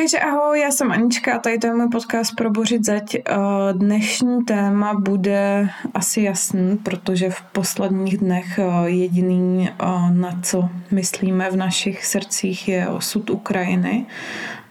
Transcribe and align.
Takže 0.00 0.18
ahoj, 0.18 0.60
já 0.60 0.70
jsem 0.70 0.92
Anička 0.92 1.34
a 1.34 1.38
tady 1.38 1.58
to 1.58 1.66
je 1.66 1.74
můj 1.74 1.88
podcast 1.88 2.36
pro 2.36 2.50
Bořit 2.50 2.84
zeď. 2.84 3.14
Eh, 3.14 3.34
dnešní 3.72 4.44
téma 4.44 4.94
bude 4.94 5.68
asi 5.94 6.22
jasný, 6.22 6.76
protože 6.76 7.30
v 7.30 7.42
posledních 7.42 8.18
dnech 8.18 8.58
eh, 8.58 8.90
jediný, 8.90 9.68
eh, 9.68 9.84
na 10.10 10.40
co 10.42 10.68
myslíme 10.90 11.50
v 11.50 11.56
našich 11.56 12.06
srdcích, 12.06 12.68
je 12.68 12.88
osud 12.88 13.30
Ukrajiny. 13.30 14.06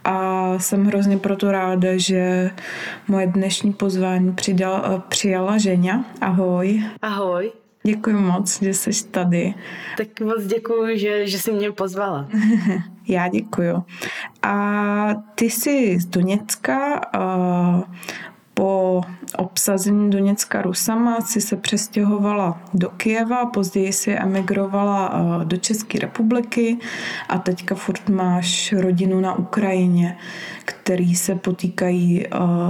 A 0.04 0.54
jsem 0.60 0.86
hrozně 0.86 1.18
proto 1.18 1.52
ráda, 1.52 1.90
že 1.96 2.52
moje 3.08 3.28
dnešní 3.28 3.74
pozvání 3.74 4.34
přidal, 4.34 5.04
přijala 5.10 5.58
Ženя. 5.58 6.06
Ahoj. 6.22 6.84
Ahoj. 7.02 7.52
Děkuji 7.90 8.16
moc, 8.16 8.62
že 8.62 8.74
jsi 8.74 9.06
tady. 9.06 9.54
Tak 9.98 10.22
moc 10.22 10.44
děkuji, 10.46 11.00
že, 11.00 11.28
že 11.28 11.40
jsi 11.40 11.52
mě 11.52 11.72
pozvala. 11.72 12.28
Já 13.08 13.28
děkuji. 13.28 13.84
A 14.42 15.16
ty 15.36 15.46
jsi 15.46 16.00
z 16.00 16.06
Doněcka. 16.06 17.02
Po 18.60 19.02
obsazení 19.38 20.10
Doněcka 20.10 20.62
Rusama 20.62 21.22
si 21.22 21.42
se 21.42 21.56
přestěhovala 21.56 22.62
do 22.74 22.90
Kijeva, 22.90 23.46
později 23.46 23.94
si 23.94 24.12
emigrovala 24.12 25.12
do 25.44 25.58
České 25.58 26.00
republiky 26.00 26.78
a 27.30 27.38
teďka 27.38 27.76
furt 27.76 28.10
máš 28.10 28.74
rodinu 28.74 29.20
na 29.20 29.34
Ukrajině, 29.40 30.18
který 30.66 31.16
se 31.16 31.36
potýkají 31.36 32.26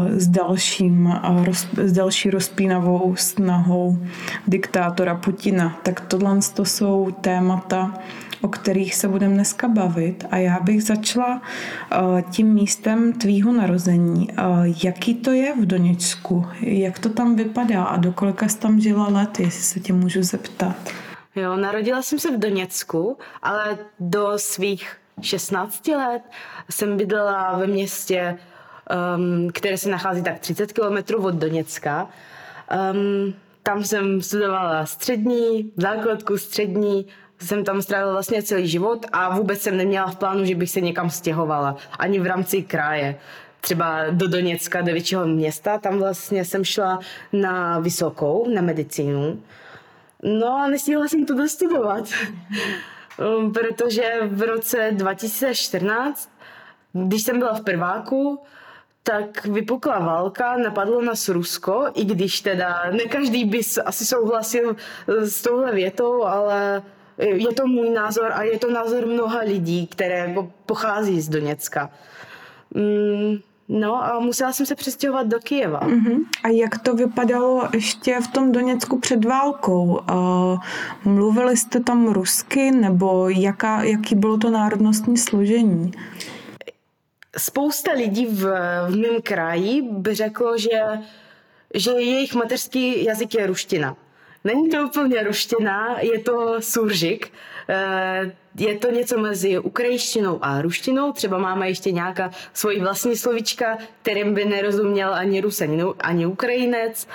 s, 0.10 0.28
dalším, 0.28 1.14
s 1.78 1.92
další 1.92 2.30
rozpínavou 2.30 3.16
snahou 3.16 3.98
diktátora 4.48 5.16
Putina. 5.16 5.80
Tak 5.84 6.02
tohle 6.02 6.40
to 6.54 6.66
jsou 6.66 7.12
témata, 7.22 7.94
o 8.42 8.48
kterých 8.48 8.96
se 8.96 9.08
budeme 9.08 9.34
dneska 9.34 9.68
bavit. 9.68 10.26
A 10.32 10.38
já 10.38 10.60
bych 10.60 10.84
začala 10.84 11.42
uh, 12.02 12.22
tím 12.22 12.54
místem 12.54 13.14
tvýho 13.14 13.54
narození. 13.54 14.28
Uh, 14.32 14.74
jaký 14.84 15.16
to 15.16 15.32
je 15.32 15.56
v 15.56 15.66
Doněcku? 15.66 16.46
Jak 16.62 17.00
to 17.00 17.10
tam 17.10 17.36
vypadá 17.36 17.84
a 17.84 17.98
do 17.98 18.12
kolika 18.12 18.48
jsi 18.48 18.60
tam 18.60 18.80
žila 18.80 19.08
let, 19.08 19.40
jestli 19.40 19.64
se 19.64 19.80
tě 19.80 19.94
můžu 19.94 20.24
zeptat? 20.24 20.76
Jo, 21.36 21.56
narodila 21.56 22.02
jsem 22.02 22.20
se 22.20 22.32
v 22.32 22.40
Doněcku, 22.40 23.18
ale 23.42 23.78
do 24.00 24.32
svých 24.36 24.96
16 25.22 25.88
let 25.88 26.22
jsem 26.70 26.98
bydlela 26.98 27.58
ve 27.58 27.68
městě, 27.68 28.38
um, 29.18 29.50
které 29.54 29.78
se 29.78 29.90
nachází 29.90 30.24
tak 30.24 30.40
30 30.40 30.74
kilometrů 30.74 31.26
od 31.26 31.36
Doněcka. 31.36 32.10
Um, 32.94 33.34
tam 33.64 33.84
jsem 33.84 34.22
studovala 34.22 34.86
střední, 34.86 35.72
základku 35.78 36.38
střední, 36.38 37.06
jsem 37.42 37.64
tam 37.64 37.82
strávila 37.82 38.12
vlastně 38.12 38.44
celý 38.44 38.68
život 38.68 39.06
a 39.12 39.38
vůbec 39.38 39.62
jsem 39.62 39.78
neměla 39.78 40.08
v 40.08 40.16
plánu, 40.16 40.46
že 40.46 40.56
bych 40.56 40.70
se 40.70 40.82
někam 40.82 41.10
stěhovala, 41.10 41.76
ani 42.00 42.20
v 42.20 42.26
rámci 42.26 42.62
kraje 42.62 43.16
třeba 43.62 44.10
do 44.12 44.28
Doněcka, 44.28 44.82
do 44.82 44.92
většího 44.92 45.28
města. 45.28 45.78
Tam 45.78 46.00
vlastně 46.00 46.46
jsem 46.46 46.64
šla 46.64 47.00
na 47.34 47.80
vysokou, 47.80 48.50
na 48.50 48.62
medicínu. 48.62 49.44
No 50.24 50.58
a 50.58 50.68
nestihla 50.68 51.08
jsem 51.08 51.26
to 51.26 51.34
dostudovat, 51.34 52.04
protože 53.54 54.20
v 54.26 54.42
roce 54.42 54.90
2014, 54.92 56.30
když 56.94 57.24
jsem 57.24 57.40
byla 57.40 57.54
v 57.54 57.62
prváku, 57.62 58.40
tak 59.04 59.46
vypukla 59.46 60.00
válka, 60.00 60.58
napadlo 60.58 61.02
nás 61.02 61.30
Rusko, 61.30 61.88
i 61.94 62.06
když 62.06 62.42
teda 62.42 62.84
ne 62.92 63.04
každý 63.04 63.46
by 63.46 63.60
asi 63.86 64.06
souhlasil 64.06 64.76
s 65.08 65.42
touhle 65.42 65.72
větou, 65.72 66.24
ale 66.24 66.84
je 67.20 67.54
to 67.54 67.68
můj 67.68 67.90
názor 67.90 68.32
a 68.34 68.44
je 68.44 68.60
to 68.60 68.72
názor 68.72 69.06
mnoha 69.06 69.40
lidí, 69.40 69.88
které 69.88 70.18
jako 70.18 70.52
pochází 70.66 71.22
z 71.22 71.30
Doněcka. 71.30 71.92
Mm, 72.74 73.38
no 73.70 74.04
a 74.04 74.20
musela 74.20 74.54
jsem 74.54 74.66
se 74.66 74.76
přestěhovat 74.76 75.28
do 75.28 75.40
Kijeva. 75.40 75.80
Uh-huh. 75.80 76.26
A 76.44 76.48
jak 76.48 76.80
to 76.80 76.96
vypadalo 76.96 77.68
ještě 77.74 78.20
v 78.22 78.28
tom 78.28 78.52
Doněcku 78.52 79.00
před 79.00 79.26
válkou? 79.26 80.00
Uh, 80.12 80.60
mluvili 81.04 81.58
jste 81.58 81.80
tam 81.80 82.08
rusky 82.08 82.72
nebo 82.72 83.30
jaká, 83.30 83.84
jaký 83.84 84.16
bylo 84.16 84.38
to 84.38 84.50
národnostní 84.50 85.18
složení? 85.18 85.92
Spousta 87.38 87.92
lidí 87.92 88.26
v, 88.26 88.42
v 88.90 88.96
mém 88.96 89.22
kraji 89.24 89.82
by 89.82 90.16
řeklo, 90.16 90.58
že, 90.58 90.82
že 91.74 91.92
jejich 91.92 92.36
mateřský 92.36 93.04
jazyk 93.06 93.34
je 93.34 93.48
ruština. 93.48 93.96
Není 94.50 94.70
to 94.70 94.84
úplně 94.84 95.24
ruština, 95.24 96.00
je 96.00 96.20
to 96.20 96.62
suržik. 96.62 97.32
Eh, 97.70 98.32
je 98.56 98.78
to 98.78 98.92
něco 98.92 99.20
mezi 99.20 99.60
ukrajinštinou 99.60 100.40
a 100.42 100.62
ruštinou. 100.62 101.12
Třeba 101.12 101.38
máme 101.38 101.68
ještě 101.70 101.92
nějaká 101.92 102.32
svoji 102.54 102.80
vlastní 102.80 103.16
slovička, 103.16 103.78
kterým 104.02 104.34
by 104.34 104.46
nerozuměl 104.46 105.14
ani 105.14 105.42
Rus, 105.42 105.62
ani, 105.62 105.84
ani 106.00 106.26
Ukrajinec. 106.26 107.08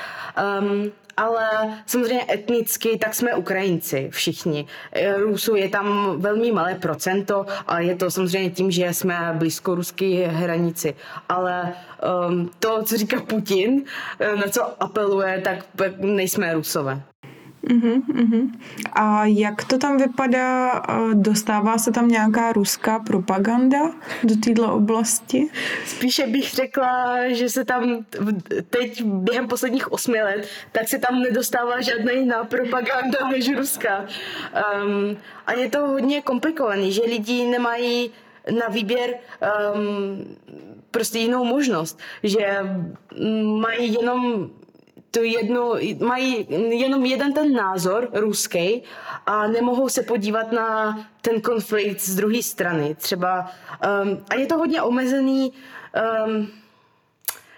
Um, 0.61 0.93
ale 1.17 1.49
samozřejmě 1.87 2.25
etnicky, 2.31 2.99
tak 2.99 3.15
jsme 3.15 3.35
Ukrajinci 3.35 4.09
všichni. 4.13 4.67
Eh, 4.93 5.17
Rusů 5.17 5.55
je 5.55 5.69
tam 5.69 6.17
velmi 6.21 6.53
malé 6.53 6.75
procento 6.75 7.47
a 7.67 7.81
je 7.81 7.97
to 7.97 8.11
samozřejmě 8.11 8.51
tím, 8.51 8.71
že 8.71 8.95
jsme 8.95 9.35
blízko 9.35 9.75
ruské 9.75 10.27
hranici. 10.27 10.95
Ale 11.29 11.75
um, 12.29 12.51
to, 12.59 12.83
co 12.83 12.97
říká 12.97 13.21
Putin, 13.21 13.83
eh, 14.21 14.37
na 14.37 14.49
co 14.49 14.83
apeluje, 14.83 15.41
tak 15.45 15.59
nejsme 15.99 16.55
Rusové. 16.55 17.03
Uh-huh, 17.65 18.03
uh-huh. 18.09 18.51
A 18.93 19.25
jak 19.25 19.65
to 19.65 19.79
tam 19.79 19.97
vypadá? 19.99 20.83
Dostává 21.15 21.79
se 21.79 21.93
tam 21.93 22.09
nějaká 22.09 22.53
ruská 22.53 22.99
propaganda 22.99 23.91
do 24.25 24.37
této 24.37 24.75
oblasti? 24.75 25.49
Spíše 25.87 26.27
bych 26.27 26.51
řekla, 26.51 27.17
že 27.29 27.49
se 27.49 27.65
tam 27.65 28.05
teď 28.71 29.03
během 29.05 29.49
posledních 29.49 29.93
osmi 29.93 30.23
let, 30.23 30.49
tak 30.73 30.89
se 30.89 30.99
tam 30.99 31.21
nedostává 31.21 31.81
žádná 31.81 32.13
jiná 32.13 32.45
propaganda 32.45 33.29
než 33.31 33.57
ruská. 33.57 34.01
Um, 34.01 35.17
a 35.47 35.53
je 35.53 35.71
to 35.71 35.79
hodně 35.87 36.23
komplikovaný, 36.23 36.93
že 36.93 37.03
lidi 37.03 37.47
nemají 37.47 38.11
na 38.61 38.69
výběr 38.69 39.15
um, 39.75 40.37
prostě 40.91 41.19
jinou 41.19 41.45
možnost, 41.45 41.99
že 42.23 42.59
mají 43.61 43.93
jenom 43.93 44.51
tu 45.15 45.23
jednu, 45.23 45.73
mají 46.01 46.47
jenom 46.71 47.05
jeden 47.05 47.33
ten 47.33 47.53
názor, 47.53 48.09
ruský, 48.13 48.83
a 49.27 49.47
nemohou 49.47 49.89
se 49.89 50.03
podívat 50.03 50.53
na 50.53 50.99
ten 51.21 51.41
konflikt 51.41 52.01
z 52.01 52.15
druhé 52.15 52.43
strany. 52.43 52.95
Třeba, 52.95 53.51
um, 54.03 54.25
a 54.31 54.35
je 54.35 54.47
to 54.47 54.57
hodně 54.57 54.83
omezený, 54.83 55.53
um, 56.27 56.49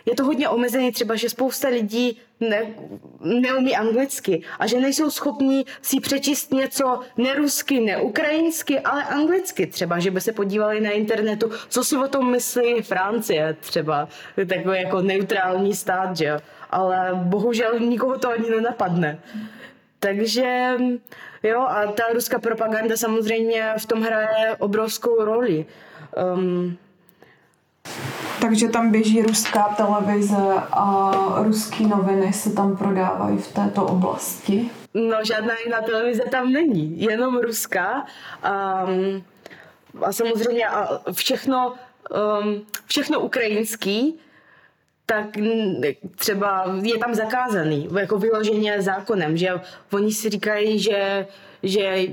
je 0.06 0.14
to 0.14 0.24
hodně 0.24 0.48
omezený 0.48 0.92
třeba, 0.92 1.16
že 1.16 1.30
spousta 1.30 1.68
lidí 1.68 2.18
ne, 2.40 2.74
neumí 3.20 3.76
anglicky 3.76 4.42
a 4.58 4.66
že 4.66 4.80
nejsou 4.80 5.10
schopní 5.10 5.66
si 5.82 6.00
přečíst 6.00 6.52
něco 6.52 7.00
nerusky, 7.16 7.80
neukrajinsky, 7.80 8.80
ale 8.80 9.04
anglicky 9.04 9.66
třeba, 9.66 9.98
že 9.98 10.10
by 10.10 10.20
se 10.20 10.32
podívali 10.32 10.80
na 10.80 10.90
internetu, 10.90 11.50
co 11.68 11.84
si 11.84 11.96
o 11.96 12.08
tom 12.08 12.30
myslí 12.30 12.82
Francie 12.82 13.56
třeba, 13.60 14.08
takový 14.48 14.78
jako 14.78 15.02
neutrální 15.02 15.74
stát, 15.74 16.16
že 16.16 16.24
jo 16.24 16.38
ale 16.70 17.10
bohužel 17.14 17.78
nikoho 17.80 18.18
to 18.18 18.30
ani 18.30 18.50
nenapadne. 18.50 19.18
Takže 19.98 20.76
jo, 21.42 21.60
a 21.60 21.86
ta 21.86 22.02
ruská 22.14 22.38
propaganda 22.38 22.96
samozřejmě 22.96 23.74
v 23.78 23.86
tom 23.86 24.02
hraje 24.02 24.56
obrovskou 24.58 25.24
roli. 25.24 25.66
Um, 26.34 26.76
takže 28.40 28.68
tam 28.68 28.90
běží 28.90 29.22
ruská 29.22 29.62
televize 29.76 30.52
a 30.72 31.12
ruský 31.42 31.86
noviny 31.86 32.32
se 32.32 32.52
tam 32.52 32.76
prodávají 32.76 33.38
v 33.38 33.52
této 33.52 33.86
oblasti? 33.86 34.70
No, 34.94 35.16
žádná 35.24 35.54
jiná 35.64 35.80
televize 35.80 36.22
tam 36.30 36.52
není, 36.52 37.00
jenom 37.00 37.38
ruská. 37.38 38.06
Um, 38.86 39.24
a 40.02 40.12
samozřejmě 40.12 40.68
a 40.68 41.00
všechno, 41.12 41.74
um, 42.42 42.66
všechno 42.86 43.20
ukrajinský, 43.20 44.18
tak 45.06 45.26
třeba 46.16 46.78
je 46.82 46.98
tam 46.98 47.14
zakázaný, 47.14 47.88
jako 47.98 48.18
vyloženě 48.18 48.82
zákonem, 48.82 49.36
že 49.36 49.48
oni 49.92 50.12
si 50.12 50.30
říkají, 50.30 50.78
že, 50.78 51.26
že 51.62 52.06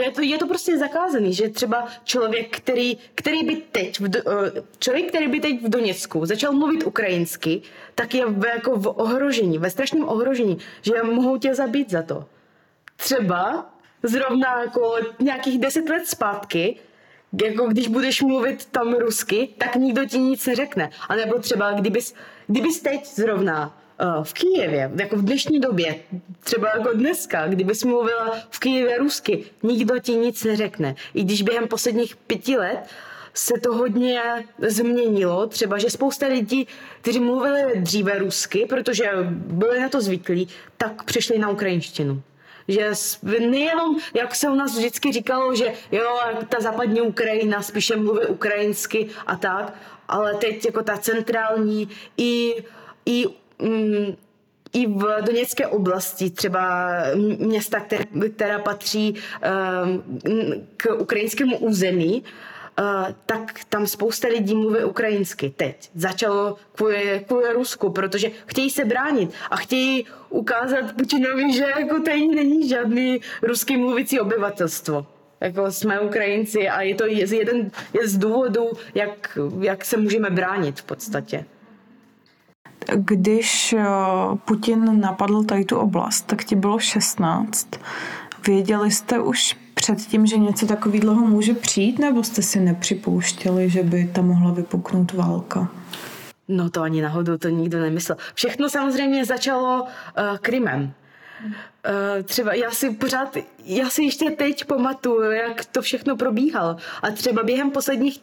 je 0.00 0.10
to, 0.10 0.22
je 0.22 0.38
to 0.38 0.46
prostě 0.46 0.78
zakázaný, 0.78 1.34
že 1.34 1.48
třeba 1.48 1.86
člověk, 2.04 2.56
který, 2.56 2.98
který 3.14 3.44
by 3.44 3.56
teď, 3.56 4.00
v, 4.00 4.16
eh, 4.16 4.62
člověk, 4.78 5.08
který 5.08 5.28
by 5.28 5.40
teď 5.40 5.62
v 5.62 5.68
Doněcku 5.68 6.26
začal 6.26 6.52
mluvit 6.52 6.86
ukrajinsky, 6.86 7.62
tak 7.94 8.14
je 8.14 8.26
v, 8.26 8.44
jako 8.44 8.76
v 8.76 8.86
ohrožení, 8.86 9.58
ve 9.58 9.70
strašném 9.70 10.08
ohrožení, 10.08 10.58
že 10.82 11.02
mohou 11.02 11.38
tě 11.38 11.54
zabít 11.54 11.90
za 11.90 12.02
to. 12.02 12.24
Třeba 12.96 13.70
zrovna 14.02 14.60
jako 14.60 14.96
nějakých 15.18 15.58
deset 15.58 15.88
let 15.88 16.06
zpátky 16.06 16.76
jako 17.44 17.66
když 17.66 17.88
budeš 17.88 18.22
mluvit 18.22 18.64
tam 18.64 18.94
rusky, 18.94 19.48
tak 19.58 19.76
nikdo 19.76 20.04
ti 20.04 20.18
nic 20.18 20.46
neřekne. 20.46 20.90
A 21.08 21.16
nebo 21.16 21.38
třeba 21.38 21.72
kdybys, 21.72 22.14
kdybys 22.46 22.80
teď 22.80 23.06
zrovna 23.06 23.78
uh, 24.16 24.24
v 24.24 24.32
Kijevě, 24.32 24.90
jako 25.00 25.16
v 25.16 25.24
dnešní 25.24 25.60
době, 25.60 25.94
třeba 26.40 26.68
jako 26.76 26.92
dneska, 26.92 27.46
kdybys 27.46 27.84
mluvila 27.84 28.38
v 28.50 28.58
Kijevě 28.58 28.98
rusky, 28.98 29.44
nikdo 29.62 29.98
ti 29.98 30.12
nic 30.12 30.44
neřekne. 30.44 30.94
I 31.14 31.24
když 31.24 31.42
během 31.42 31.68
posledních 31.68 32.16
pěti 32.16 32.56
let 32.56 32.80
se 33.34 33.54
to 33.62 33.74
hodně 33.74 34.22
změnilo. 34.58 35.46
Třeba, 35.46 35.78
že 35.78 35.90
spousta 35.90 36.26
lidí, 36.26 36.66
kteří 37.00 37.20
mluvili 37.20 37.80
dříve 37.80 38.18
rusky, 38.18 38.66
protože 38.68 39.10
byli 39.30 39.80
na 39.80 39.88
to 39.88 40.00
zvyklí, 40.00 40.48
tak 40.76 41.04
přešli 41.04 41.38
na 41.38 41.48
ukrajinštinu 41.48 42.22
že 42.68 42.90
nejenom, 43.40 43.96
jak 44.14 44.34
se 44.34 44.48
u 44.48 44.54
nás 44.54 44.76
vždycky 44.76 45.12
říkalo, 45.12 45.54
že 45.54 45.72
jo, 45.92 46.18
ta 46.48 46.60
západní 46.60 47.00
Ukrajina 47.00 47.62
spíše 47.62 47.96
mluví 47.96 48.26
ukrajinsky 48.26 49.08
a 49.26 49.36
tak, 49.36 49.74
ale 50.08 50.34
teď 50.34 50.64
jako 50.64 50.82
ta 50.82 50.96
centrální 50.96 51.88
i, 52.16 52.54
i 53.06 53.24
mm, 53.58 54.16
i 54.72 54.86
v 54.86 55.22
Doněcké 55.22 55.66
oblasti, 55.66 56.30
třeba 56.30 56.94
města, 57.38 57.80
které, 57.80 58.04
která 58.34 58.58
patří 58.58 59.14
um, 59.14 60.04
k 60.76 60.94
ukrajinskému 60.98 61.58
území, 61.58 62.24
tak 63.26 63.60
tam 63.68 63.86
spousta 63.86 64.28
lidí 64.28 64.54
mluví 64.54 64.84
ukrajinsky 64.84 65.52
teď. 65.56 65.90
Začalo 65.94 66.56
kvůli, 66.74 67.24
kvůli 67.26 67.52
Rusku, 67.52 67.90
protože 67.90 68.30
chtějí 68.46 68.70
se 68.70 68.84
bránit 68.84 69.30
a 69.50 69.56
chtějí 69.56 70.06
ukázat 70.28 70.92
Putinovi, 70.96 71.52
že 71.52 71.64
jako 71.78 72.00
tady 72.00 72.28
není 72.28 72.68
žádný 72.68 73.20
ruský 73.42 73.76
mluvící 73.76 74.20
obyvatelstvo. 74.20 75.06
Jako 75.40 75.72
jsme 75.72 76.00
Ukrajinci 76.00 76.68
a 76.68 76.82
je 76.82 76.94
to 76.94 77.06
jeden 77.06 77.70
je 77.92 78.08
z 78.08 78.18
důvodů, 78.18 78.70
jak, 78.94 79.38
jak 79.60 79.84
se 79.84 79.96
můžeme 79.96 80.30
bránit 80.30 80.80
v 80.80 80.84
podstatě. 80.84 81.44
Když 82.94 83.72
eh, 83.72 83.84
Putin 84.44 85.00
napadl 85.00 85.44
tady 85.44 85.64
tu 85.64 85.76
oblast, 85.76 86.26
tak 86.26 86.44
ti 86.44 86.56
bylo 86.56 86.78
16. 86.78 87.68
Věděli 88.46 88.90
jste 88.90 89.20
už 89.20 89.56
předtím, 89.94 90.26
že 90.26 90.38
něco 90.38 90.66
takového 90.66 91.14
může 91.14 91.54
přijít, 91.54 91.98
nebo 91.98 92.24
jste 92.24 92.42
si 92.42 92.60
nepřipouštěli, 92.60 93.70
že 93.70 93.82
by 93.82 94.10
tam 94.14 94.26
mohla 94.26 94.52
vypuknout 94.52 95.12
válka? 95.12 95.68
No 96.48 96.70
to 96.70 96.82
ani 96.82 97.02
náhodou 97.02 97.38
to 97.38 97.48
nikdo 97.48 97.80
nemyslel. 97.80 98.18
Všechno 98.34 98.68
samozřejmě 98.68 99.24
začalo 99.24 99.82
uh, 99.82 99.88
Krymem. 100.38 100.82
Uh, 100.82 102.22
třeba 102.24 102.54
já 102.54 102.70
si 102.70 102.90
pořád, 102.90 103.36
já 103.64 103.90
si 103.90 104.02
ještě 104.02 104.30
teď 104.30 104.64
pamatuju, 104.64 105.30
jak 105.30 105.64
to 105.64 105.82
všechno 105.82 106.16
probíhalo. 106.16 106.76
A 107.02 107.10
třeba 107.10 107.42
během 107.42 107.70
posledních 107.70 108.20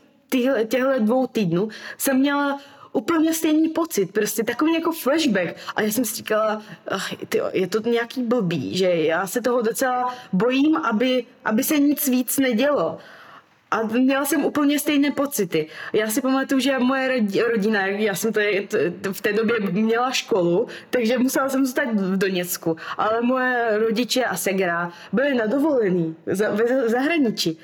těchto 0.68 1.00
dvou 1.00 1.28
týdnů 1.28 1.70
jsem 1.98 2.20
měla 2.20 2.60
úplně 2.94 3.34
stejný 3.34 3.70
pocit, 3.70 4.14
prostě 4.14 4.44
takový 4.44 4.74
jako 4.74 4.92
flashback. 4.92 5.56
A 5.76 5.82
já 5.82 5.92
jsem 5.92 6.06
si 6.06 6.16
říkala, 6.16 6.62
ach, 6.88 7.10
tyjo, 7.30 7.50
je 7.54 7.68
to 7.68 7.90
nějaký 7.90 8.24
blbý, 8.24 8.78
že 8.78 8.86
já 8.90 9.28
se 9.28 9.42
toho 9.42 9.62
docela 9.62 10.16
bojím, 10.34 10.78
aby, 10.78 11.26
aby 11.46 11.64
se 11.64 11.80
nic 11.80 12.08
víc 12.08 12.38
nedělo. 12.38 12.98
A 13.72 13.84
měla 13.84 14.26
jsem 14.26 14.46
úplně 14.46 14.80
stejné 14.80 15.12
pocity. 15.12 15.68
Já 15.94 16.08
si 16.10 16.22
pamatuju, 16.22 16.60
že 16.60 16.80
moje 16.80 17.26
rodina, 17.48 17.88
já 17.88 18.16
jsem 18.16 18.34
tady 18.34 18.68
v 19.12 19.22
té 19.22 19.34
době 19.34 19.60
měla 19.60 20.12
školu, 20.12 20.68
takže 20.90 21.18
musela 21.18 21.50
jsem 21.50 21.66
zůstat 21.66 21.94
v 21.94 22.18
Doněcku. 22.18 22.78
Ale 22.98 23.22
moje 23.22 23.78
rodiče 23.78 24.24
a 24.24 24.36
segra 24.36 24.92
byli 25.14 25.34
na 25.34 25.46
dovolený 25.46 26.16
v 26.26 26.90
zahraničí. 26.90 27.60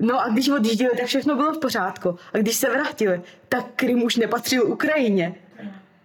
No 0.00 0.20
a 0.20 0.28
když 0.28 0.48
odjížděli, 0.48 0.96
tak 0.96 1.06
všechno 1.06 1.36
bylo 1.36 1.52
v 1.52 1.58
pořádku. 1.58 2.16
A 2.32 2.38
když 2.38 2.56
se 2.56 2.70
vrátili, 2.70 3.22
tak 3.48 3.64
Krym 3.76 4.02
už 4.02 4.16
nepatřil 4.16 4.72
Ukrajině. 4.72 5.34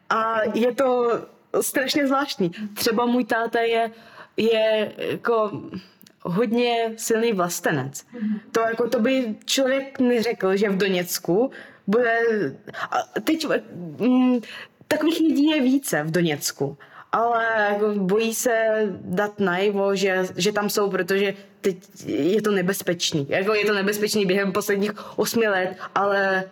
A 0.09 0.41
je 0.53 0.75
to 0.75 1.11
strašně 1.61 2.07
zvláštní. 2.07 2.51
Třeba 2.73 3.05
můj 3.05 3.25
táta 3.25 3.59
je, 3.59 3.91
je 4.37 4.91
jako 4.97 5.61
hodně 6.21 6.93
silný 6.97 7.33
vlastenec. 7.33 8.05
To 8.51 8.59
jako 8.61 8.89
to 8.89 8.99
by 8.99 9.35
člověk 9.45 9.99
neřekl, 9.99 10.55
že 10.55 10.69
v 10.69 10.77
Doněcku 10.77 11.51
bude... 11.87 12.19
A 12.91 13.19
teď 13.21 13.47
mm, 13.99 14.39
takových 14.87 15.19
lidí 15.19 15.45
je 15.49 15.61
více 15.61 16.03
v 16.03 16.11
Doněcku 16.11 16.77
ale 17.11 17.45
jako 17.69 17.93
bojí 17.95 18.33
se 18.33 18.83
dát 19.01 19.39
najevo, 19.39 19.95
že, 19.95 20.25
že 20.35 20.51
tam 20.51 20.69
jsou, 20.69 20.89
protože 20.89 21.33
teď 21.61 21.77
je 22.05 22.41
to 22.41 22.51
nebezpečný. 22.51 23.25
Jako 23.29 23.53
je 23.53 23.65
to 23.65 23.73
nebezpečný 23.73 24.25
během 24.25 24.51
posledních 24.51 25.19
osmi 25.19 25.47
let, 25.47 25.77
ale 25.95 26.43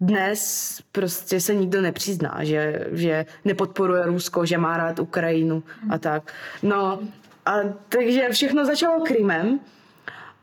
dnes 0.00 0.80
prostě 0.92 1.40
se 1.40 1.54
nikdo 1.54 1.80
nepřizná, 1.80 2.38
že, 2.40 2.86
že 2.92 3.26
nepodporuje 3.44 4.06
Rusko, 4.06 4.46
že 4.46 4.58
má 4.58 4.76
rád 4.76 4.98
Ukrajinu 4.98 5.62
a 5.90 5.98
tak. 5.98 6.32
No, 6.62 7.00
a 7.46 7.52
takže 7.88 8.28
všechno 8.30 8.64
začalo 8.64 9.00
Krymem 9.00 9.60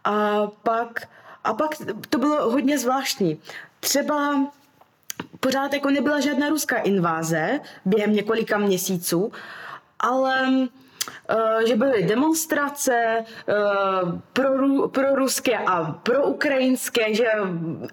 a 0.04 0.48
pak, 0.64 1.08
a 1.44 1.54
pak 1.54 1.72
to 2.10 2.18
bylo 2.18 2.52
hodně 2.52 2.80
zvláštní. 2.80 3.40
Třeba 3.80 4.48
pořád 5.40 5.74
jako 5.74 5.90
nebyla 5.90 6.20
žádná 6.20 6.50
ruská 6.50 6.78
inváze 6.78 7.60
během 7.86 8.14
několika 8.14 8.58
měsíců, 8.58 9.32
ale 10.00 10.48
že 11.68 11.76
byly 11.76 12.04
demonstrace 12.04 13.24
uh, 13.24 14.20
pro, 14.34 14.88
pro 14.88 15.16
ruské 15.16 15.58
a 15.58 15.84
pro 15.84 16.24
ukrajinské, 16.24 17.14
že, 17.14 17.28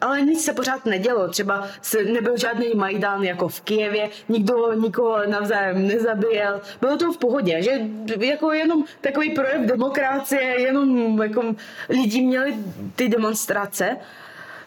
ale 0.00 0.22
nic 0.22 0.44
se 0.44 0.52
pořád 0.52 0.86
nedělo. 0.86 1.28
Třeba 1.28 1.68
se 1.82 2.04
nebyl 2.04 2.36
žádný 2.36 2.72
Majdan 2.74 3.22
jako 3.22 3.48
v 3.48 3.60
Kijevě, 3.60 4.10
nikdo 4.28 4.72
nikoho 4.72 5.26
navzájem 5.26 5.86
nezabíjel. 5.86 6.60
Bylo 6.80 6.96
to 6.96 7.12
v 7.12 7.18
pohodě, 7.18 7.62
že 7.62 7.70
jako 8.18 8.52
jenom 8.52 8.84
takový 9.00 9.30
projev 9.30 9.60
demokracie, 9.60 10.60
jenom 10.60 11.22
jako 11.22 11.54
lidi 11.88 12.22
měli 12.22 12.54
ty 12.96 13.08
demonstrace. 13.08 13.96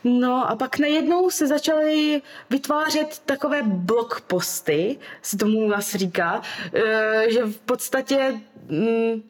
No 0.04 0.52
a 0.52 0.56
pak 0.56 0.80
najednou 0.80 1.30
se 1.30 1.48
začaly 1.48 2.22
vytvářet 2.50 3.22
takové 3.26 3.64
blogposty, 3.64 4.98
se 5.22 5.38
tomu 5.38 5.60
u 5.60 5.68
nás 5.68 5.96
říká, 5.96 6.42
eh, 6.74 7.26
že 7.32 7.44
v 7.44 7.58
podstatě 7.58 8.40
mm, 8.70 9.22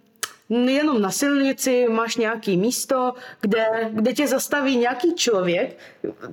jenom 0.50 1.02
na 1.02 1.12
silnici 1.12 1.86
máš 1.90 2.16
nějaký 2.16 2.58
místo, 2.58 3.14
kde, 3.42 3.66
kde 3.92 4.14
tě 4.14 4.28
zastaví 4.28 4.78
nějaký 4.78 5.16
člověk. 5.16 5.78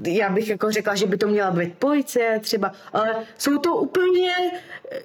Já 0.06 0.28
bych 0.28 0.48
jako 0.48 0.70
řekla, 0.70 0.94
že 0.94 1.06
by 1.06 1.16
to 1.16 1.26
měla 1.26 1.50
být 1.50 1.78
policie 1.78 2.40
třeba, 2.40 2.72
ale 2.92 3.16
jsou 3.38 3.58
to 3.58 3.76
úplně 3.76 4.32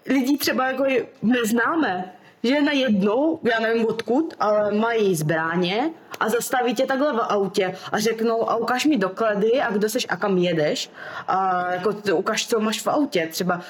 lidi 0.05 0.37
třeba 0.37 0.67
jako 0.67 0.83
neznáme, 1.21 2.13
že 2.43 2.61
najednou, 2.61 3.39
já 3.43 3.59
nevím 3.59 3.85
odkud, 3.85 4.33
ale 4.39 4.71
mají 4.71 5.15
zbraně 5.15 5.91
a 6.19 6.29
zastaví 6.29 6.75
tě 6.75 6.85
takhle 6.85 7.13
v 7.13 7.19
autě 7.19 7.75
a 7.91 7.99
řeknou 7.99 8.49
a 8.49 8.55
ukaž 8.55 8.85
mi 8.85 8.97
doklady 8.97 9.61
a 9.61 9.71
kdo 9.71 9.89
seš 9.89 10.05
a 10.09 10.17
kam 10.17 10.37
jedeš 10.37 10.91
a 11.27 11.71
jako 11.71 11.95
ukaž, 12.13 12.47
co 12.47 12.59
máš 12.59 12.81
v 12.81 12.87
autě. 12.87 13.27
Třeba 13.31 13.61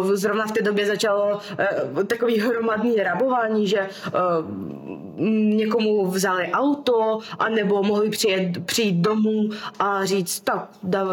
uh, 0.00 0.14
zrovna 0.14 0.46
v 0.46 0.52
té 0.52 0.62
době 0.62 0.86
začalo 0.86 1.40
uh, 1.94 2.02
takový 2.04 2.40
hromadný 2.40 2.96
rabování, 2.96 3.66
že 3.66 3.80
uh, 3.80 4.20
někomu 5.56 6.06
vzali 6.06 6.50
auto 6.52 7.18
a 7.38 7.48
nebo 7.48 7.82
mohli 7.82 8.10
přijet, 8.10 8.66
přijít 8.66 8.96
domů 8.96 9.50
a 9.78 10.04
říct, 10.04 10.40
tak 10.40 10.68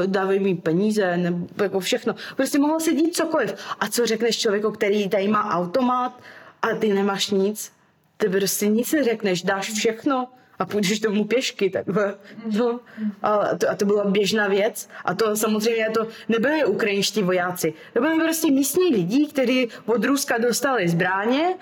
dávej 0.05 0.39
mi 0.39 0.55
peníze, 0.55 1.17
nebo 1.17 1.63
jako 1.63 1.79
všechno. 1.79 2.15
Prostě 2.35 2.59
mohlo 2.59 2.79
se 2.79 2.93
dít 2.93 3.15
cokoliv. 3.15 3.55
A 3.79 3.87
co 3.87 4.05
řekneš 4.05 4.39
člověku, 4.39 4.71
který 4.71 5.09
tady 5.09 5.27
má 5.27 5.49
automat, 5.49 6.13
a 6.61 6.75
ty 6.75 6.93
nemáš 6.93 7.29
nic, 7.29 7.71
ty 8.17 8.29
prostě 8.29 8.67
nic 8.67 8.91
neřekneš, 8.91 9.43
dáš 9.43 9.71
všechno 9.71 10.27
a 10.59 10.65
půjdeš 10.65 10.99
domů 10.99 11.25
pěšky, 11.25 11.69
takhle. 11.69 12.15
No. 12.57 12.79
A, 13.23 13.55
to, 13.57 13.69
a 13.69 13.75
to 13.75 13.85
byla 13.85 14.05
běžná 14.05 14.47
věc. 14.47 14.89
A 15.05 15.13
to 15.13 15.35
samozřejmě 15.35 15.89
to 15.93 16.07
nebyli 16.29 16.65
ukrajinští 16.65 17.23
vojáci. 17.23 17.73
To 17.93 18.01
byli 18.01 18.19
prostě 18.19 18.51
místní 18.51 18.95
lidi, 18.95 19.27
kteří 19.27 19.69
od 19.85 20.05
Ruska 20.05 20.37
dostali 20.37 20.89
zbraně 20.89 21.55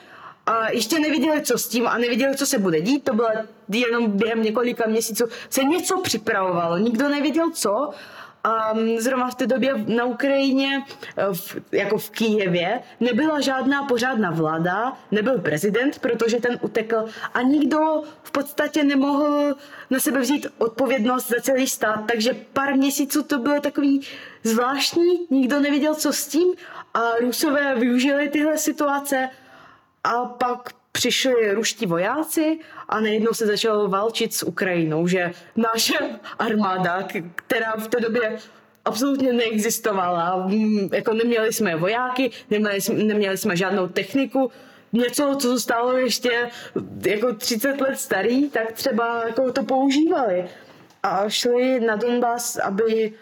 a 0.45 0.71
ještě 0.71 0.99
nevěděli, 0.99 1.41
co 1.41 1.57
s 1.57 1.67
tím 1.67 1.87
a 1.87 1.97
nevěděli, 1.97 2.35
co 2.35 2.45
se 2.45 2.59
bude 2.59 2.81
dít. 2.81 3.03
To 3.03 3.13
bylo 3.13 3.27
jenom 3.69 4.11
během 4.11 4.43
několika 4.43 4.87
měsíců 4.87 5.25
se 5.49 5.63
něco 5.63 6.01
připravovalo. 6.01 6.77
Nikdo 6.77 7.09
nevěděl, 7.09 7.51
co 7.51 7.89
a 8.45 8.73
mm, 8.73 8.99
zrovna 8.99 9.29
v 9.29 9.35
té 9.35 9.47
době 9.47 9.73
na 9.87 10.05
Ukrajině, 10.05 10.85
eh, 11.17 11.33
v, 11.33 11.57
jako 11.71 11.97
v 11.97 12.09
Kijevě, 12.09 12.81
nebyla 12.99 13.41
žádná 13.41 13.83
pořádná 13.83 14.31
vláda, 14.31 14.93
nebyl 15.11 15.39
prezident, 15.39 15.99
protože 15.99 16.37
ten 16.37 16.59
utekl 16.61 17.05
a 17.33 17.41
nikdo 17.41 18.01
v 18.23 18.31
podstatě 18.31 18.83
nemohl 18.83 19.55
na 19.89 19.99
sebe 19.99 20.19
vzít 20.19 20.47
odpovědnost 20.57 21.27
za 21.27 21.41
celý 21.41 21.67
stát, 21.67 22.03
takže 22.07 22.33
pár 22.53 22.75
měsíců 22.75 23.23
to 23.23 23.39
bylo 23.39 23.61
takový 23.61 24.01
zvláštní, 24.43 25.27
nikdo 25.29 25.59
nevěděl, 25.59 25.95
co 25.95 26.13
s 26.13 26.27
tím 26.27 26.53
a 26.93 27.15
Rusové 27.21 27.75
využili 27.75 28.29
tyhle 28.29 28.57
situace 28.57 29.29
a 30.03 30.25
pak 30.25 30.69
přišli 30.95 31.51
ruští 31.53 31.85
vojáci 31.85 32.59
a 32.89 32.99
najednou 32.99 33.33
se 33.33 33.45
začalo 33.45 33.87
válčit 33.87 34.33
s 34.33 34.43
Ukrajinou, 34.43 35.07
že 35.07 35.31
naše 35.55 35.97
armáda, 36.39 37.07
která 37.35 37.75
v 37.77 37.87
té 37.87 37.99
době 37.99 38.37
absolutně 38.85 39.33
neexistovala, 39.33 40.49
jako 40.93 41.13
neměli 41.13 41.53
jsme 41.53 41.75
vojáky, 41.75 42.31
neměli 42.49 42.81
jsme, 42.81 42.95
neměli 42.95 43.37
jsme 43.37 43.55
žádnou 43.55 43.87
techniku, 43.87 44.51
něco, 44.93 45.35
co 45.39 45.47
zůstalo 45.47 45.97
ještě 45.97 46.49
jako 47.05 47.33
30 47.33 47.81
let 47.81 47.99
starý, 47.99 48.49
tak 48.49 48.71
třeba 48.71 49.23
jako 49.27 49.51
to 49.51 49.63
používali. 49.63 50.45
a 51.03 51.29
šli 51.29 51.79
na 51.79 51.95
Donbass, 51.95 52.57
aby, 52.57 53.13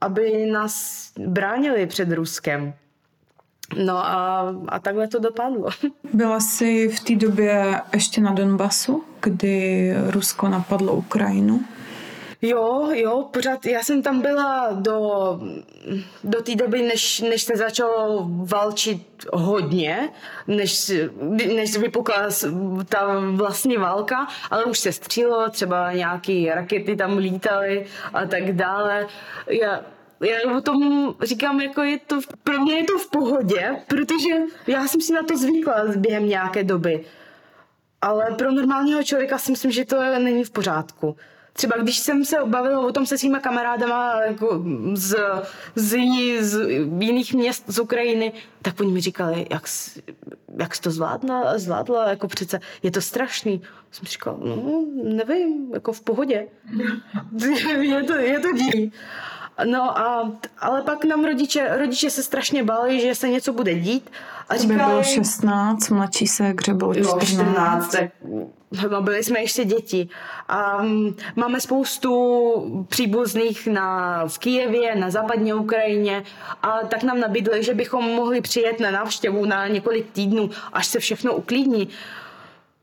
aby 0.00 0.46
nás 0.46 1.06
bránili 1.18 1.86
před 1.86 2.12
Ruskem. 2.12 2.74
No 3.76 4.06
a, 4.06 4.54
a 4.68 4.78
takhle 4.78 5.08
to 5.08 5.18
dopadlo. 5.18 5.68
Byla 6.12 6.40
jsi 6.40 6.88
v 6.88 7.00
té 7.00 7.16
době 7.16 7.80
ještě 7.94 8.20
na 8.20 8.32
Donbasu, 8.32 9.04
kdy 9.20 9.92
Rusko 10.10 10.48
napadlo 10.48 10.92
Ukrajinu? 10.92 11.60
Jo, 12.42 12.88
jo, 12.92 13.28
pořád, 13.32 13.66
já 13.66 13.82
jsem 13.82 14.02
tam 14.02 14.20
byla 14.20 14.68
do, 14.72 15.38
do 16.24 16.42
té 16.42 16.54
doby, 16.54 16.82
než, 16.82 17.20
než 17.20 17.42
se 17.42 17.56
začalo 17.56 18.26
válčit 18.28 19.26
hodně, 19.32 20.08
než, 20.46 20.92
než 21.56 21.76
vypukla 21.76 22.14
ta 22.88 23.20
vlastní 23.30 23.76
válka, 23.76 24.26
ale 24.50 24.64
už 24.64 24.78
se 24.78 24.92
střílo, 24.92 25.50
třeba 25.50 25.92
nějaké 25.92 26.52
rakety 26.54 26.96
tam 26.96 27.18
lítaly 27.18 27.86
a 28.14 28.26
tak 28.26 28.52
dále. 28.52 29.06
Já, 29.46 29.80
já 30.20 30.56
o 30.56 30.60
tom 30.60 31.14
říkám, 31.22 31.60
jako 31.60 31.82
je 31.82 31.98
to, 31.98 32.20
pro 32.42 32.60
mě 32.60 32.74
je 32.74 32.84
to 32.84 32.98
v 32.98 33.10
pohodě, 33.10 33.76
protože 33.86 34.34
já 34.66 34.86
jsem 34.86 35.00
si 35.00 35.12
na 35.12 35.22
to 35.22 35.36
zvykla 35.36 35.74
během 35.96 36.28
nějaké 36.28 36.64
doby. 36.64 37.04
Ale 38.02 38.34
pro 38.38 38.52
normálního 38.52 39.02
člověka 39.02 39.38
si 39.38 39.50
myslím, 39.50 39.70
že 39.70 39.84
to 39.84 40.18
není 40.18 40.44
v 40.44 40.50
pořádku. 40.50 41.16
Třeba 41.52 41.76
když 41.76 41.98
jsem 41.98 42.24
se 42.24 42.36
bavila 42.44 42.80
o 42.80 42.92
tom 42.92 43.06
se 43.06 43.18
svýma 43.18 43.38
kamarádama 43.38 44.22
jako 44.22 44.64
z, 44.94 45.16
z, 45.74 45.96
z 46.40 46.58
jiných 46.98 47.34
měst 47.34 47.64
z 47.66 47.78
Ukrajiny, 47.78 48.32
tak 48.62 48.80
oni 48.80 48.92
mi 48.92 49.00
říkali, 49.00 49.46
jak, 49.50 49.62
jak 50.58 50.74
jsi 50.74 50.82
to 50.82 50.90
zvládla, 50.90 51.58
zvládla, 51.58 52.08
jako 52.08 52.28
přece 52.28 52.60
je 52.82 52.90
to 52.90 53.00
strašný. 53.00 53.62
Jsem 53.90 54.06
říkala, 54.06 54.38
no 54.40 54.84
nevím, 55.02 55.74
jako 55.74 55.92
v 55.92 56.00
pohodě. 56.00 56.46
je 57.80 58.02
to, 58.02 58.14
je 58.14 58.40
to 58.40 58.52
divný. 58.52 58.92
No 59.64 59.98
a, 59.98 60.32
ale 60.58 60.82
pak 60.82 61.04
nám 61.04 61.24
rodiče, 61.24 61.78
rodiče 61.78 62.10
se 62.10 62.22
strašně 62.22 62.64
báli, 62.64 63.00
že 63.00 63.14
se 63.14 63.28
něco 63.28 63.52
bude 63.52 63.74
dít. 63.74 64.10
A 64.48 64.56
říkali, 64.56 64.78
bylo 64.78 65.02
16, 65.02 65.88
mladší 65.88 66.26
se 66.26 66.54
bylo 66.72 66.94
14. 66.94 67.12
Jo, 67.12 67.20
14, 67.26 67.90
tak 67.90 68.10
no, 68.90 69.02
byli 69.02 69.24
jsme 69.24 69.40
ještě 69.40 69.64
děti. 69.64 70.08
A 70.48 70.76
um, 70.82 71.16
máme 71.36 71.60
spoustu 71.60 72.84
příbuzných 72.88 73.66
na, 73.66 74.24
v 74.28 74.38
Kijevě, 74.38 74.96
na 74.96 75.10
západní 75.10 75.52
Ukrajině 75.52 76.22
a 76.62 76.78
tak 76.78 77.02
nám 77.02 77.20
nabídli, 77.20 77.64
že 77.64 77.74
bychom 77.74 78.04
mohli 78.04 78.40
přijet 78.40 78.80
na 78.80 78.90
návštěvu 78.90 79.44
na 79.44 79.68
několik 79.68 80.10
týdnů, 80.10 80.50
až 80.72 80.86
se 80.86 80.98
všechno 80.98 81.34
uklidní. 81.34 81.88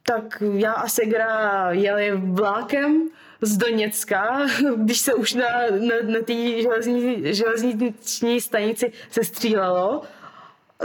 Tak 0.04 0.44
já 0.54 0.72
a 0.74 0.88
Segra 0.88 1.68
jeli 1.72 2.12
vlákem 2.16 3.10
z 3.42 3.58
Doněcka, 3.58 4.48
když 4.76 5.00
se 5.00 5.14
už 5.14 5.34
na, 5.34 5.48
na, 5.70 5.96
na 6.14 6.20
té 6.26 6.62
železní, 6.62 7.34
železniční 7.34 8.42
stanici 8.42 8.92
se 9.12 9.24
střílelo, 9.24 10.02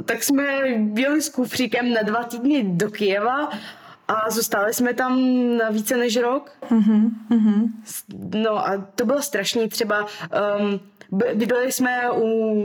tak 0.05 0.23
jsme 0.23 0.43
jeli 0.97 1.23
s 1.23 1.29
kufříkem 1.29 1.93
na 1.93 2.03
dva 2.03 2.23
týdny 2.23 2.65
do 2.65 2.91
Kijeva 2.91 3.51
a 4.09 4.31
zůstali 4.31 4.75
jsme 4.75 4.95
tam 4.95 5.21
na 5.57 5.71
více 5.71 5.97
než 5.97 6.17
rok. 6.17 6.51
Mm-hmm. 6.71 7.11
No 8.35 8.69
a 8.69 8.89
to 8.95 9.05
bylo 9.05 9.23
strašný. 9.23 9.69
Třeba 9.69 10.07
um, 10.61 10.81
bydleli 11.35 11.73
jsme 11.73 12.11
u, 12.13 12.65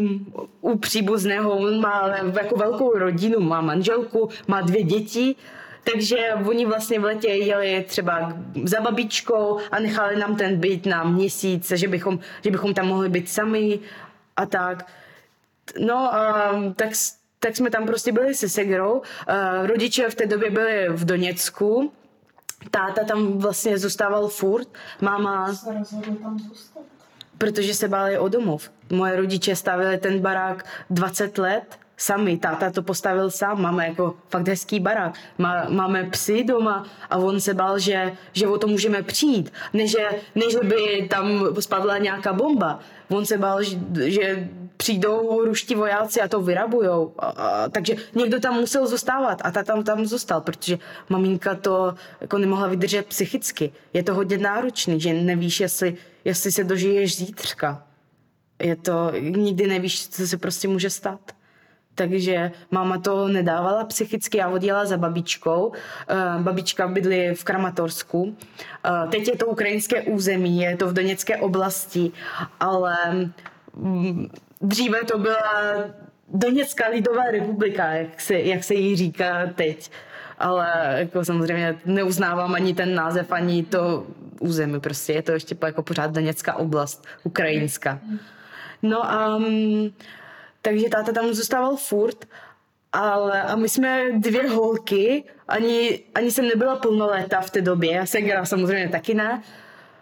u 0.61 0.77
příbuzného, 0.77 1.57
on 1.57 1.81
má 1.81 2.11
jako 2.41 2.55
velkou 2.55 2.97
rodinu, 2.97 3.39
má 3.39 3.61
manželku, 3.61 4.29
má 4.47 4.61
dvě 4.61 4.83
děti 4.83 5.35
takže 5.91 6.33
oni 6.49 6.65
vlastně 6.65 6.99
v 6.99 7.03
letě 7.03 7.27
jeli 7.27 7.85
třeba 7.87 8.33
za 8.63 8.81
babičkou 8.81 9.59
a 9.71 9.79
nechali 9.79 10.19
nám 10.19 10.35
ten 10.35 10.59
byt 10.59 10.85
na 10.85 11.03
měsíc, 11.03 11.71
že 11.71 11.87
bychom, 11.87 12.19
že 12.43 12.51
bychom 12.51 12.73
tam 12.73 12.87
mohli 12.87 13.09
být 13.09 13.29
sami 13.29 13.79
a 14.35 14.45
tak. 14.45 14.85
No 15.79 16.13
a 16.15 16.51
tak, 16.75 16.89
tak 17.39 17.55
jsme 17.55 17.69
tam 17.69 17.85
prostě 17.85 18.11
byli 18.11 18.35
se 18.35 18.49
Segrou. 18.49 19.01
Rodiče 19.63 20.09
v 20.09 20.15
té 20.15 20.25
době 20.25 20.49
byli 20.49 20.87
v 20.89 21.05
Doněcku. 21.05 21.91
Táta 22.71 23.03
tam 23.03 23.37
vlastně 23.37 23.77
zůstával 23.77 24.27
furt. 24.27 24.67
Máma... 25.01 25.55
tam 26.23 26.39
zůstat? 26.39 26.83
Protože 27.37 27.73
se 27.73 27.87
báli 27.87 28.17
o 28.17 28.29
domov. 28.29 28.71
Moje 28.89 29.15
rodiče 29.15 29.55
stavili 29.55 29.97
ten 29.97 30.19
barák 30.19 30.65
20 30.89 31.37
let 31.37 31.79
sami. 31.97 32.37
Táta 32.37 32.71
to 32.71 32.83
postavil 32.83 33.31
sám, 33.31 33.61
máme 33.61 33.87
jako 33.87 34.15
fakt 34.29 34.47
hezký 34.47 34.79
barák. 34.79 35.13
Má, 35.37 35.65
máme 35.69 36.03
psy 36.03 36.43
doma 36.43 36.85
a 37.09 37.17
on 37.17 37.39
se 37.39 37.53
bál, 37.53 37.79
že, 37.79 38.11
že 38.33 38.47
o 38.47 38.57
to 38.57 38.67
můžeme 38.67 39.03
přijít, 39.03 39.53
než, 39.73 39.95
než 40.35 40.55
by 40.55 41.07
tam 41.09 41.47
spadla 41.59 41.97
nějaká 41.97 42.33
bomba. 42.33 42.79
On 43.09 43.25
se 43.25 43.37
bál, 43.37 43.63
že, 43.63 43.77
že 43.95 44.49
přijdou 44.77 45.45
ruští 45.45 45.75
vojáci 45.75 46.21
a 46.21 46.27
to 46.27 46.41
vyrabujou. 46.41 47.13
A, 47.19 47.25
a, 47.25 47.69
takže 47.69 47.95
někdo 48.15 48.39
tam 48.39 48.53
musel 48.53 48.87
zůstávat 48.87 49.41
a 49.43 49.51
ta 49.51 49.63
tam 49.63 49.83
tam 49.83 50.05
zůstal, 50.05 50.41
protože 50.41 50.79
maminka 51.09 51.55
to 51.55 51.95
jako 52.21 52.37
nemohla 52.37 52.67
vydržet 52.67 53.05
psychicky. 53.05 53.71
Je 53.93 54.03
to 54.03 54.13
hodně 54.13 54.37
náročný, 54.37 55.01
že 55.01 55.13
nevíš, 55.13 55.59
jestli, 55.59 55.97
jestli 56.25 56.51
se 56.51 56.63
dožiješ 56.63 57.17
zítřka. 57.17 57.83
Je 58.63 58.75
to, 58.75 59.11
nikdy 59.19 59.67
nevíš, 59.67 60.09
co 60.09 60.27
se 60.27 60.37
prostě 60.37 60.67
může 60.67 60.89
stát 60.89 61.36
takže 61.97 62.51
máma 62.71 62.97
to 62.97 63.27
nedávala 63.27 63.83
psychicky 63.83 64.41
a 64.41 64.49
odjela 64.49 64.85
za 64.85 64.97
babičkou. 64.97 65.67
Uh, 65.67 66.41
babička 66.41 66.87
bydlí 66.87 67.33
v 67.35 67.43
Kramatorsku. 67.43 68.21
Uh, 68.23 69.09
teď 69.09 69.27
je 69.27 69.37
to 69.37 69.45
ukrajinské 69.45 70.01
území, 70.01 70.61
je 70.61 70.77
to 70.77 70.87
v 70.87 70.93
Doněcké 70.93 71.37
oblasti, 71.37 72.11
ale 72.59 72.95
um, 73.73 74.29
dříve 74.61 75.03
to 75.03 75.17
byla 75.17 75.73
Doněcká 76.33 76.89
lidová 76.89 77.23
republika, 77.31 77.85
jak 77.85 78.21
se, 78.21 78.39
jak 78.39 78.63
se 78.63 78.73
jí 78.73 78.95
říká 78.95 79.47
teď. 79.55 79.91
Ale 80.39 80.95
jako 80.97 81.25
samozřejmě 81.25 81.79
neuznávám 81.85 82.55
ani 82.55 82.73
ten 82.73 82.95
název, 82.95 83.31
ani 83.31 83.63
to 83.63 84.05
území. 84.39 84.79
Prostě 84.79 85.13
je 85.13 85.21
to 85.21 85.31
ještě 85.31 85.57
jako 85.65 85.83
pořád 85.83 86.11
Doněcká 86.11 86.55
oblast, 86.55 87.05
ukrajinská. 87.23 87.99
No 88.81 89.11
a 89.11 89.35
um, 89.35 89.91
takže 90.67 90.89
táta 90.89 91.11
tam 91.11 91.33
zůstával 91.33 91.75
furt, 91.75 92.25
ale 92.93 93.41
a 93.41 93.55
my 93.55 93.69
jsme 93.69 94.05
dvě 94.17 94.49
holky, 94.49 95.23
ani, 95.47 96.03
ani 96.15 96.31
jsem 96.31 96.47
nebyla 96.47 96.75
plnoletá 96.75 97.41
v 97.41 97.49
té 97.49 97.61
době, 97.61 98.07
Segra 98.07 98.45
samozřejmě 98.45 98.89
taky 98.89 99.13
ne, 99.13 99.43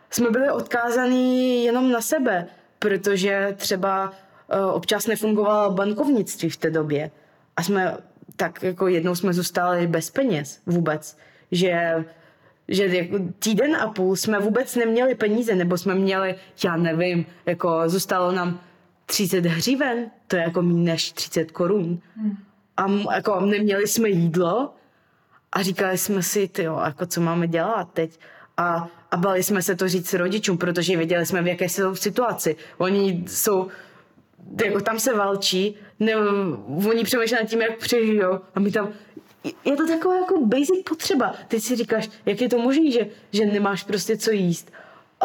jsme 0.09 0.29
byli 0.29 0.51
odkázaní 0.51 1.65
jenom 1.65 1.91
na 1.91 2.01
sebe, 2.01 2.47
protože 2.79 3.53
třeba 3.57 4.09
uh, 4.09 4.75
občas 4.75 5.07
nefungovalo 5.07 5.71
bankovnictví 5.71 6.49
v 6.49 6.57
té 6.57 6.69
době. 6.69 7.11
A 7.57 7.63
jsme 7.63 7.97
tak 8.35 8.63
jako 8.63 8.87
jednou 8.87 9.15
jsme 9.15 9.33
zůstali 9.33 9.87
bez 9.87 10.09
peněz 10.09 10.61
vůbec, 10.65 11.17
že 11.51 12.05
že 12.67 12.85
jako 12.85 13.17
týden 13.39 13.75
a 13.75 13.87
půl 13.87 14.15
jsme 14.15 14.39
vůbec 14.39 14.75
neměli 14.75 15.15
peníze, 15.15 15.55
nebo 15.55 15.77
jsme 15.77 15.95
měli, 15.95 16.35
já 16.65 16.75
nevím, 16.75 17.25
jako 17.45 17.83
zůstalo 17.89 18.31
nám 18.31 18.59
30 19.05 19.45
hřiven, 19.45 20.11
to 20.27 20.35
je 20.35 20.41
jako 20.41 20.61
méně 20.61 20.91
než 20.91 21.11
30 21.11 21.51
korun. 21.51 21.99
Hmm. 22.15 22.37
A 22.77 23.15
jako 23.15 23.39
neměli 23.39 23.87
jsme 23.87 24.09
jídlo 24.09 24.73
a 25.51 25.61
říkali 25.61 25.97
jsme 25.97 26.23
si, 26.23 26.47
ty 26.47 26.63
jako 26.63 27.05
co 27.05 27.21
máme 27.21 27.47
dělat 27.47 27.89
teď. 27.93 28.19
A, 28.57 28.87
a 29.11 29.17
bali 29.17 29.43
jsme 29.43 29.61
se 29.61 29.75
to 29.75 29.87
říct 29.87 30.13
rodičům, 30.13 30.57
protože 30.57 30.97
věděli 30.97 31.25
jsme, 31.25 31.41
v 31.41 31.47
jaké 31.47 31.69
jsou 31.69 31.95
situaci. 31.95 32.55
Oni 32.77 33.23
jsou, 33.27 33.67
jako 34.65 34.81
tam 34.81 34.99
se 34.99 35.13
valčí, 35.13 35.75
ne, 35.99 36.15
oni 36.89 37.03
přemýšlí 37.03 37.37
nad 37.41 37.49
tím, 37.49 37.61
jak 37.61 37.77
přežijou 37.77 38.39
a 38.55 38.59
my 38.59 38.71
tam, 38.71 38.89
je 39.65 39.75
to 39.75 39.87
taková 39.87 40.15
jako 40.15 40.45
basic 40.45 40.83
potřeba. 40.89 41.35
Teď 41.47 41.63
si 41.63 41.75
říkáš, 41.75 42.09
jak 42.25 42.41
je 42.41 42.49
to 42.49 42.57
možné, 42.57 42.91
že, 42.91 43.07
že 43.31 43.45
nemáš 43.45 43.83
prostě 43.83 44.17
co 44.17 44.31
jíst. 44.31 44.71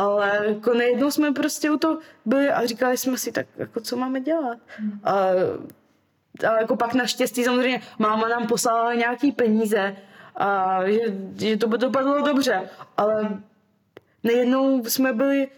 Ale 0.00 0.40
jako 0.46 0.74
nejednou 0.74 1.10
jsme 1.10 1.32
prostě 1.32 1.70
u 1.70 1.76
toho 1.76 1.98
byli 2.24 2.50
a 2.50 2.66
říkali 2.66 2.96
jsme 2.96 3.18
si, 3.18 3.32
tak 3.32 3.46
jako 3.56 3.80
co 3.80 3.96
máme 3.96 4.20
dělat. 4.20 4.58
Hmm. 4.76 5.00
A, 5.04 5.12
a 6.48 6.60
jako 6.60 6.76
pak 6.76 6.94
naštěstí 6.94 7.44
samozřejmě 7.44 7.82
máma 7.98 8.28
nám 8.28 8.46
poslala 8.46 8.94
nějaký 8.94 9.32
peníze 9.32 9.96
a 10.36 10.80
že, 10.86 11.00
že 11.36 11.56
to 11.56 11.68
by 11.68 11.78
dopadlo 11.78 12.22
dobře. 12.22 12.70
Ale 12.96 13.42
nejednou 14.24 14.84
jsme 14.84 15.12
byli 15.12 15.48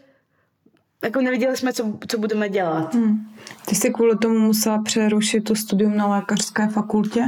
jako 1.04 1.20
nevěděli 1.20 1.56
jsme, 1.56 1.72
co, 1.72 1.98
co 2.08 2.18
budeme 2.18 2.48
dělat. 2.48 2.94
Hmm. 2.94 3.34
Ty 3.66 3.74
jsi 3.74 3.90
kvůli 3.90 4.18
tomu 4.18 4.38
musela 4.38 4.82
přerušit 4.82 5.40
to 5.40 5.54
studium 5.54 5.96
na 5.96 6.06
lékařské 6.06 6.68
fakultě? 6.68 7.24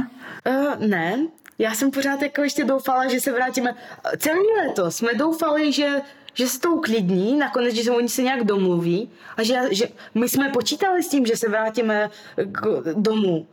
Uh, 0.47 0.87
ne, 0.87 1.27
já 1.59 1.73
jsem 1.73 1.91
pořád 1.91 2.21
jako 2.21 2.41
ještě 2.41 2.63
doufala, 2.63 3.07
že 3.07 3.19
se 3.19 3.31
vrátíme. 3.31 3.75
Celý 4.17 4.39
léto 4.57 4.91
jsme 4.91 5.13
doufali, 5.13 5.71
že 5.73 6.01
že 6.35 6.47
se 6.47 6.59
to 6.59 6.71
uklidní, 6.71 7.37
nakonec, 7.37 7.73
že 7.73 7.83
se 7.83 7.91
oni 7.91 8.09
se 8.09 8.21
nějak 8.21 8.43
domluví 8.43 9.09
a 9.37 9.43
že, 9.43 9.59
že 9.71 9.87
my 10.13 10.29
jsme 10.29 10.49
počítali 10.49 11.03
s 11.03 11.09
tím, 11.09 11.25
že 11.25 11.37
se 11.37 11.49
vrátíme 11.49 12.09
k 12.35 12.83
domů. 12.93 13.47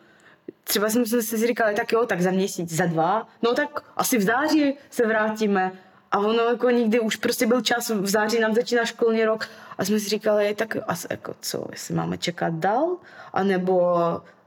Třeba 0.65 0.91
jsme 0.91 1.07
si 1.07 1.47
říkali, 1.47 1.75
tak 1.75 1.93
jo, 1.93 2.07
tak 2.07 2.21
za 2.21 2.31
měsíc, 2.31 2.73
za 2.73 2.87
dva, 2.87 3.29
no 3.43 3.55
tak 3.55 3.85
asi 3.97 4.19
v 4.19 4.23
září 4.23 4.75
se 4.91 5.07
vrátíme. 5.07 5.73
A 6.11 6.19
ono 6.19 6.43
jako 6.43 6.71
nikdy 6.71 7.01
už 7.01 7.17
prostě 7.17 7.47
byl 7.47 7.61
čas, 7.61 7.91
v 7.91 8.07
září 8.07 8.41
nám 8.41 8.55
začíná 8.55 8.85
školní 8.85 9.25
rok 9.25 9.49
a 9.79 9.85
jsme 9.85 10.01
si 10.01 10.09
říkali, 10.09 10.55
tak 10.55 10.77
asi 10.87 11.07
jako 11.11 11.35
co, 11.41 11.67
jestli 11.71 11.95
máme 11.95 12.19
čekat 12.19 12.55
dál, 12.55 12.97
anebo 13.33 13.97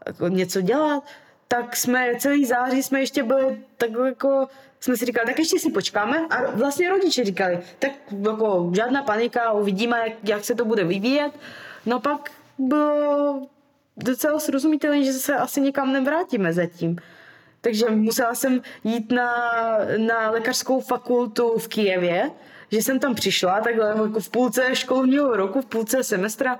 jako 0.06 0.27
něco 0.27 0.62
dělat, 0.62 1.04
tak 1.47 1.75
jsme 1.75 2.11
celý 2.19 2.45
září 2.45 2.83
jsme 2.83 2.99
ještě 2.99 3.23
byli 3.23 3.63
tak 3.77 3.89
jako 4.05 4.47
jsme 4.79 4.97
si 4.97 5.05
říkali, 5.05 5.27
tak 5.27 5.39
ještě 5.39 5.59
si 5.59 5.71
počkáme 5.71 6.27
a 6.29 6.51
vlastně 6.51 6.89
rodiče 6.89 7.23
říkali, 7.23 7.59
tak 7.79 7.91
jako 8.27 8.71
žádná 8.75 9.03
panika, 9.03 9.51
uvidíme, 9.51 9.99
jak, 9.99 10.13
jak 10.23 10.45
se 10.45 10.55
to 10.55 10.65
bude 10.65 10.83
vyvíjet. 10.83 11.31
No 11.85 11.99
pak 11.99 12.31
bylo 12.57 13.41
docela 13.97 14.39
srozumitelné, 14.39 15.03
že 15.03 15.13
se 15.13 15.35
asi 15.35 15.61
nikam 15.61 15.93
nevrátíme 15.93 16.53
zatím. 16.53 16.97
Takže 17.61 17.89
musela 17.89 18.35
jsem 18.35 18.61
jít 18.83 19.11
na, 19.11 19.31
na 19.97 20.29
lékařskou 20.29 20.81
fakultu 20.81 21.57
v 21.57 21.67
Kijevě, 21.67 22.31
že 22.71 22.77
jsem 22.77 22.99
tam 22.99 23.15
přišla 23.15 23.61
takhle 23.61 23.87
jako 23.87 24.19
v 24.19 24.29
půlce 24.29 24.75
školního 24.75 25.35
roku, 25.35 25.61
v 25.61 25.65
půlce 25.65 26.03
semestra 26.03 26.59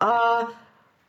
a 0.00 0.38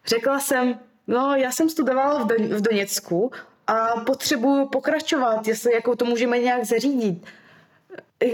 řekla 0.06 0.40
jsem, 0.40 0.80
no 1.08 1.36
já 1.36 1.52
jsem 1.52 1.70
studovala 1.70 2.24
v, 2.24 2.28
Don- 2.28 2.56
v 2.56 2.62
Doněcku 2.62 3.32
a 3.68 3.88
potřebuju 4.06 4.68
pokračovat, 4.68 5.48
jestli 5.48 5.74
jako 5.74 5.96
to 5.96 6.06
můžeme 6.06 6.40
nějak 6.40 6.64
zařídit. 6.66 7.26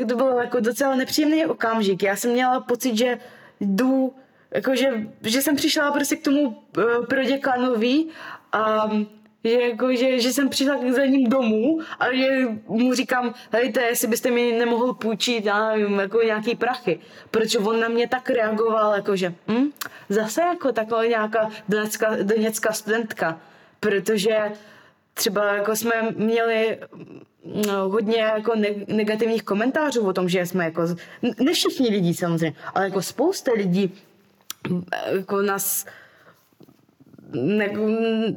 To 0.10 0.16
bylo 0.16 0.40
jako 0.42 0.60
docela 0.60 0.96
nepříjemný 0.96 1.46
okamžik. 1.46 2.04
Já 2.04 2.16
jsem 2.16 2.32
měla 2.32 2.60
pocit, 2.60 2.98
že 2.98 3.20
jdu, 3.60 4.14
jako 4.52 4.76
že, 5.22 5.42
jsem 5.42 5.56
přišla 5.56 5.92
prostě 5.92 6.16
k 6.16 6.24
tomu 6.24 6.48
uh, 6.48 7.06
proděkanovi 7.06 8.06
a 8.52 8.90
že, 9.44 9.62
jako, 9.62 9.96
že, 9.96 10.20
že 10.20 10.34
jsem 10.34 10.50
přišla 10.50 10.78
za 10.96 11.06
ním 11.06 11.30
domů 11.30 11.80
a 12.00 12.14
že 12.14 12.28
mu 12.68 12.94
říkám, 12.94 13.34
hejte, 13.52 13.82
jestli 13.82 14.08
byste 14.08 14.32
mi 14.32 14.52
nemohl 14.52 14.94
půjčit, 14.94 15.46
já 15.46 15.70
nevím, 15.70 16.00
jako 16.00 16.22
nějaký 16.22 16.56
prachy. 16.56 17.00
Protože 17.32 17.60
on 17.60 17.80
na 17.80 17.88
mě 17.88 18.08
tak 18.08 18.30
reagoval, 18.30 18.94
jako 18.94 19.16
že 19.16 19.34
hm, 19.48 19.70
zase 20.10 20.42
jako 20.42 20.72
taková 20.72 21.06
nějaká 21.06 21.50
doněcká, 21.70 22.16
doněcká 22.24 22.74
studentka. 22.74 23.40
Protože 23.80 24.52
třeba 25.14 25.54
jako 25.54 25.76
jsme 25.76 25.94
měli 26.16 26.78
no, 27.46 27.90
hodně 27.90 28.18
jako 28.18 28.54
negativních 28.88 29.44
komentářů 29.44 30.02
o 30.08 30.14
tom, 30.14 30.30
že 30.30 30.46
jsme 30.46 30.66
jako, 30.66 30.82
ne 31.40 31.54
všichni 31.54 31.90
lidi 31.90 32.14
samozřejmě, 32.14 32.58
ale 32.74 32.86
jako 32.86 33.02
spousta 33.02 33.52
lidí 33.52 33.94
jako 35.12 35.42
nás 35.42 35.86
ne, 37.34 37.70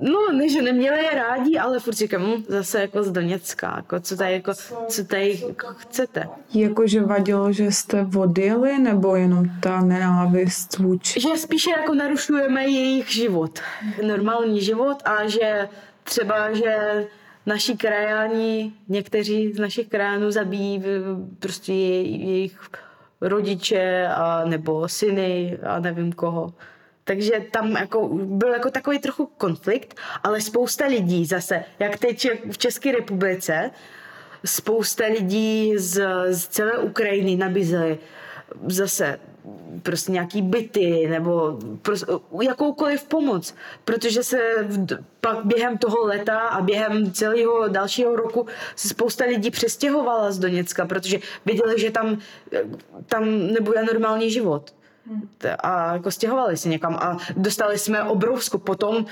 no, 0.00 0.32
ne, 0.32 0.48
že 0.48 0.62
neměli 0.62 1.04
je 1.04 1.10
rádi, 1.14 1.58
ale 1.58 1.80
furt 1.80 1.94
říkám, 1.94 2.22
hm, 2.22 2.44
zase 2.48 2.80
jako 2.80 3.02
z 3.02 3.10
Doněcka, 3.10 3.74
jako 3.76 4.00
co 4.00 4.16
tady, 4.16 4.32
jako, 4.32 4.52
co 4.88 5.04
tady 5.04 5.40
jako 5.48 5.66
chcete. 5.66 6.28
Jakože 6.54 7.00
vadilo, 7.00 7.52
že 7.52 7.72
jste 7.72 8.06
odjeli, 8.16 8.78
nebo 8.78 9.16
jenom 9.16 9.44
ta 9.60 9.80
nenávist 9.80 10.78
vůči? 10.78 11.20
Že 11.20 11.28
spíše 11.36 11.70
jako 11.70 11.94
narušujeme 11.94 12.64
jejich 12.66 13.12
život, 13.12 13.60
normální 14.06 14.60
život 14.60 15.02
a 15.04 15.28
že 15.28 15.68
třeba, 16.04 16.52
že 16.52 17.06
naši 17.46 17.76
krajani, 17.76 18.72
někteří 18.88 19.52
z 19.52 19.58
našich 19.58 19.88
krajanů 19.88 20.30
zabíjí 20.30 20.82
prostě 21.38 21.72
jejich 21.72 22.60
rodiče 23.20 24.08
a 24.16 24.44
nebo 24.44 24.88
syny 24.88 25.58
a 25.62 25.80
nevím 25.80 26.12
koho. 26.12 26.54
Takže 27.04 27.32
tam 27.50 27.70
jako 27.70 28.08
byl 28.12 28.48
jako 28.52 28.70
takový 28.70 28.98
trochu 28.98 29.26
konflikt, 29.26 30.00
ale 30.22 30.40
spousta 30.40 30.86
lidí 30.86 31.26
zase, 31.26 31.64
jak 31.78 31.98
teď 31.98 32.28
v 32.50 32.58
České 32.58 32.92
republice, 32.92 33.70
spousta 34.44 35.06
lidí 35.06 35.72
z, 35.76 36.06
z 36.30 36.46
celé 36.46 36.78
Ukrajiny 36.78 37.36
nabízeli 37.36 37.98
zase 38.66 39.18
prostě 39.82 40.12
nějaký 40.12 40.42
byty 40.42 41.06
nebo 41.08 41.58
prostě 41.82 42.06
jakoukoliv 42.42 43.04
pomoc, 43.04 43.54
protože 43.84 44.22
se 44.22 44.38
pak 45.20 45.44
během 45.44 45.78
toho 45.78 46.06
leta 46.06 46.38
a 46.40 46.62
během 46.62 47.12
celého 47.12 47.68
dalšího 47.68 48.16
roku 48.16 48.46
se 48.76 48.88
spousta 48.88 49.24
lidí 49.24 49.50
přestěhovala 49.50 50.32
z 50.32 50.38
Doněcka, 50.38 50.86
protože 50.86 51.18
viděli, 51.46 51.80
že 51.80 51.90
tam, 51.90 52.18
tam 53.06 53.46
nebude 53.46 53.84
normální 53.84 54.30
život 54.30 54.74
a 55.58 55.92
jako 55.92 56.10
stěhovali 56.10 56.56
se 56.56 56.68
někam 56.68 56.94
a 56.94 57.18
dostali 57.36 57.78
jsme 57.78 58.02
obrovskou, 58.02 58.58
potom 58.58 59.06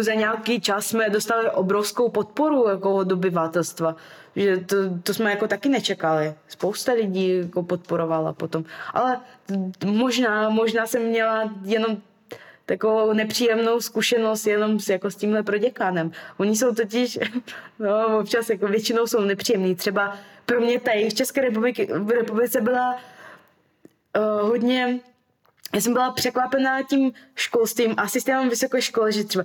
za 0.00 0.14
nějaký 0.14 0.60
čas 0.60 0.86
jsme 0.86 1.10
dostali 1.10 1.50
obrovskou 1.50 2.08
podporu 2.08 2.68
jako 2.68 2.94
od 2.94 3.12
obyvatelstva, 3.12 3.96
že 4.36 4.56
to, 4.56 4.76
to 5.02 5.14
jsme 5.14 5.30
jako 5.30 5.48
taky 5.48 5.68
nečekali. 5.68 6.34
Spousta 6.48 6.92
lidí 6.92 7.38
jako 7.38 7.62
podporovala 7.62 8.32
potom, 8.32 8.64
ale 8.94 9.20
možná, 9.84 10.48
možná 10.48 10.86
jsem 10.86 11.02
měla 11.02 11.50
jenom 11.64 11.96
takovou 12.66 13.12
nepříjemnou 13.12 13.80
zkušenost 13.80 14.46
jenom 14.46 14.80
s, 14.80 14.88
jako 14.88 15.10
s 15.10 15.16
tímhle 15.16 15.42
proděkánem. 15.42 16.12
Oni 16.36 16.56
jsou 16.56 16.74
totiž, 16.74 17.18
no 17.78 18.18
občas 18.18 18.50
jako 18.50 18.66
většinou 18.66 19.06
jsou 19.06 19.20
nepříjemní. 19.20 19.74
Třeba 19.74 20.16
pro 20.46 20.60
mě 20.60 20.80
tady 20.80 21.10
v 21.10 21.14
České 21.14 21.40
republiky, 21.40 21.88
republice 22.14 22.60
byla 22.60 22.96
uh, 24.16 24.48
hodně, 24.48 25.00
já 25.74 25.80
jsem 25.80 25.92
byla 25.92 26.12
překvapená 26.12 26.82
tím 26.82 27.12
školstvím 27.34 27.94
a 27.96 28.08
systémem 28.08 28.48
vysoké 28.48 28.82
školy, 28.82 29.12
že 29.12 29.24
třeba 29.24 29.44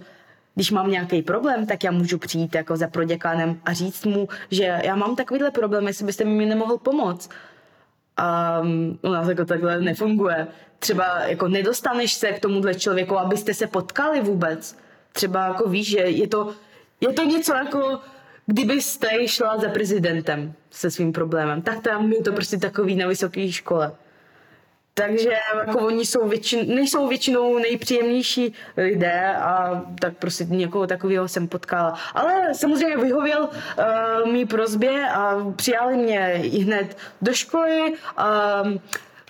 když 0.55 0.71
mám 0.71 0.91
nějaký 0.91 1.21
problém, 1.21 1.65
tak 1.65 1.83
já 1.83 1.91
můžu 1.91 2.17
přijít 2.17 2.55
jako 2.55 2.75
za 2.77 2.87
proděkánem 2.87 3.59
a 3.65 3.73
říct 3.73 4.05
mu, 4.05 4.27
že 4.51 4.79
já 4.83 4.95
mám 4.95 5.15
takovýhle 5.15 5.51
problém, 5.51 5.87
jestli 5.87 6.05
byste 6.05 6.25
mi 6.25 6.45
nemohl 6.45 6.77
pomoct. 6.77 7.29
A 8.17 8.59
u 9.01 9.09
nás 9.09 9.27
jako 9.27 9.45
takhle 9.45 9.81
nefunguje. 9.81 10.47
Třeba 10.79 11.19
jako 11.19 11.47
nedostaneš 11.47 12.13
se 12.13 12.31
k 12.31 12.39
tomuhle 12.39 12.75
člověku, 12.75 13.17
abyste 13.17 13.53
se 13.53 13.67
potkali 13.67 14.21
vůbec. 14.21 14.77
Třeba 15.11 15.47
jako 15.47 15.69
víš, 15.69 15.89
že 15.89 15.99
je 15.99 16.27
to, 16.27 16.55
je 17.01 17.13
to 17.13 17.23
něco 17.23 17.53
jako 17.53 17.99
kdybyste 18.45 19.27
šla 19.27 19.57
za 19.57 19.69
prezidentem 19.69 20.53
se 20.71 20.91
svým 20.91 21.13
problémem, 21.13 21.61
tak 21.61 21.81
tam 21.81 22.11
je 22.11 22.23
to 22.23 22.33
prostě 22.33 22.57
takový 22.57 22.95
na 22.95 23.07
vysoké 23.07 23.51
škole. 23.51 23.91
Takže 24.95 25.29
jako 25.65 25.79
oni 25.79 26.05
jsou 26.05 26.27
většin, 26.27 26.75
nejsou 26.75 27.07
většinou 27.07 27.57
nejpříjemnější 27.57 28.53
lidé 28.77 29.35
a 29.35 29.81
tak 29.99 30.17
prostě 30.17 30.43
někoho 30.43 30.87
takového 30.87 31.27
jsem 31.27 31.47
potkala. 31.47 31.93
Ale 32.13 32.53
samozřejmě 32.53 32.97
vyhověl 32.97 33.49
uh, 33.49 34.31
mý 34.31 34.45
prozbě 34.45 35.09
a 35.09 35.51
přijali 35.55 35.97
mě 35.97 36.41
i 36.43 36.59
hned 36.59 36.97
do 37.21 37.33
školy. 37.33 37.93
Uh, 38.19 38.77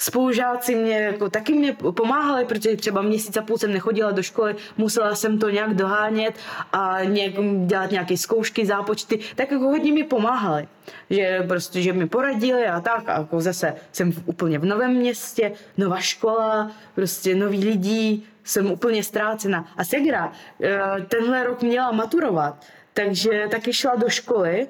spolužáci 0.03 0.75
mě 0.75 0.99
jako 0.99 1.29
taky 1.29 1.53
mě 1.53 1.73
pomáhali, 1.73 2.45
protože 2.45 2.75
třeba 2.75 3.01
měsíc 3.01 3.37
a 3.37 3.41
půl 3.41 3.57
jsem 3.57 3.73
nechodila 3.73 4.11
do 4.11 4.23
školy, 4.23 4.55
musela 4.77 5.15
jsem 5.15 5.39
to 5.39 5.49
nějak 5.49 5.73
dohánět 5.73 6.35
a 6.73 7.03
nějak, 7.03 7.33
dělat 7.65 7.91
nějaké 7.91 8.17
zkoušky, 8.17 8.65
zápočty, 8.65 9.19
tak 9.35 9.51
jako 9.51 9.63
hodně 9.63 9.91
mi 9.91 10.03
pomáhali. 10.03 10.67
Že 11.09 11.43
prostě, 11.47 11.81
že 11.81 11.93
mi 11.93 12.07
poradili 12.07 12.67
a 12.67 12.79
tak, 12.79 13.09
a 13.09 13.17
jako 13.17 13.41
zase 13.41 13.73
jsem 13.91 14.11
v, 14.11 14.21
úplně 14.25 14.59
v 14.59 14.65
novém 14.65 14.93
městě, 14.93 15.51
nová 15.77 15.99
škola, 15.99 16.71
prostě 16.95 17.35
noví 17.35 17.65
lidí, 17.65 18.25
jsem 18.43 18.71
úplně 18.71 19.03
ztrácena. 19.03 19.65
A 19.77 19.83
Segra 19.83 20.31
eh, 20.63 20.79
tenhle 21.07 21.43
rok 21.43 21.61
měla 21.61 21.91
maturovat, 21.91 22.65
takže 22.93 23.47
taky 23.51 23.73
šla 23.73 23.95
do 23.95 24.09
školy 24.09 24.67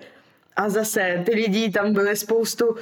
a 0.56 0.70
zase 0.70 1.24
ty 1.26 1.36
lidi 1.36 1.72
tam 1.72 1.94
byly 1.94 2.16
spoustu, 2.16 2.68
uh, 2.68 2.76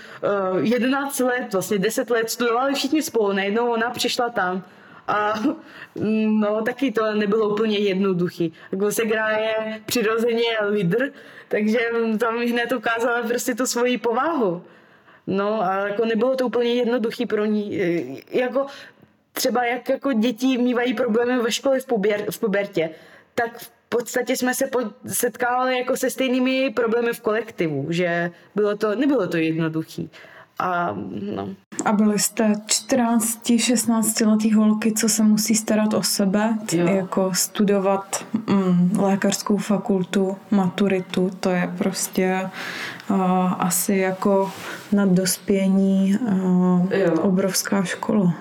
eh, 0.57 0.61
11 0.61 1.19
let, 1.19 1.53
vlastně 1.53 1.79
10 1.79 2.09
let, 2.09 2.29
studovali 2.29 2.73
všichni 2.73 3.01
spolu, 3.01 3.33
najednou 3.33 3.71
ona 3.71 3.89
přišla 3.89 4.29
tam 4.29 4.63
a 5.07 5.33
no 6.41 6.61
taky 6.61 6.91
to 6.91 7.13
nebylo 7.13 7.49
úplně 7.49 7.77
jednoduchý. 7.77 8.53
Jako 8.71 8.91
se 8.91 9.03
je 9.03 9.81
přirozeně 9.85 10.43
lídr, 10.69 11.11
takže 11.47 11.79
tam 12.19 12.37
hned 12.37 12.71
ukázala 12.71 13.21
prostě 13.21 13.55
tu 13.55 13.65
svoji 13.65 13.97
povahu. 13.97 14.63
No 15.27 15.61
a 15.61 15.87
jako 15.87 16.05
nebylo 16.05 16.35
to 16.35 16.45
úplně 16.45 16.73
jednoduchý 16.73 17.25
pro 17.25 17.45
ní. 17.45 17.79
Jako 18.31 18.65
třeba 19.33 19.65
jak 19.65 19.89
jako 19.89 20.13
děti 20.13 20.57
mývají 20.57 20.93
problémy 20.93 21.41
ve 21.41 21.51
škole 21.51 21.79
v, 21.79 21.85
puber, 21.85 22.31
v 22.31 22.39
pubertě, 22.39 22.89
tak 23.35 23.59
v 23.59 23.71
podstatě 23.91 24.37
jsme 24.37 24.53
se 24.53 24.69
setkávali 25.07 25.77
jako 25.77 25.97
se 25.97 26.09
stejnými 26.09 26.69
problémy 26.69 27.13
v 27.13 27.21
kolektivu, 27.21 27.85
že 27.89 28.31
bylo 28.55 28.77
to, 28.77 28.95
nebylo 28.95 29.27
to 29.27 29.37
jednoduchý. 29.37 30.09
A, 30.59 30.97
no. 31.35 31.49
a 31.85 31.91
byli 31.91 32.19
jste 32.19 32.53
14, 32.65 33.51
16 33.57 34.21
letý 34.21 34.53
holky, 34.53 34.93
co 34.93 35.09
se 35.09 35.23
musí 35.23 35.55
starat 35.55 35.93
o 35.93 36.03
sebe, 36.03 36.57
jo. 36.71 36.87
jako 36.87 37.31
studovat 37.33 38.25
mm, 38.47 38.99
lékařskou 38.99 39.57
fakultu, 39.57 40.37
maturitu, 40.51 41.31
to 41.39 41.49
je 41.49 41.73
prostě 41.77 42.49
uh, 43.09 43.63
asi 43.63 43.95
jako 43.95 44.51
na 44.91 45.05
dospění 45.05 46.17
uh, 46.21 46.87
obrovská 47.21 47.83
škola. 47.83 48.33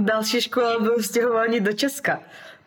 Další 0.00 0.40
škola 0.40 0.80
byl 0.80 1.02
stěhování 1.02 1.60
do 1.60 1.72
Česka. 1.72 2.20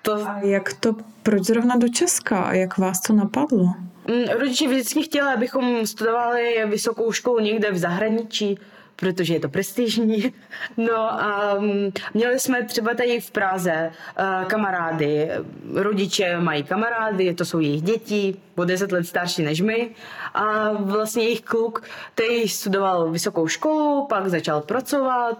To... 0.07 0.27
A 0.27 0.39
jak 0.39 0.73
to, 0.73 0.95
proč 1.23 1.43
zrovna 1.43 1.75
do 1.75 1.89
Česka 1.89 2.37
a 2.37 2.53
jak 2.53 2.77
vás 2.77 3.01
to 3.01 3.13
napadlo? 3.13 3.73
Mm, 4.07 4.23
rodiče 4.39 4.67
vždycky 4.67 5.03
chtěli, 5.03 5.29
abychom 5.33 5.87
studovali 5.87 6.65
vysokou 6.65 7.11
školu 7.11 7.39
někde 7.39 7.71
v 7.71 7.77
zahraničí, 7.77 8.59
protože 8.95 9.33
je 9.33 9.39
to 9.39 9.49
prestižní. 9.49 10.33
No 10.77 11.23
a 11.23 11.55
mm, 11.59 11.91
měli 12.13 12.39
jsme 12.39 12.63
třeba 12.63 12.93
tady 12.93 13.19
v 13.19 13.31
Praze 13.31 13.91
uh, 14.19 14.47
kamarády, 14.47 15.29
rodiče 15.73 16.39
mají 16.39 16.63
kamarády, 16.63 17.33
to 17.33 17.45
jsou 17.45 17.59
jejich 17.59 17.81
děti, 17.81 18.35
o 18.57 18.65
deset 18.65 18.91
let 18.91 19.07
starší 19.07 19.43
než 19.43 19.61
my. 19.61 19.89
A 20.33 20.71
vlastně 20.71 21.23
jejich 21.23 21.41
kluk, 21.41 21.83
který 22.13 22.47
studoval 22.47 23.11
vysokou 23.11 23.47
školu, 23.47 24.05
pak 24.09 24.27
začal 24.27 24.61
pracovat, 24.61 25.37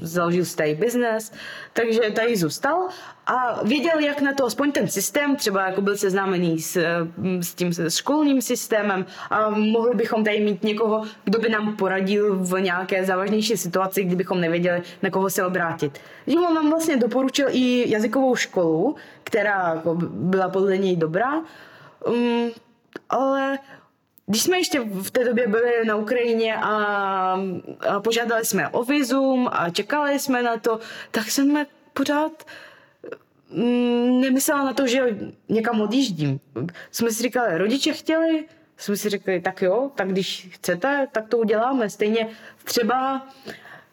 založil 0.00 0.44
si 0.44 0.56
tady 0.56 0.74
biznes, 0.74 1.32
takže 1.72 2.00
tady 2.00 2.36
zůstal 2.36 2.88
a 3.26 3.64
věděl, 3.64 3.98
jak 3.98 4.20
na 4.20 4.32
to 4.32 4.44
aspoň 4.46 4.72
ten 4.72 4.88
systém, 4.88 5.36
třeba 5.36 5.66
jako 5.66 5.80
byl 5.80 5.96
seznámený 5.96 6.60
s, 6.60 6.76
s 7.40 7.54
tím 7.54 7.72
s 7.72 7.96
školním 7.96 8.42
systémem 8.42 9.06
a 9.30 9.50
mohli 9.50 9.94
bychom 9.94 10.24
tady 10.24 10.40
mít 10.40 10.62
někoho, 10.62 11.04
kdo 11.24 11.38
by 11.38 11.48
nám 11.48 11.76
poradil 11.76 12.36
v 12.36 12.60
nějaké 12.60 13.04
závažnější 13.04 13.56
situaci, 13.56 14.04
kdybychom 14.04 14.40
nevěděli, 14.40 14.82
na 15.02 15.10
koho 15.10 15.30
se 15.30 15.44
obrátit. 15.44 15.98
Že 16.26 16.38
on 16.38 16.54
nám 16.54 16.70
vlastně 16.70 16.96
doporučil 16.96 17.48
i 17.50 17.90
jazykovou 17.90 18.36
školu, 18.36 18.96
která 19.24 19.72
jako 19.74 19.94
byla 20.10 20.48
podle 20.48 20.78
něj 20.78 20.96
dobrá, 20.96 21.32
um, 22.06 22.50
ale 23.08 23.58
když 24.26 24.42
jsme 24.42 24.58
ještě 24.58 24.80
v 24.80 25.10
té 25.10 25.24
době 25.24 25.48
byli 25.48 25.84
na 25.84 25.96
Ukrajině 25.96 26.56
a, 26.56 26.68
a 27.88 28.00
požádali 28.00 28.44
jsme 28.44 28.68
o 28.68 28.84
vizum 28.84 29.48
a 29.52 29.70
čekali 29.70 30.18
jsme 30.18 30.42
na 30.42 30.56
to, 30.56 30.80
tak 31.10 31.30
jsme 31.30 31.66
pořád 31.94 32.46
mm, 33.50 34.20
nemyslela 34.20 34.64
na 34.64 34.72
to, 34.72 34.86
že 34.86 35.18
někam 35.48 35.80
odjíždím. 35.80 36.40
Jsme 36.90 37.10
si 37.10 37.22
říkali, 37.22 37.58
rodiče 37.58 37.92
chtěli, 37.92 38.44
jsme 38.76 38.96
si 38.96 39.08
řekli, 39.08 39.40
tak 39.40 39.62
jo, 39.62 39.90
tak 39.94 40.08
když 40.08 40.48
chcete, 40.50 41.08
tak 41.12 41.28
to 41.28 41.38
uděláme. 41.38 41.90
Stejně 41.90 42.28
třeba 42.64 43.26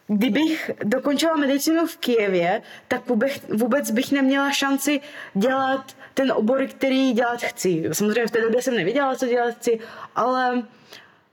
kdybych 0.08 0.72
dokončila 0.84 1.36
medicínu 1.36 1.88
v 1.88 1.98
Kijevě, 1.98 2.62
tak 2.88 3.08
vůbec, 3.08 3.41
vůbec 3.50 3.91
bych 3.91 4.12
neměla 4.12 4.52
šanci 4.52 5.02
dělat 5.34 5.96
ten 6.15 6.32
obor, 6.32 6.65
který 6.65 7.13
dělat 7.13 7.41
chci. 7.41 7.84
Samozřejmě 7.91 8.28
v 8.28 8.32
té 8.32 8.41
době 8.41 8.62
jsem 8.62 8.75
nevěděla, 8.75 9.15
co 9.15 9.25
dělat 9.25 9.56
chci, 9.56 9.80
ale 10.15 10.63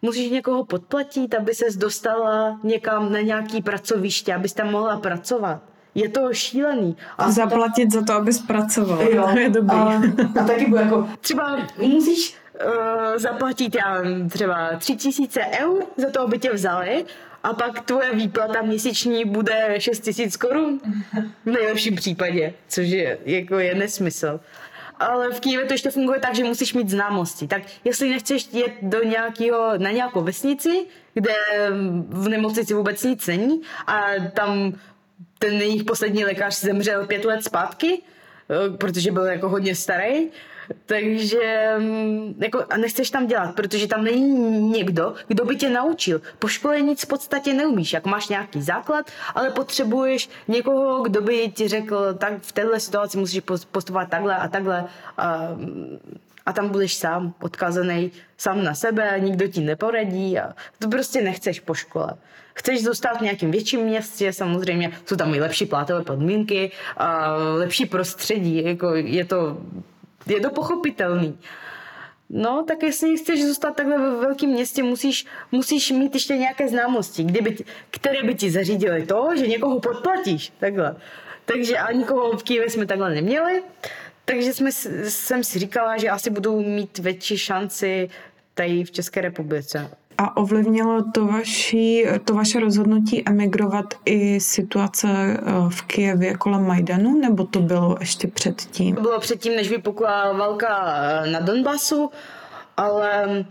musíš 0.03 0.31
někoho 0.31 0.65
podplatit, 0.65 1.35
aby 1.35 1.55
ses 1.55 1.77
dostala 1.77 2.61
někam 2.63 3.13
na 3.13 3.21
nějaký 3.21 3.63
pracoviště, 3.63 4.35
abys 4.35 4.53
tam 4.53 4.71
mohla 4.71 4.97
pracovat. 4.97 5.63
Je 5.95 6.09
to 6.09 6.35
šílený. 6.35 6.97
A 7.19 7.31
zaplatit 7.31 7.83
tam... 7.83 7.91
za 7.91 8.07
to, 8.07 8.13
abys 8.13 8.39
pracoval. 8.39 9.03
Jo, 9.03 9.29
to 9.33 9.39
je 9.39 9.51
dobrý. 9.51 9.77
A, 9.77 10.03
a 10.41 10.45
taky 10.47 10.67
bude 10.67 10.83
jako, 10.83 11.09
třeba 11.21 11.59
musíš 11.77 12.37
uh, 12.65 13.19
zaplatit 13.19 13.75
já 13.75 14.03
třeba 14.29 14.71
tři 14.79 14.97
tisíce 14.97 15.41
eur 15.61 15.83
za 15.97 16.11
to, 16.11 16.21
aby 16.21 16.39
tě 16.39 16.53
vzali 16.53 17.05
a 17.43 17.53
pak 17.53 17.81
tvoje 17.81 18.15
výplata 18.15 18.63
měsíční 18.63 19.25
bude 19.25 19.75
6 19.79 20.01
tisíc 20.01 20.37
korun 20.37 20.81
v 21.45 21.51
nejlepším 21.51 21.97
případě, 21.97 22.55
což 22.69 22.89
je, 22.89 23.19
jako 23.25 23.59
je 23.59 23.75
nesmysl. 23.75 24.41
Ale 25.03 25.31
v 25.31 25.41
Kyjevě 25.41 25.67
to 25.67 25.75
ještě 25.75 25.91
funguje 25.91 26.21
tak, 26.21 26.35
že 26.35 26.45
musíš 26.45 26.75
mít 26.75 26.89
známosti. 26.89 27.47
Tak 27.49 27.63
jestli 27.85 28.11
nechceš 28.11 28.49
jet 28.53 28.73
do 28.83 29.05
nějakého, 29.05 29.79
na 29.79 29.91
nějakou 29.91 30.23
vesnici, 30.23 30.87
kde 31.15 31.35
v 32.09 32.29
nemocnici 32.29 32.75
vůbec 32.75 33.03
nic 33.03 33.27
není 33.27 33.61
a 33.87 34.03
tam 34.33 34.73
ten 35.39 35.55
jejich 35.55 35.85
poslední 35.85 36.25
lékař 36.25 36.61
zemřel 36.61 37.07
pět 37.07 37.25
let 37.25 37.45
zpátky, 37.45 38.03
eh, 38.03 38.77
protože 38.77 39.13
byl 39.13 39.25
jako 39.25 39.49
hodně 39.49 39.75
starý, 39.75 40.29
takže 40.87 41.75
mm, 41.79 42.35
jako, 42.39 42.65
a 42.71 42.77
nechceš 42.77 43.11
tam 43.11 43.27
dělat, 43.27 43.55
protože 43.55 43.87
tam 43.87 44.05
není 44.05 44.61
někdo, 44.71 45.15
kdo 45.29 45.45
by 45.45 45.57
tě 45.57 45.71
naučil. 45.71 46.21
Po 46.39 46.49
škole 46.49 46.81
nic 46.81 47.03
v 47.03 47.09
podstatě 47.09 47.55
neumíš, 47.55 47.93
jak 47.93 48.07
máš 48.07 48.29
nějaký 48.29 48.63
základ, 48.63 49.11
ale 49.35 49.51
potřebuješ 49.51 50.29
někoho, 50.49 51.03
kdo 51.03 51.21
by 51.21 51.53
ti 51.55 51.69
řekl, 51.69 52.15
tak 52.15 52.33
v 52.41 52.53
této 52.53 52.81
situaci 52.81 53.19
musíš 53.19 53.43
postupovat 53.73 54.09
takhle 54.09 54.37
a 54.37 54.49
takhle. 54.49 54.85
A, 55.19 55.49
a 56.47 56.53
tam 56.53 56.69
budeš 56.69 56.95
sám, 56.95 57.35
odkazaný 57.41 58.11
sám 58.39 58.65
na 58.65 58.75
sebe, 58.75 59.17
nikdo 59.21 59.49
ti 59.49 59.61
neporadí 59.61 60.39
a 60.39 60.53
to 60.79 60.89
prostě 60.89 61.23
nechceš 61.23 61.61
po 61.61 61.75
škole. 61.75 62.15
Chceš 62.55 62.85
zůstat 62.85 63.19
v 63.19 63.21
nějakém 63.21 63.51
větším 63.51 63.81
městě, 63.81 64.33
samozřejmě 64.33 64.93
jsou 65.07 65.17
tam 65.17 65.35
i 65.35 65.41
lepší 65.41 65.67
plátové 65.67 66.05
podmínky, 66.05 66.71
a 66.97 67.37
lepší 67.37 67.87
prostředí, 67.87 68.65
jako 68.65 68.95
je 68.95 69.25
to 69.25 69.59
je 70.27 70.41
to 70.41 70.51
pochopitelný. 70.51 71.39
No, 72.31 72.65
tak 72.69 72.83
jestli 72.83 73.17
chceš 73.17 73.45
zůstat 73.45 73.77
takhle 73.77 73.99
ve 73.99 74.17
velkém 74.17 74.51
městě, 74.51 74.83
musíš, 74.83 75.27
musíš 75.53 75.91
mít 75.91 76.15
ještě 76.15 76.37
nějaké 76.37 76.69
známosti, 76.69 77.25
kdyby, 77.25 77.57
které 77.91 78.23
by 78.23 78.35
ti 78.35 78.51
zařídily 78.51 79.07
to, 79.07 79.29
že 79.37 79.47
někoho 79.47 79.81
podplatíš. 79.81 80.53
Takhle. 80.59 80.97
Takže 81.45 81.79
a 81.79 81.93
nikoho 81.93 82.37
v 82.37 82.43
Kijevě 82.43 82.71
jsme 82.71 82.87
takhle 82.87 83.15
neměli. 83.15 83.63
Takže 84.25 84.53
jsme, 84.53 84.73
jsem 84.73 85.45
si 85.45 85.59
říkala, 85.59 85.97
že 85.97 86.11
asi 86.11 86.31
budou 86.31 86.61
mít 86.61 86.99
větší 86.99 87.39
šanci 87.39 88.11
tady 88.55 88.85
v 88.85 88.91
České 88.91 89.21
republice. 89.21 89.91
A 90.23 90.37
ovlivnilo 90.37 91.03
to, 91.15 91.27
vaši, 91.27 92.07
to 92.25 92.35
vaše 92.35 92.61
rozhodnutí 92.61 93.29
emigrovat 93.29 93.95
i 94.05 94.41
situace 94.41 95.09
eh, 95.09 95.41
v 95.69 95.83
Kijevě 95.83 96.35
kolem 96.35 96.67
Majdanu, 96.67 97.21
nebo 97.21 97.45
to 97.45 97.61
bylo 97.61 97.97
ještě 98.01 98.29
předtím? 98.29 98.95
To 98.95 99.01
bylo 99.01 99.21
předtím, 99.21 99.57
než 99.57 99.71
vypukla 99.71 100.33
válka 100.33 100.95
eh, 100.95 101.31
na 101.31 101.41
Donbasu, 101.41 102.11
ale 102.77 103.45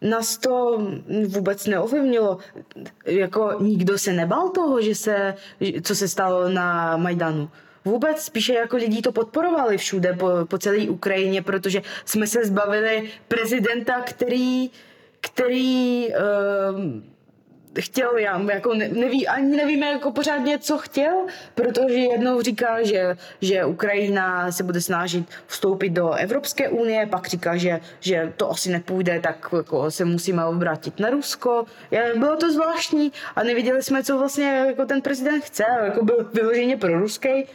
nás 0.00 0.36
to 0.38 0.82
vůbec 1.28 1.66
neovlivnilo. 1.66 2.38
Jako 3.06 3.56
nikdo 3.60 3.98
se 3.98 4.12
nebal 4.12 4.48
toho, 4.48 4.80
že 4.80 4.94
se, 4.94 5.34
co 5.82 5.94
se 5.94 6.08
stalo 6.08 6.48
na 6.48 6.96
Majdanu. 6.96 7.50
Vůbec 7.84 8.22
spíše 8.22 8.54
jako 8.54 8.76
lidi 8.76 9.02
to 9.02 9.12
podporovali 9.12 9.78
všude 9.78 10.12
po, 10.12 10.28
po 10.48 10.58
celé 10.58 10.78
Ukrajině, 10.88 11.42
protože 11.42 11.82
jsme 12.04 12.26
se 12.26 12.44
zbavili 12.44 13.10
prezidenta, 13.28 14.00
který 14.00 14.70
který 15.34 16.08
uh, 16.08 17.12
chtěl, 17.80 18.18
já 18.18 18.40
jako 18.52 18.74
neví, 18.74 19.28
ani 19.28 19.56
nevíme 19.56 19.86
jako 19.86 20.12
pořádně, 20.12 20.58
co 20.58 20.78
chtěl, 20.78 21.26
protože 21.54 21.94
jednou 21.94 22.40
říká, 22.40 22.82
že, 22.82 23.16
že 23.40 23.64
Ukrajina 23.64 24.52
se 24.52 24.62
bude 24.64 24.80
snažit 24.80 25.26
vstoupit 25.46 25.90
do 25.90 26.12
Evropské 26.12 26.68
unie, 26.68 27.06
pak 27.06 27.26
říká, 27.26 27.56
že, 27.56 27.80
že 28.00 28.32
to 28.36 28.50
asi 28.50 28.70
nepůjde, 28.70 29.20
tak 29.20 29.48
jako 29.56 29.90
se 29.90 30.04
musíme 30.04 30.44
obrátit 30.44 31.00
na 31.00 31.10
Rusko. 31.10 31.64
Bylo 32.16 32.36
to 32.36 32.52
zvláštní 32.52 33.12
a 33.36 33.42
nevěděli 33.42 33.82
jsme, 33.82 34.04
co 34.04 34.18
vlastně 34.18 34.64
jako 34.66 34.84
ten 34.84 35.02
prezident 35.02 35.44
chce, 35.44 35.64
jako 35.84 36.04
byl 36.04 36.30
vyloženě 36.34 36.76
pro 36.76 37.00
ruský. 37.00 37.46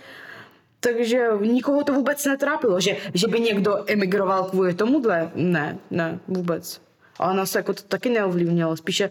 Takže 0.80 1.28
nikoho 1.42 1.84
to 1.84 1.94
vůbec 1.94 2.26
netrápilo, 2.26 2.80
že, 2.80 2.96
že 3.14 3.28
by 3.28 3.40
někdo 3.40 3.84
emigroval 3.88 4.44
kvůli 4.44 4.74
tomuhle. 4.74 5.32
Ne, 5.36 5.78
ne, 5.92 6.20
vůbec. 6.28 6.87
Ale 7.20 7.34
nás 7.34 7.56
jako 7.56 7.74
to 7.74 7.84
taky 7.84 8.10
neovlivnilo. 8.10 8.78
Spíše 8.78 9.10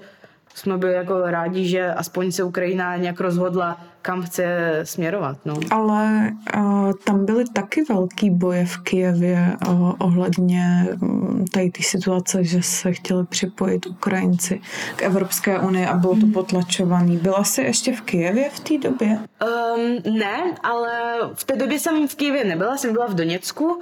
jsme 0.57 0.79
byli 0.79 0.93
jako 0.93 1.23
rádi, 1.31 1.69
že 1.69 1.95
aspoň 1.95 2.33
se 2.33 2.43
Ukrajina 2.43 2.97
nějak 2.97 3.21
rozhodla, 3.21 3.81
kam 4.03 4.23
chce 4.23 4.47
směrovat. 4.85 5.39
No. 5.45 5.55
Ale 5.71 6.33
uh, 6.57 6.93
tam 7.05 7.27
byly 7.27 7.45
taky 7.55 7.85
velký 7.85 8.31
boje 8.31 8.67
v 8.67 8.79
Kijevě 8.79 9.57
uh, 9.69 9.93
ohledně 9.99 10.89
um, 11.03 11.45
tady 11.53 11.71
té 11.71 11.83
situace, 11.83 12.45
že 12.45 12.63
se 12.63 12.93
chtěli 12.93 13.27
připojit 13.27 13.87
Ukrajinci 13.87 14.61
k 14.97 15.03
Evropské 15.03 15.59
unii 15.59 15.87
a 15.87 15.95
bylo 15.95 16.17
to 16.17 16.27
potlačovaný. 16.27 17.17
Byla 17.17 17.45
jsi 17.45 17.63
ještě 17.63 17.97
v 17.97 18.01
Kijevě 18.01 18.51
v 18.51 18.61
té 18.61 18.79
době? 18.79 19.09
Um, 19.09 20.19
ne, 20.19 20.55
ale 20.63 20.91
v 21.35 21.45
té 21.45 21.57
době 21.57 21.79
jsem 21.79 22.09
v 22.09 22.15
Kijevě 22.15 22.45
nebyla, 22.45 22.77
jsem 22.77 22.93
byla 22.93 23.07
v 23.07 23.15
Doněcku. 23.15 23.81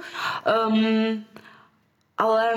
Um, 0.69 1.23
ale 2.17 2.53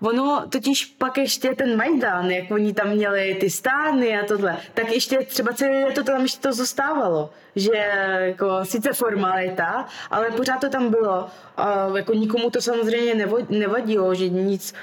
ono 0.00 0.44
totiž 0.48 0.84
pak 0.84 1.18
ještě 1.18 1.54
ten 1.54 1.76
Majdan, 1.76 2.30
jak 2.30 2.50
oni 2.50 2.74
tam 2.74 2.88
měli 2.88 3.36
ty 3.40 3.50
stány 3.50 4.18
a 4.18 4.26
tohle, 4.26 4.56
tak 4.74 4.92
ještě 4.92 5.18
třeba 5.18 5.52
celé 5.52 5.92
to 5.92 6.04
tam 6.04 6.22
ještě 6.22 6.40
to 6.40 6.52
zůstávalo. 6.52 7.30
Že 7.56 7.90
jako 8.18 8.64
sice 8.64 8.92
formalita, 8.92 9.86
ale 10.10 10.30
pořád 10.30 10.60
to 10.60 10.68
tam 10.68 10.90
bylo. 10.90 11.26
A 11.56 11.88
jako 11.96 12.14
nikomu 12.14 12.50
to 12.50 12.60
samozřejmě 12.60 13.28
nevadilo, 13.48 14.14
že 14.14 14.28
nic, 14.28 14.74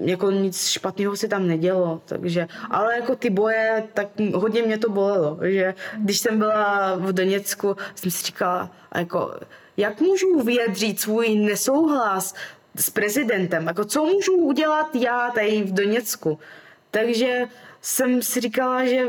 jako 0.00 0.30
nic 0.30 0.68
špatného 0.68 1.16
se 1.16 1.28
tam 1.28 1.46
nedělo. 1.46 2.00
Takže, 2.04 2.48
ale 2.70 2.96
jako 2.96 3.16
ty 3.16 3.30
boje, 3.30 3.84
tak 3.94 4.08
hodně 4.34 4.62
mě 4.62 4.78
to 4.78 4.90
bolelo. 4.90 5.38
Že 5.42 5.74
když 5.98 6.18
jsem 6.18 6.38
byla 6.38 6.96
v 6.96 7.12
Doněcku, 7.12 7.76
jsem 7.94 8.10
si 8.10 8.26
říkala, 8.26 8.70
jako, 8.94 9.34
jak 9.76 10.00
můžu 10.00 10.42
vyjadřit 10.42 11.00
svůj 11.00 11.34
nesouhlas 11.34 12.34
s 12.76 12.90
prezidentem. 12.90 13.66
Jako 13.66 13.84
co 13.84 14.04
můžu 14.04 14.36
udělat 14.36 14.94
já 14.94 15.30
tady 15.30 15.62
v 15.62 15.72
Doněcku? 15.72 16.38
Takže 16.90 17.48
jsem 17.80 18.22
si 18.22 18.40
říkala, 18.40 18.84
že 18.84 19.04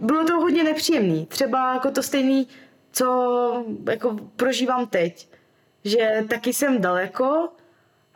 bylo 0.00 0.24
to 0.24 0.34
hodně 0.34 0.64
nepříjemný. 0.64 1.26
Třeba 1.26 1.74
jako 1.74 1.90
to 1.90 2.02
stejný, 2.02 2.48
co 2.92 3.64
jako 3.90 4.16
prožívám 4.36 4.86
teď. 4.86 5.28
Že 5.84 6.24
taky 6.28 6.52
jsem 6.52 6.80
daleko 6.80 7.48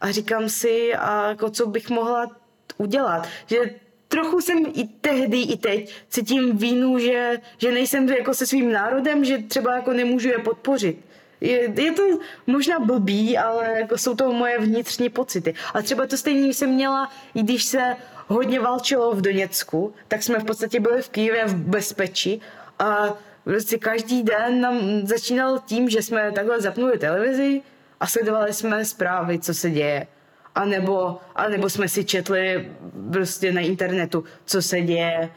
a 0.01 0.11
říkám 0.11 0.49
si, 0.49 0.95
a 0.95 1.29
jako 1.29 1.51
co 1.51 1.67
bych 1.67 1.91
mohla 1.91 2.37
udělat. 2.79 3.29
Že 3.47 3.75
trochu 4.09 4.41
jsem 4.41 4.59
i 4.75 4.85
tehdy, 5.01 5.41
i 5.41 5.57
teď 5.57 5.95
cítím 6.09 6.57
vínu, 6.57 6.99
že, 6.99 7.39
že 7.59 7.73
nejsem 7.73 8.09
jako 8.09 8.35
se 8.35 8.47
svým 8.47 8.73
národem, 8.73 9.25
že 9.25 9.39
třeba 9.39 9.77
jako 9.77 9.93
nemůžu 9.93 10.29
je 10.29 10.39
podpořit. 10.39 11.10
Je, 11.41 11.83
je 11.83 11.93
to 11.93 12.03
možná 12.47 12.81
blbý, 12.81 13.39
ale 13.39 13.81
jako 13.81 13.99
jsou 13.99 14.15
to 14.15 14.33
moje 14.33 14.59
vnitřní 14.59 15.09
pocity. 15.09 15.55
A 15.75 15.83
třeba 15.83 16.07
to 16.07 16.17
stejně 16.17 16.55
jsem 16.55 16.71
měla, 16.71 17.11
i 17.35 17.43
když 17.43 17.65
se 17.65 17.97
hodně 18.27 18.61
válčilo 18.61 19.15
v 19.15 19.21
Doněcku, 19.21 19.95
tak 20.09 20.23
jsme 20.23 20.39
v 20.39 20.45
podstatě 20.45 20.81
byli 20.81 21.03
v 21.03 21.09
Kyjevě 21.09 21.45
v 21.45 21.55
bezpečí 21.55 22.41
a 22.79 23.15
prostě 23.45 23.79
každý 23.79 24.23
den 24.23 24.61
nám 24.61 25.07
začínal 25.07 25.59
tím, 25.67 25.91
že 25.91 26.03
jsme 26.03 26.33
takhle 26.33 26.61
zapnuli 26.61 26.99
televizi 26.99 27.63
a 28.01 28.07
sledovali 28.07 28.53
jsme 28.53 28.85
zprávy, 28.85 29.39
co 29.39 29.55
se 29.55 29.71
děje. 29.71 30.07
A 30.55 30.65
nebo, 30.65 31.19
a 31.35 31.49
nebo 31.49 31.71
jsme 31.71 31.89
si 31.89 32.05
četli 32.05 32.71
prostě 33.13 33.53
na 33.53 33.61
internetu, 33.61 34.25
co 34.45 34.63
se 34.63 34.81
děje 34.81 35.31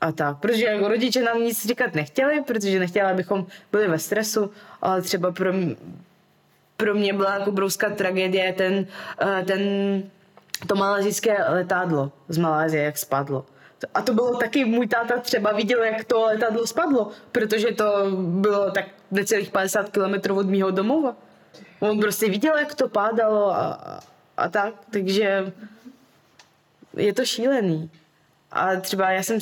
a 0.00 0.12
tak. 0.12 0.38
Protože 0.38 0.64
jako 0.64 0.88
rodiče 0.88 1.22
nám 1.22 1.42
nic 1.42 1.66
říkat 1.66 1.94
nechtěli, 1.94 2.42
protože 2.42 2.78
nechtěli, 2.78 3.10
abychom 3.10 3.46
byli 3.72 3.88
ve 3.88 3.98
stresu, 3.98 4.50
ale 4.82 5.02
třeba 5.02 5.32
pro, 5.32 5.52
mě, 5.52 5.76
pro 6.76 6.94
mě 6.94 7.12
byla 7.12 7.34
jako 7.34 7.50
obrovská 7.50 7.90
tragédie 7.90 8.52
ten, 8.52 8.86
eh, 9.20 9.44
ten, 9.44 9.60
to 10.66 10.74
malazijské 10.74 11.44
letadlo 11.48 12.12
z 12.28 12.38
Malázie, 12.38 12.82
jak 12.82 12.98
spadlo. 12.98 13.46
A 13.94 14.02
to 14.02 14.14
bylo 14.14 14.36
taky, 14.36 14.64
můj 14.64 14.86
táta 14.86 15.18
třeba 15.18 15.52
viděl, 15.52 15.82
jak 15.82 16.04
to 16.04 16.22
letadlo 16.22 16.66
spadlo, 16.66 17.10
protože 17.32 17.72
to 17.72 18.10
bylo 18.16 18.70
tak 18.70 18.84
necelých 19.10 19.50
50 19.50 19.88
kilometrů 19.88 20.38
od 20.38 20.50
mého 20.50 20.70
domova. 20.70 21.16
On 21.80 22.00
prostě 22.00 22.30
viděl, 22.30 22.56
jak 22.58 22.74
to 22.74 22.88
pádalo 22.88 23.50
a, 23.50 24.00
a 24.36 24.48
tak, 24.48 24.74
takže 24.90 25.52
je 26.96 27.12
to 27.14 27.24
šílený. 27.24 27.90
A 28.50 28.76
třeba 28.76 29.10
já 29.10 29.22
jsem 29.22 29.38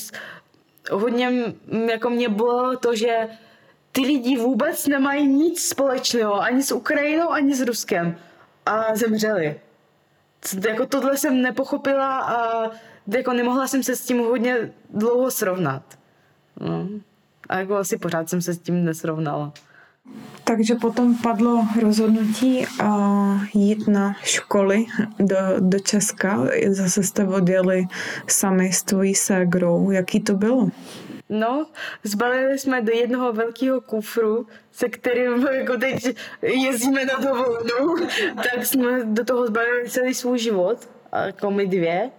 hodně, 0.91 1.55
jako 1.91 2.11
mě 2.11 2.29
bylo 2.29 2.77
to, 2.77 2.95
že 2.95 3.29
ty 3.93 4.01
lidi 4.01 4.37
vůbec 4.37 4.87
nemají 4.87 5.27
nic 5.27 5.69
společného 5.69 6.43
ani 6.43 6.63
s 6.63 6.73
Ukrajinou, 6.73 7.31
ani 7.31 7.55
s 7.55 7.61
Ruskem 7.61 8.17
a 8.67 8.97
zemřeli. 8.97 9.61
Jako 10.69 10.87
tohle 10.87 11.17
jsem 11.17 11.43
nepochopila 11.43 12.21
a 12.21 12.71
jako 13.07 13.33
nemohla 13.33 13.67
jsem 13.69 13.83
se 13.83 13.97
s 13.97 14.05
tím 14.07 14.19
hodně 14.19 14.73
dlouho 14.91 15.31
srovnat. 15.31 15.83
No. 16.61 16.89
A 17.49 17.59
jako 17.59 17.77
asi 17.77 17.99
pořád 17.99 18.29
jsem 18.29 18.43
se 18.43 18.55
s 18.55 18.59
tím 18.59 18.85
nesrovnala. 18.85 19.53
Takže 20.45 20.75
potom 20.75 21.19
padlo 21.19 21.67
rozhodnutí 21.83 22.67
uh, 22.83 23.45
jít 23.55 23.89
na 23.89 24.17
školy 24.23 24.87
do, 25.19 25.37
do 25.59 25.79
Česka. 25.79 26.47
Zase 26.69 27.03
jste 27.03 27.29
odjeli 27.29 27.87
sami 28.29 28.73
s 28.73 28.83
tvojí 28.83 29.15
ségrou. 29.15 29.91
Jaký 29.91 30.21
to 30.21 30.35
bylo? 30.35 30.69
No, 31.29 31.67
zbalili 32.05 32.59
jsme 32.59 32.83
do 32.83 32.93
jednoho 32.93 33.33
velkého 33.33 33.81
kufru, 33.81 34.47
se 34.73 34.89
kterým 34.89 35.47
jako 35.53 35.77
teď 35.77 36.17
jezdíme 36.43 37.05
na 37.05 37.19
dovolenou, 37.19 37.97
tak 38.35 38.67
jsme 38.67 39.05
do 39.05 39.25
toho 39.25 39.47
zbalili 39.47 39.91
celý 39.91 40.15
svůj 40.15 40.39
život, 40.39 40.89
jako 41.27 41.51
my 41.51 41.67
dvě. 41.67 42.11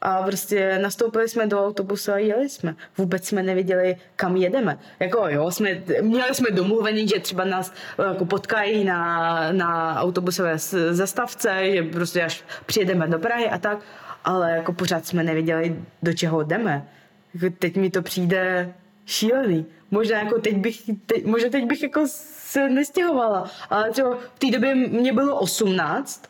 A 0.00 0.22
prostě 0.22 0.78
nastoupili 0.78 1.28
jsme 1.28 1.46
do 1.46 1.66
autobusu 1.66 2.12
a 2.12 2.18
jeli 2.18 2.48
jsme. 2.48 2.74
Vůbec 2.98 3.26
jsme 3.26 3.42
nevěděli, 3.42 3.96
kam 4.16 4.36
jedeme. 4.36 4.78
Jako 5.00 5.28
jo, 5.28 5.50
jsme, 5.50 5.82
měli 6.00 6.34
jsme 6.34 6.50
domluvený, 6.50 7.08
že 7.08 7.20
třeba 7.20 7.44
nás 7.44 7.72
jako 8.08 8.24
potkají 8.24 8.84
na, 8.84 9.52
na 9.52 10.00
autobusové 10.00 10.58
zastavce, 10.90 11.70
že 11.70 11.82
prostě 11.82 12.22
až 12.22 12.44
přijedeme 12.66 13.06
do 13.06 13.18
Prahy 13.18 13.46
a 13.50 13.58
tak, 13.58 13.78
ale 14.24 14.50
jako 14.50 14.72
pořád 14.72 15.06
jsme 15.06 15.22
nevěděli, 15.22 15.76
do 16.02 16.12
čeho 16.12 16.42
jdeme. 16.42 16.88
Jako 17.34 17.56
teď 17.58 17.76
mi 17.76 17.90
to 17.90 18.02
přijde 18.02 18.74
šílený. 19.06 19.66
Možná 19.90 20.18
jako 20.18 20.40
teď 20.40 20.56
bych, 20.56 20.82
teď, 21.06 21.24
možná 21.24 21.48
teď 21.48 21.64
bych 21.64 21.82
jako 21.82 22.04
se 22.06 22.68
nestěhovala, 22.68 23.50
ale 23.70 23.90
třeba 23.90 24.18
v 24.34 24.38
té 24.38 24.50
době 24.50 24.74
mě 24.74 25.12
bylo 25.12 25.38
18 25.38 26.29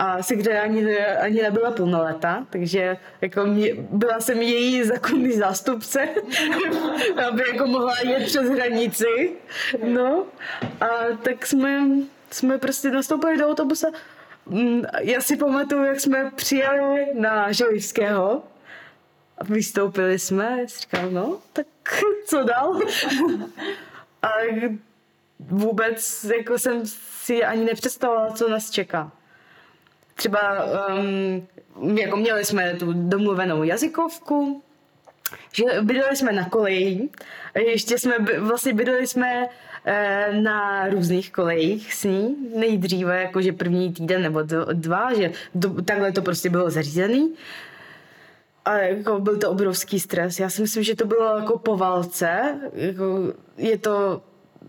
a 0.00 0.22
Sigře 0.22 0.60
ani, 0.60 0.98
ani 0.98 1.42
nebyla 1.42 1.70
plnoletá, 1.70 2.46
takže 2.50 2.96
jako 3.20 3.44
mě, 3.44 3.74
byla 3.74 4.20
jsem 4.20 4.42
její 4.42 4.84
zákonný 4.84 5.32
zástupce, 5.32 6.08
aby 7.28 7.42
jako 7.52 7.66
mohla 7.66 7.94
jet 8.04 8.24
přes 8.24 8.48
hranici. 8.48 9.32
No 9.84 10.26
a 10.80 10.86
tak 11.22 11.46
jsme, 11.46 11.80
jsme 12.30 12.58
prostě 12.58 12.90
nastoupili 12.90 13.38
do 13.38 13.48
autobuse. 13.48 13.86
Mm, 14.46 14.82
já 15.00 15.20
si 15.20 15.36
pamatuju, 15.36 15.84
jak 15.84 16.00
jsme 16.00 16.30
přijeli 16.34 17.06
na 17.14 17.52
Želivského 17.52 18.42
a 19.38 19.44
vystoupili 19.44 20.18
jsme. 20.18 20.66
Říkal, 20.66 21.10
no, 21.10 21.38
tak 21.52 21.66
co 22.26 22.42
dál? 22.42 22.80
a 24.22 24.30
vůbec 25.38 26.24
jako 26.24 26.58
jsem 26.58 26.82
si 26.86 27.44
ani 27.44 27.64
nepředstavovala, 27.64 28.30
co 28.30 28.48
nás 28.48 28.70
čeká 28.70 29.12
třeba 30.20 30.64
um, 31.78 31.96
jako 31.98 32.16
měli 32.16 32.44
jsme 32.44 32.74
tu 32.74 32.92
domluvenou 32.92 33.62
jazykovku, 33.62 34.62
že 35.52 35.64
bydleli 35.82 36.16
jsme 36.16 36.32
na 36.32 36.44
koleji, 36.48 37.08
ještě 37.54 37.98
jsme, 37.98 38.14
vlastně 38.38 38.72
bydleli 38.72 39.06
jsme 39.06 39.46
e, 39.84 40.32
na 40.32 40.88
různých 40.88 41.32
kolejích 41.32 41.94
s 41.94 42.04
ní, 42.04 42.36
nejdříve 42.56 43.22
jakože 43.22 43.52
první 43.52 43.92
týden 43.92 44.22
nebo 44.22 44.42
dva, 44.72 45.14
že 45.14 45.32
do, 45.54 45.82
takhle 45.82 46.12
to 46.12 46.22
prostě 46.22 46.50
bylo 46.50 46.70
zařízený. 46.70 47.34
A 48.64 48.76
jako 48.76 49.20
byl 49.20 49.38
to 49.38 49.50
obrovský 49.50 50.00
stres. 50.00 50.40
Já 50.40 50.50
si 50.50 50.62
myslím, 50.62 50.82
že 50.82 50.96
to 50.96 51.04
bylo 51.06 51.38
jako 51.38 51.58
po 51.58 51.76
válce. 51.76 52.54
Jako 52.74 53.32
je 53.56 53.78
to 53.78 54.22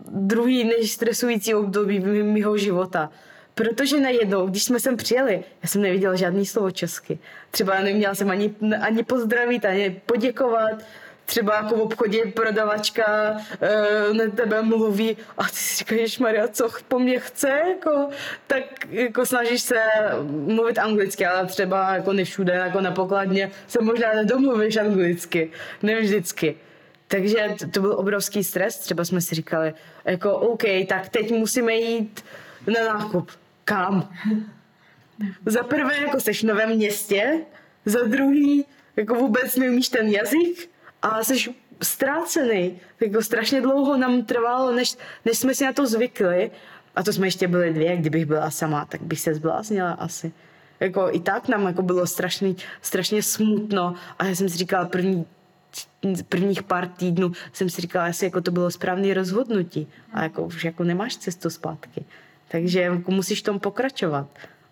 druhý 0.08 0.64
nejstresující 0.64 1.54
období 1.54 2.00
mého 2.22 2.56
života. 2.56 3.10
Protože 3.54 4.00
najednou, 4.00 4.46
když 4.46 4.64
jsme 4.64 4.80
sem 4.80 4.96
přijeli, 4.96 5.44
já 5.62 5.68
jsem 5.68 5.82
neviděla 5.82 6.14
žádný 6.14 6.46
slovo 6.46 6.70
česky. 6.70 7.18
Třeba 7.50 7.80
neměla 7.80 8.14
jsem 8.14 8.30
ani, 8.30 8.54
ani 8.80 9.02
pozdravit, 9.02 9.64
ani 9.64 10.00
poděkovat. 10.06 10.82
Třeba 11.24 11.56
jako 11.56 11.76
v 11.76 11.80
obchodě 11.80 12.24
prodavačka 12.34 13.36
e, 13.60 14.14
na 14.14 14.24
tebe 14.36 14.62
mluví 14.62 15.16
a 15.38 15.44
ty 15.44 15.56
si 15.56 15.84
říkáš, 15.84 16.18
Maria, 16.18 16.48
co 16.48 16.68
po 16.88 16.98
mně 16.98 17.18
chce, 17.18 17.48
jako, 17.48 18.08
tak 18.46 18.62
jako 18.90 19.26
snažíš 19.26 19.62
se 19.62 19.80
mluvit 20.30 20.78
anglicky, 20.78 21.26
ale 21.26 21.46
třeba 21.46 21.94
jako 21.94 22.12
nevšude, 22.12 22.52
jako 22.52 22.80
na 22.80 22.90
pokladně 22.90 23.50
se 23.66 23.82
možná 23.82 24.12
nedomluvíš 24.12 24.76
anglicky, 24.76 25.50
ne 25.82 26.00
vždycky. 26.00 26.56
Takže 27.08 27.48
to, 27.58 27.68
to 27.68 27.80
byl 27.80 27.92
obrovský 27.98 28.44
stres, 28.44 28.78
třeba 28.78 29.04
jsme 29.04 29.20
si 29.20 29.34
říkali, 29.34 29.74
jako 30.04 30.32
OK, 30.36 30.62
tak 30.88 31.08
teď 31.08 31.30
musíme 31.30 31.74
jít 31.74 32.24
na 32.66 32.94
nákup 32.94 33.30
kam? 33.64 34.08
Za 35.46 35.62
prvé, 35.62 36.00
jako 36.00 36.20
seš 36.20 36.42
v 36.42 36.46
novém 36.46 36.70
městě, 36.70 37.40
za 37.84 38.02
druhý, 38.04 38.64
jako 38.96 39.14
vůbec 39.14 39.56
neumíš 39.56 39.88
ten 39.88 40.08
jazyk 40.08 40.70
a 41.02 41.24
jsi 41.24 41.54
ztrácený. 41.82 42.80
Jako 43.00 43.22
strašně 43.22 43.60
dlouho 43.60 43.96
nám 43.96 44.24
trvalo, 44.24 44.72
než, 44.72 44.96
než 45.24 45.38
jsme 45.38 45.54
si 45.54 45.64
na 45.64 45.72
to 45.72 45.86
zvykli. 45.86 46.50
A 46.96 47.02
to 47.02 47.12
jsme 47.12 47.26
ještě 47.26 47.48
byli 47.48 47.72
dvě, 47.72 47.96
kdybych 47.96 48.26
byla 48.26 48.50
sama, 48.50 48.84
tak 48.84 49.02
bych 49.02 49.20
se 49.20 49.34
zbláznila 49.34 49.92
asi. 49.92 50.32
Jako 50.80 51.08
i 51.12 51.20
tak 51.20 51.48
nám 51.48 51.66
jako 51.66 51.82
bylo 51.82 52.06
strašný, 52.06 52.56
strašně 52.82 53.22
smutno 53.22 53.94
a 54.18 54.26
já 54.26 54.34
jsem 54.34 54.48
si 54.48 54.56
říkala 54.56 54.84
první 54.84 55.26
prvních 56.28 56.62
pár 56.62 56.88
týdnů 56.88 57.32
jsem 57.52 57.70
si 57.70 57.80
říkala, 57.80 58.06
jestli 58.06 58.26
jako 58.26 58.40
to 58.40 58.50
bylo 58.50 58.70
správné 58.70 59.14
rozhodnutí 59.14 59.86
a 60.12 60.22
jako 60.22 60.42
už 60.42 60.64
jako 60.64 60.84
nemáš 60.84 61.16
cestu 61.16 61.50
zpátky. 61.50 62.04
Takže 62.52 62.90
musíš 63.06 63.40
v 63.40 63.44
tom 63.44 63.60
pokračovat. 63.60 64.26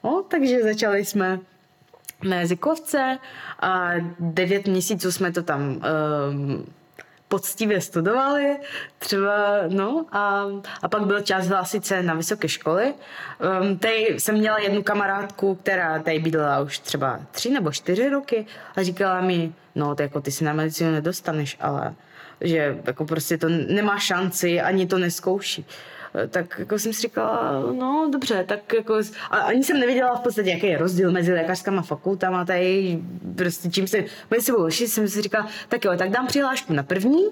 No, 0.05 0.25
takže 0.31 0.63
začali 0.63 1.05
jsme 1.05 1.39
na 2.23 2.37
jazykovce 2.37 3.19
a 3.61 3.91
devět 4.21 4.67
měsíců 4.67 5.13
jsme 5.13 5.33
to 5.33 5.43
tam 5.43 5.61
um, 5.61 6.67
poctivě 7.29 7.81
studovali, 7.81 8.57
třeba, 8.99 9.57
no, 9.69 10.07
a, 10.13 10.45
a 10.83 10.89
pak 10.89 11.07
byl 11.07 11.21
čas 11.21 11.47
hlásit 11.47 11.87
se 11.87 12.03
na 12.03 12.15
vysoké 12.15 12.49
školy. 12.49 12.95
Um, 13.63 13.79
tady 13.79 14.07
jsem 14.19 14.35
měla 14.35 14.59
jednu 14.59 14.83
kamarádku, 14.83 15.55
která 15.55 15.99
tady 15.99 16.19
bydlela 16.19 16.61
už 16.61 16.79
třeba 16.79 17.21
tři 17.31 17.51
nebo 17.51 17.73
čtyři 17.73 18.09
roky 18.09 18.47
a 18.77 18.83
říkala 18.83 19.21
mi, 19.21 19.53
no, 19.75 19.95
to 19.95 20.03
jako 20.03 20.21
ty 20.21 20.31
si 20.31 20.45
na 20.45 20.53
medicínu 20.53 20.91
nedostaneš, 20.93 21.57
ale 21.61 21.95
že 22.41 22.79
jako 22.85 23.05
prostě 23.05 23.39
to 23.39 23.49
nemá 23.49 23.99
šanci, 23.99 24.61
ani 24.61 24.87
to 24.87 24.99
neskouší. 24.99 25.67
Tak 26.29 26.59
jako 26.59 26.79
jsem 26.79 26.93
si 26.93 27.03
říkala, 27.03 27.63
no 27.73 28.09
dobře, 28.13 28.45
tak 28.49 28.73
jako, 28.73 28.95
a 29.31 29.37
ani 29.37 29.65
jsem 29.65 29.81
nevěděla 29.81 30.15
v 30.15 30.21
podstatě, 30.21 30.51
jaký 30.51 30.67
je 30.67 30.79
rozdíl 30.79 31.13
mezi 31.13 31.33
lékařskama 31.33 31.83
fakultama, 31.83 32.45
tady 32.45 32.99
prostě 33.37 33.71
čím 33.71 33.87
se 33.87 34.05
mezi 34.31 34.45
sebou 34.45 34.67
jsem 34.71 35.09
si 35.09 35.23
říkala, 35.23 35.49
tak 35.69 35.85
jo, 35.85 35.93
tak 35.97 36.11
dám 36.11 36.27
přihlášku 36.27 36.73
na 36.73 36.83
první, 36.83 37.25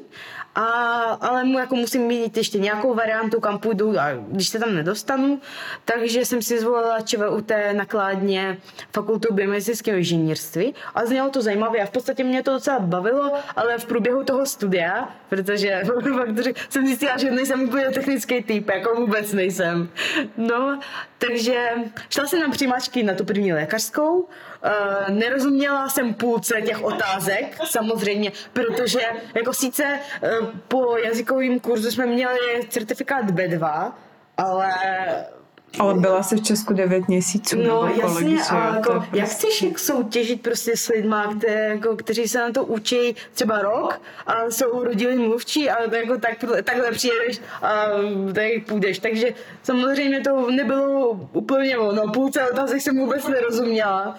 a, 0.58 1.18
ale 1.20 1.44
mu 1.44 1.58
jako 1.58 1.76
musím 1.76 2.02
mít 2.02 2.36
ještě 2.36 2.58
nějakou 2.58 2.94
variantu, 2.94 3.40
kam 3.40 3.58
půjdu, 3.58 3.98
a 4.00 4.08
když 4.28 4.48
se 4.48 4.58
tam 4.58 4.74
nedostanu, 4.74 5.40
takže 5.84 6.24
jsem 6.24 6.42
si 6.42 6.60
zvolila 6.60 7.00
ČVUT 7.00 7.52
nakládně 7.72 8.58
fakultu 8.92 9.34
biomedicinského 9.34 9.98
inženýrství 9.98 10.74
a 10.94 11.06
znělo 11.06 11.30
to 11.30 11.42
zajímavě 11.42 11.82
a 11.82 11.86
v 11.86 11.90
podstatě 11.90 12.24
mě 12.24 12.42
to 12.42 12.52
docela 12.52 12.78
bavilo, 12.78 13.32
ale 13.56 13.78
v 13.78 13.86
průběhu 13.86 14.24
toho 14.24 14.46
studia, 14.46 15.08
protože 15.28 15.82
jsem 16.68 16.86
zjistila, 16.86 17.16
že 17.18 17.30
nejsem 17.30 17.62
úplně 17.62 17.90
technický 17.90 18.42
typ, 18.42 18.68
jako 18.68 19.00
vůbec 19.00 19.32
nejsem. 19.32 19.88
No, 20.36 20.80
takže 21.18 21.68
šla 22.10 22.26
jsem 22.26 22.40
na 22.40 22.48
přijímačky 22.48 23.02
na 23.02 23.14
tu 23.14 23.24
první 23.24 23.52
lékařskou, 23.52 24.28
Uh, 24.64 25.14
nerozuměla 25.14 25.88
jsem 25.88 26.14
půlce 26.14 26.62
těch 26.62 26.82
otázek, 26.82 27.58
samozřejmě, 27.64 28.32
protože 28.52 29.00
jako 29.34 29.54
sice 29.54 30.00
uh, 30.40 30.48
po 30.68 30.96
jazykovém 30.96 31.60
kurzu 31.60 31.90
jsme 31.90 32.06
měli 32.06 32.38
certifikát 32.68 33.24
B2, 33.24 33.92
ale 34.36 34.72
ale 35.78 35.94
byla 35.94 36.22
jsi 36.22 36.36
v 36.36 36.42
Česku 36.42 36.72
9 36.74 37.08
měsíců. 37.08 37.56
No 37.56 37.92
jasně, 38.02 38.36
ale 38.50 38.76
jako, 38.76 38.92
jak 38.92 39.08
prostě- 39.08 39.46
chceš 39.46 39.62
jak 39.62 39.78
soutěžit 39.78 40.42
prostě 40.42 40.76
s 40.76 40.88
lidma, 40.88 41.34
které, 41.34 41.68
jako, 41.68 41.96
kteří 41.96 42.28
se 42.28 42.38
na 42.38 42.52
to 42.52 42.64
učí 42.64 43.14
třeba 43.34 43.62
rok 43.62 44.00
a 44.26 44.50
jsou 44.50 44.84
rodilí 44.84 45.18
mluvčí 45.18 45.70
a 45.70 45.94
jako, 45.96 46.18
tak, 46.18 46.44
takhle 46.62 46.90
přijedeš 46.90 47.40
a 47.62 47.84
tady 48.34 48.64
půjdeš. 48.68 48.98
Takže 48.98 49.34
samozřejmě 49.62 50.20
to 50.20 50.50
nebylo 50.50 51.10
úplně 51.32 51.78
ono. 51.78 52.12
Půlce 52.12 52.50
otázek 52.50 52.80
jsem 52.80 52.98
vůbec 52.98 53.28
nerozuměla. 53.28 54.16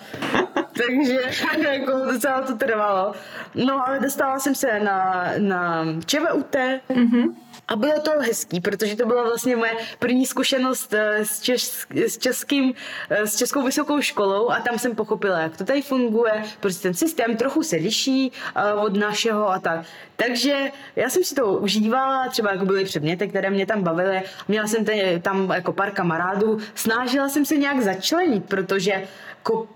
Takže 0.53 1.19
jako 1.71 1.91
docela 2.12 2.41
to 2.41 2.55
trvalo. 2.55 3.13
No 3.55 3.88
ale 3.88 3.99
dostala 3.99 4.39
jsem 4.39 4.55
se 4.55 4.79
na, 4.79 5.31
na 5.38 5.85
ČVUT. 6.05 6.55
Mm-hmm 6.89 7.33
a 7.69 7.75
bylo 7.75 7.99
to 8.01 8.12
hezký, 8.19 8.62
protože 8.62 8.95
to 8.95 9.05
byla 9.05 9.23
vlastně 9.23 9.55
moje 9.55 9.71
první 9.99 10.25
zkušenost 10.25 10.93
eh, 10.93 11.25
s, 11.25 11.39
čes, 11.41 11.86
s, 11.95 12.17
českým, 12.17 12.73
eh, 13.10 13.27
s 13.27 13.36
českou 13.36 13.63
vysokou 13.63 14.01
školou 14.01 14.49
a 14.49 14.60
tam 14.60 14.79
jsem 14.79 14.95
pochopila, 14.95 15.39
jak 15.39 15.58
to 15.58 15.63
tady 15.63 15.82
funguje, 15.82 16.43
prostě 16.60 16.84
ten 16.84 16.93
systém 16.93 17.38
trochu 17.38 17.63
se 17.63 17.75
liší 17.75 18.32
eh, 18.55 18.73
od 18.73 18.97
našeho 18.97 19.49
a 19.49 19.60
tak. 19.60 19.86
Takže 20.15 20.71
já 20.95 21.10
jsem 21.10 21.23
si 21.23 21.36
to 21.36 21.45
užívala, 21.47 22.27
třeba 22.27 22.51
jako 22.51 22.65
byly 22.65 22.86
předměty, 22.86 23.27
které 23.27 23.49
mě 23.49 23.65
tam 23.65 23.84
bavily, 23.84 24.21
měla 24.47 24.67
jsem 24.67 24.86
tam 25.21 25.49
jako 25.49 25.73
pár 25.73 25.91
kamarádů, 25.91 26.58
snažila 26.75 27.29
jsem 27.29 27.45
se 27.45 27.58
nějak 27.58 27.82
začlenit, 27.82 28.45
protože 28.45 28.91
jako 29.29 29.67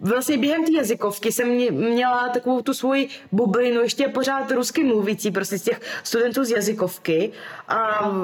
vlastně 0.00 0.38
během 0.38 0.64
té 0.64 0.72
jazykovky 0.72 1.32
jsem 1.32 1.48
měla 1.70 2.28
takovou 2.28 2.62
tu 2.62 2.74
svoji 2.74 3.08
bublinu, 3.32 3.80
ještě 3.80 4.08
pořád 4.08 4.50
rusky 4.50 4.84
mluvící, 4.84 5.30
prostě 5.30 5.58
z 5.58 5.62
těch 5.62 5.80
studentů 6.04 6.44
z 6.44 6.50
jazykovky 6.50 7.32
a 7.68 7.76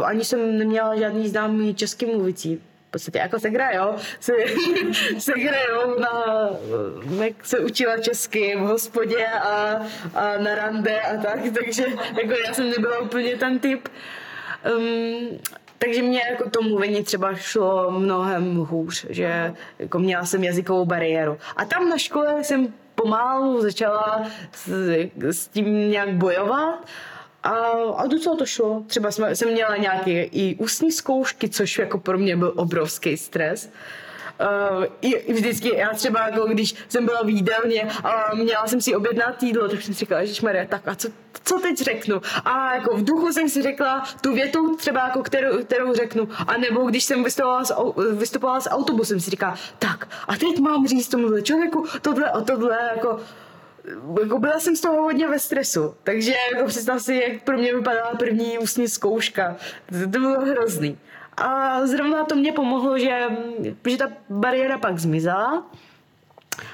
ani 0.05 0.25
jsem 0.25 0.59
neměla 0.59 0.97
žádný 0.97 1.29
známý 1.29 1.75
český 1.75 2.07
mluvící 2.07 2.57
v 2.89 2.91
podstatě 2.91 3.19
jako 3.19 3.41
Segra, 3.41 3.71
jo, 3.71 3.97
se, 4.21 4.33
Segra, 5.19 5.59
jo, 5.71 5.97
na, 6.01 6.49
jak 7.25 7.47
se 7.47 7.59
učila 7.59 7.99
česky 7.99 8.57
v 8.57 8.61
hospodě 8.61 9.27
a, 9.27 9.83
a 10.15 10.39
na 10.39 10.55
rande 10.55 11.01
a 11.01 11.17
tak, 11.23 11.41
takže 11.59 11.87
jako 12.23 12.33
já 12.47 12.55
jsem 12.55 12.71
nebyla 12.71 12.99
úplně 12.99 13.37
ten 13.37 13.59
typ. 13.59 13.89
Um, 14.77 15.39
takže 15.85 16.03
mě 16.03 16.23
jako 16.31 16.51
to 16.51 16.63
mluvení 16.63 17.03
třeba 17.03 17.35
šlo 17.35 17.91
mnohem 17.91 18.57
hůř, 18.57 19.07
že 19.09 19.55
jako 19.79 19.99
měla 19.99 20.25
jsem 20.25 20.45
jazykovou 20.45 20.85
bariéru. 20.85 21.39
A 21.57 21.65
tam 21.65 21.89
na 21.89 21.99
škole 21.99 22.45
jsem 22.45 22.69
pomalu 22.95 23.61
začala 23.63 24.27
s, 24.53 24.69
s 25.21 25.49
tím 25.49 25.91
nějak 25.91 26.13
bojovat 26.13 26.87
a, 27.43 27.51
a 27.97 28.07
docela 28.07 28.37
to 28.37 28.47
šlo. 28.47 28.83
Třeba 28.87 29.11
jsem, 29.11 29.37
jsem 29.37 29.53
měla 29.53 29.77
nějaké 29.77 30.23
i 30.23 30.57
ústní 30.57 30.93
zkoušky, 30.93 31.49
což 31.49 31.79
jako 31.79 31.99
pro 31.99 32.19
mě 32.19 32.37
byl 32.37 32.53
obrovský 32.57 33.17
stres. 33.17 33.71
Uh, 34.41 34.85
i, 35.01 35.33
vždycky, 35.33 35.77
já 35.77 35.91
třeba 35.95 36.29
jako 36.29 36.47
když 36.47 36.75
jsem 36.89 37.05
byla 37.05 37.23
v 37.23 37.29
jídelně 37.29 37.89
a 38.05 38.35
měla 38.35 38.67
jsem 38.67 38.81
si 38.81 38.95
objednat 38.95 39.43
jídlo, 39.43 39.69
tak 39.69 39.83
jsem 39.83 39.95
si 39.95 40.01
říkala, 40.01 40.21
Ježišmarja, 40.21 40.67
tak 40.67 40.89
a 40.89 40.95
co, 40.95 41.09
co 41.45 41.59
teď 41.59 41.79
řeknu? 41.79 42.23
A 42.45 42.75
jako 42.75 42.97
v 42.97 43.05
duchu 43.05 43.33
jsem 43.33 43.49
si 43.49 43.63
řekla 43.63 44.05
tu 44.21 44.35
větu 44.35 44.77
třeba 44.77 45.01
jako 45.01 45.23
kterou, 45.23 45.65
kterou 45.65 45.95
řeknu. 45.95 46.29
A 46.47 46.57
nebo 46.57 46.85
když 46.85 47.05
jsem 47.05 47.25
vystupovala 47.25 47.65
s, 47.65 47.75
vystupovala 48.13 48.61
s 48.61 48.71
autobusem, 48.71 49.21
si 49.21 49.31
říká, 49.31 49.55
tak 49.79 50.09
a 50.29 50.37
teď 50.37 50.59
mám 50.59 50.87
říct 50.87 51.09
tomuhle 51.09 51.43
člověku 51.43 51.85
tohle 52.03 52.31
a 52.31 52.41
tohle, 52.41 52.79
jako 52.95 53.21
jako 54.21 54.39
byla 54.39 54.61
jsem 54.61 54.77
z 54.77 54.81
toho 54.81 55.03
hodně 55.03 55.29
ve 55.29 55.39
stresu, 55.39 55.95
takže 56.05 56.35
jako 56.55 56.67
představ 56.67 57.03
si, 57.03 57.15
jak 57.15 57.43
pro 57.43 57.59
mě 57.59 57.75
vypadala 57.75 58.15
první 58.19 58.59
ústní 58.59 58.89
zkouška. 58.89 59.57
To 60.13 60.19
bylo 60.19 60.41
hrozný. 60.41 60.99
A 61.37 61.81
zrovna 61.87 62.25
to 62.25 62.35
mě 62.35 62.53
pomohlo, 62.53 62.99
že, 62.99 63.21
že 63.91 63.97
ta 63.97 64.09
bariéra 64.31 64.79
pak 64.79 64.99
zmizela. 64.99 65.67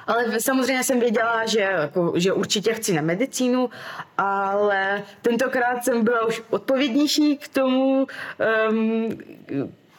Ale 0.06 0.40
samozřejmě 0.40 0.84
jsem 0.84 1.00
věděla, 1.00 1.46
že, 1.46 1.60
jako, 1.60 2.12
že 2.16 2.32
určitě 2.32 2.74
chci 2.74 2.92
na 2.92 3.02
medicínu, 3.02 3.70
ale 4.18 5.02
tentokrát 5.22 5.84
jsem 5.84 6.04
byla 6.04 6.26
už 6.26 6.42
odpovědnější 6.50 7.36
k 7.36 7.48
tomu, 7.48 8.06
um, 8.70 9.18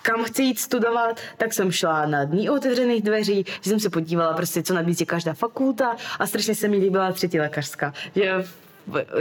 kam 0.01 0.23
chci 0.23 0.43
jít 0.43 0.59
studovat, 0.59 1.19
tak 1.37 1.53
jsem 1.53 1.71
šla 1.71 2.05
na 2.05 2.23
dní 2.23 2.49
otevřených 2.49 3.01
dveří, 3.01 3.45
že 3.61 3.69
jsem 3.69 3.79
se 3.79 3.89
podívala 3.89 4.33
prostě, 4.33 4.63
co 4.63 4.73
nabízí 4.73 5.05
každá 5.05 5.33
fakulta 5.33 5.95
a 6.19 6.27
strašně 6.27 6.55
se 6.55 6.67
mi 6.67 6.77
líbila 6.77 7.11
třetí 7.11 7.39
lékařská. 7.39 7.93
Že 8.15 8.43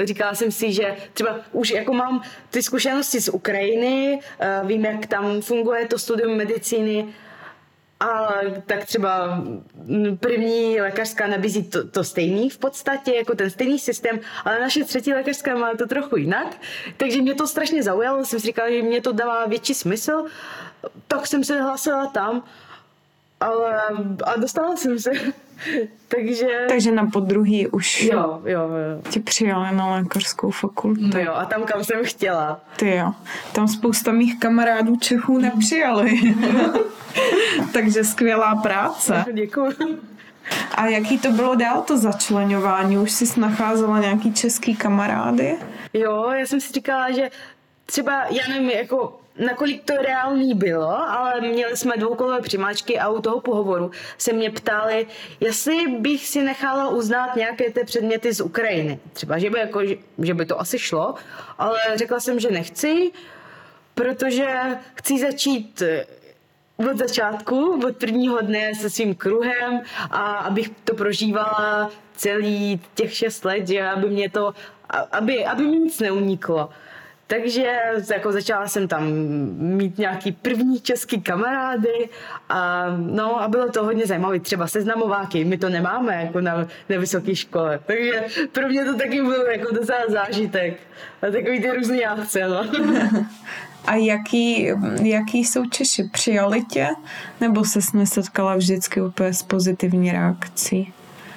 říkala 0.04 0.34
jsem 0.34 0.50
si, 0.52 0.72
že 0.72 0.96
třeba 1.12 1.40
už 1.52 1.70
jako 1.70 1.92
mám 1.92 2.22
ty 2.50 2.62
zkušenosti 2.62 3.20
z 3.20 3.28
Ukrajiny, 3.28 4.20
eh, 4.40 4.60
vím, 4.64 4.84
jak 4.84 5.06
tam 5.06 5.40
funguje 5.40 5.86
to 5.86 5.98
studium 5.98 6.36
medicíny, 6.36 7.06
a 8.00 8.32
tak 8.66 8.84
třeba 8.84 9.42
první 10.20 10.80
lékařská 10.80 11.26
nabízí 11.26 11.62
to, 11.62 11.88
to 11.88 12.04
stejný 12.04 12.50
v 12.50 12.58
podstatě, 12.58 13.14
jako 13.14 13.34
ten 13.34 13.50
stejný 13.50 13.78
systém, 13.78 14.20
ale 14.44 14.60
naše 14.60 14.84
třetí 14.84 15.12
lékařská 15.12 15.54
má 15.54 15.74
to 15.74 15.86
trochu 15.86 16.16
jinak. 16.16 16.56
Takže 16.96 17.22
mě 17.22 17.34
to 17.34 17.46
strašně 17.46 17.82
zaujalo, 17.82 18.24
jsem 18.24 18.40
si 18.40 18.46
říkala, 18.46 18.70
že 18.70 18.82
mě 18.82 19.00
to 19.00 19.12
dává 19.12 19.46
větší 19.46 19.74
smysl, 19.74 20.24
tak 21.08 21.26
jsem 21.26 21.44
se 21.44 21.62
hlásila 21.62 22.06
tam, 22.06 22.44
ale 23.40 23.82
a 24.24 24.36
dostala 24.36 24.76
jsem 24.76 24.98
se. 24.98 25.10
Takže... 26.08 26.46
Takže 26.68 26.92
na 26.92 27.06
podruhý 27.06 27.66
už 27.66 28.02
jo, 28.02 28.42
jo, 28.44 28.60
jo. 28.60 29.02
tě 29.10 29.20
přijali 29.20 29.76
na 29.76 29.86
lékařskou 29.94 30.50
fakultu. 30.50 31.06
No 31.14 31.20
jo, 31.20 31.32
a 31.34 31.44
tam, 31.44 31.62
kam 31.62 31.84
jsem 31.84 32.04
chtěla. 32.04 32.60
Ty 32.76 32.96
jo. 32.96 33.12
Tam 33.52 33.68
spousta 33.68 34.12
mých 34.12 34.38
kamarádů 34.38 34.96
Čechů 34.96 35.38
nepřijali. 35.38 36.20
Takže 37.72 38.04
skvělá 38.04 38.54
práce. 38.54 39.24
Děkuji. 39.32 40.00
A 40.74 40.86
jaký 40.86 41.18
to 41.18 41.30
bylo 41.32 41.54
dál 41.54 41.82
to 41.82 41.98
začlenování? 41.98 42.98
Už 42.98 43.12
jsi 43.12 43.40
nacházela 43.40 44.00
nějaký 44.00 44.32
český 44.32 44.76
kamarády? 44.76 45.56
Jo, 45.92 46.30
já 46.30 46.46
jsem 46.46 46.60
si 46.60 46.72
říkala, 46.72 47.10
že 47.10 47.30
třeba, 47.86 48.24
já 48.30 48.48
nevím, 48.48 48.70
jako 48.70 49.20
nakolik 49.38 49.84
to 49.84 49.96
reálný 49.96 50.54
bylo, 50.54 51.10
ale 51.10 51.40
měli 51.40 51.76
jsme 51.76 51.96
dvoukolové 51.96 52.40
přimáčky 52.40 52.98
a 52.98 53.08
u 53.08 53.20
toho 53.20 53.40
pohovoru 53.40 53.90
se 54.18 54.32
mě 54.32 54.50
ptali, 54.50 55.06
jestli 55.40 55.86
bych 55.86 56.26
si 56.26 56.42
nechala 56.42 56.88
uznat 56.88 57.36
nějaké 57.36 57.70
ty 57.70 57.84
předměty 57.84 58.34
z 58.34 58.40
Ukrajiny. 58.40 58.98
Třeba, 59.12 59.38
že 59.38 59.50
by, 59.50 59.58
jako, 59.58 59.80
že 60.18 60.34
by 60.34 60.46
to 60.46 60.60
asi 60.60 60.78
šlo, 60.78 61.14
ale 61.58 61.78
řekla 61.94 62.20
jsem, 62.20 62.40
že 62.40 62.50
nechci, 62.50 63.10
protože 63.94 64.48
chci 64.94 65.18
začít 65.18 65.82
eh, 65.82 66.06
od 66.90 66.98
začátku, 66.98 67.80
od 67.86 67.96
prvního 67.96 68.40
dne 68.40 68.74
se 68.74 68.90
svým 68.90 69.14
kruhem 69.14 69.80
a 70.10 70.34
abych 70.34 70.70
to 70.84 70.94
prožívala 70.94 71.90
celý 72.16 72.80
těch 72.94 73.14
šest 73.16 73.44
let, 73.44 73.68
že 73.68 73.88
aby 73.88 74.08
mě 74.08 74.30
to, 74.30 74.54
aby, 75.12 75.44
aby 75.46 75.62
mi 75.66 75.78
nic 75.78 76.00
neuniklo. 76.00 76.70
Takže 77.30 77.76
jako 78.12 78.32
začala 78.32 78.68
jsem 78.68 78.88
tam 78.88 79.12
mít 79.58 79.98
nějaký 79.98 80.32
první 80.32 80.80
český 80.80 81.20
kamarády 81.20 82.08
a, 82.48 82.86
no, 82.96 83.42
a 83.42 83.48
bylo 83.48 83.68
to 83.68 83.84
hodně 83.84 84.06
zajímavé. 84.06 84.40
Třeba 84.40 84.66
seznamováky, 84.66 85.44
my 85.44 85.58
to 85.58 85.68
nemáme 85.68 86.22
jako 86.24 86.40
na, 86.40 86.56
na 86.88 86.98
vysoké 86.98 87.36
škole. 87.36 87.80
Takže 87.86 88.24
pro 88.52 88.68
mě 88.68 88.84
to 88.84 88.96
taky 88.96 89.22
byl 89.22 89.46
jako 89.46 89.74
docela 89.74 89.98
zážitek. 90.08 90.80
A 91.22 91.30
takový 91.30 91.60
ty 91.60 91.70
různý 91.70 92.06
akce, 92.06 92.48
no. 92.48 92.64
A 93.86 93.94
jaký, 93.94 94.70
jaký 95.02 95.44
jsou 95.44 95.66
Češi? 95.66 96.04
Přijali 96.12 96.64
tě? 96.64 96.88
Nebo 97.40 97.64
se 97.64 97.78
nesetkala 97.94 98.56
vždycky 98.56 99.02
úplně 99.02 99.34
s 99.34 99.42
pozitivní 99.42 100.12
reakcí? 100.12 100.92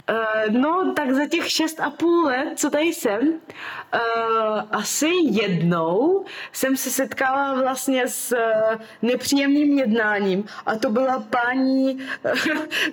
Uh, 0.09 0.53
no, 0.53 0.93
tak 0.95 1.11
za 1.11 1.27
těch 1.27 1.51
šest 1.51 1.79
a 1.79 1.89
půl 1.89 2.25
let, 2.25 2.47
co 2.55 2.69
tady 2.69 2.85
jsem, 2.85 3.27
uh, 3.27 3.99
asi 4.71 5.09
jednou 5.23 6.25
jsem 6.51 6.77
se 6.77 6.89
setkala 6.89 7.53
vlastně 7.53 8.07
s 8.07 8.31
uh, 8.31 8.81
nepříjemným 9.01 9.79
jednáním. 9.79 10.45
A 10.65 10.75
to 10.75 10.89
byla 10.89 11.23
paní, 11.29 11.97
to, 12.21 12.29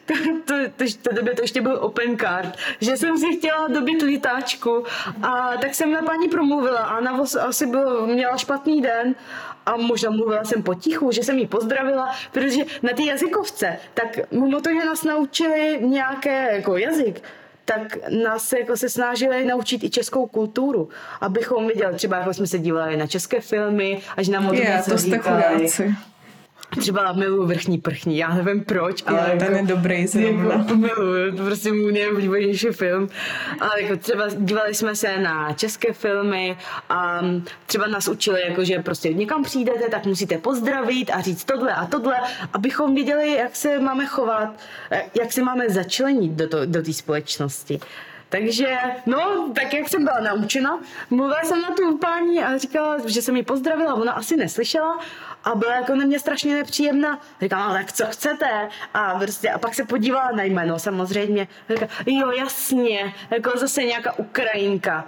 to, 0.07 0.55
to, 0.77 0.85
to, 1.03 1.15
to, 1.15 1.35
to 1.35 1.43
ještě 1.43 1.61
byl 1.61 1.79
open 1.81 2.19
card, 2.19 2.57
že 2.81 2.97
jsem 2.97 3.19
si 3.19 3.37
chtěla 3.37 3.69
dobit 3.69 4.03
lítáčku. 4.03 4.85
A 5.23 5.57
tak 5.61 5.75
jsem 5.75 5.93
na 5.93 6.03
paní 6.03 6.29
promluvila 6.29 6.81
a 6.81 6.99
ona 6.99 7.23
asi 7.41 7.67
byl, 7.67 8.07
měla 8.07 8.37
špatný 8.37 8.83
den 8.83 9.15
a 9.67 9.77
možná 9.77 10.11
mluvila 10.11 10.45
jsem 10.45 10.63
potichu, 10.63 11.13
že 11.13 11.23
jsem 11.23 11.39
jí 11.39 11.47
pozdravila, 11.47 12.11
protože 12.33 12.63
na 12.83 12.93
té 12.93 13.03
jazykovce, 13.03 13.77
tak 13.95 14.33
mimo 14.33 14.61
to, 14.61 14.71
že 14.71 14.85
nás 14.85 15.05
naučili 15.05 15.79
nějaké 15.81 16.57
jako 16.57 16.77
jazyk, 16.77 17.23
tak 17.65 18.11
nás 18.23 18.49
se, 18.49 18.59
jako 18.59 18.77
se 18.77 18.89
snažili 18.89 19.45
naučit 19.45 19.85
i 19.85 19.91
českou 19.91 20.27
kulturu, 20.27 20.89
abychom 21.21 21.67
viděli, 21.67 21.95
třeba 21.95 22.19
jako 22.19 22.35
jsme 22.35 22.47
se 22.47 22.59
dívali 22.59 22.97
na 22.97 23.07
české 23.07 23.41
filmy, 23.41 24.03
až 24.17 24.29
nám 24.29 24.49
o 24.49 24.53
yeah, 24.53 24.85
to 24.89 24.99
jste 24.99 25.19
chudáci 25.19 25.95
třeba 26.79 27.13
miluji 27.13 27.47
vrchní 27.47 27.79
prchní, 27.79 28.19
já 28.19 28.35
nevím 28.35 28.65
proč, 28.65 29.03
ale 29.07 29.19
jo, 29.19 29.39
ten 29.39 29.43
jako, 29.43 29.55
je 29.55 29.63
dobrý 29.63 30.07
zrovna. 30.07 30.55
Jako, 30.59 30.77
miluji, 30.77 31.33
to 31.33 31.45
prostě 31.45 31.73
můj 31.73 32.09
oblíbenější 32.13 32.69
film. 32.69 33.09
Ale 33.61 33.83
jako 33.83 33.97
třeba 33.97 34.25
dívali 34.37 34.75
jsme 34.75 34.97
se 34.97 35.19
na 35.19 35.53
české 35.53 35.93
filmy 35.93 36.57
a 36.89 37.21
třeba 37.67 37.87
nás 37.87 38.09
učili, 38.09 38.41
jako, 38.49 38.65
že 38.65 38.79
prostě 38.79 39.15
někam 39.15 39.43
přijdete, 39.43 39.89
tak 39.91 40.07
musíte 40.07 40.39
pozdravit 40.39 41.11
a 41.11 41.21
říct 41.21 41.45
tohle 41.45 41.75
a 41.75 41.87
tohle, 41.87 42.17
abychom 42.53 42.95
viděli, 42.95 43.33
jak 43.33 43.57
se 43.57 43.79
máme 43.81 44.07
chovat, 44.07 44.49
jak 45.21 45.33
se 45.33 45.43
máme 45.43 45.71
začlenit 45.71 46.33
do, 46.33 46.49
to, 46.49 46.67
do 46.67 46.83
té 46.83 46.93
společnosti. 46.93 47.81
Takže, 48.31 48.79
no, 49.07 49.53
tak 49.55 49.75
jak 49.75 49.89
jsem 49.89 50.05
byla 50.05 50.21
naučena, 50.21 50.81
mluvila 51.11 51.43
jsem 51.43 51.63
na 51.63 51.71
tu 51.71 51.99
paní 51.99 52.43
a 52.45 52.59
říkala, 52.59 52.97
že 53.07 53.23
jsem 53.23 53.37
ji 53.37 53.43
pozdravila, 53.43 53.95
ona 53.95 54.13
asi 54.13 54.37
neslyšela 54.37 54.99
a 55.45 55.55
byla 55.55 55.75
jako 55.75 55.95
na 55.95 56.05
mě 56.05 56.21
strašně 56.21 56.55
nepříjemná. 56.55 57.21
Říkám, 57.41 57.63
ale 57.63 57.85
co 57.93 58.07
chcete? 58.07 58.69
A, 58.95 59.19
prostě, 59.19 59.51
a 59.51 59.59
pak 59.59 59.75
se 59.75 59.85
podívala 59.85 60.31
na 60.31 60.43
jméno 60.43 60.79
samozřejmě. 60.79 61.49
Říká, 61.71 61.89
jo, 62.07 62.31
jasně, 62.31 63.15
jako 63.31 63.59
zase 63.59 63.85
nějaká 63.85 64.19
Ukrajinka. 64.19 65.05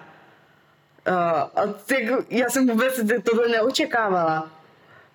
Uh, 1.08 1.14
a 1.62 1.66
tak, 1.86 1.98
já 2.30 2.50
jsem 2.50 2.66
vůbec 2.66 3.00
tohle 3.30 3.48
neočekávala. 3.48 4.50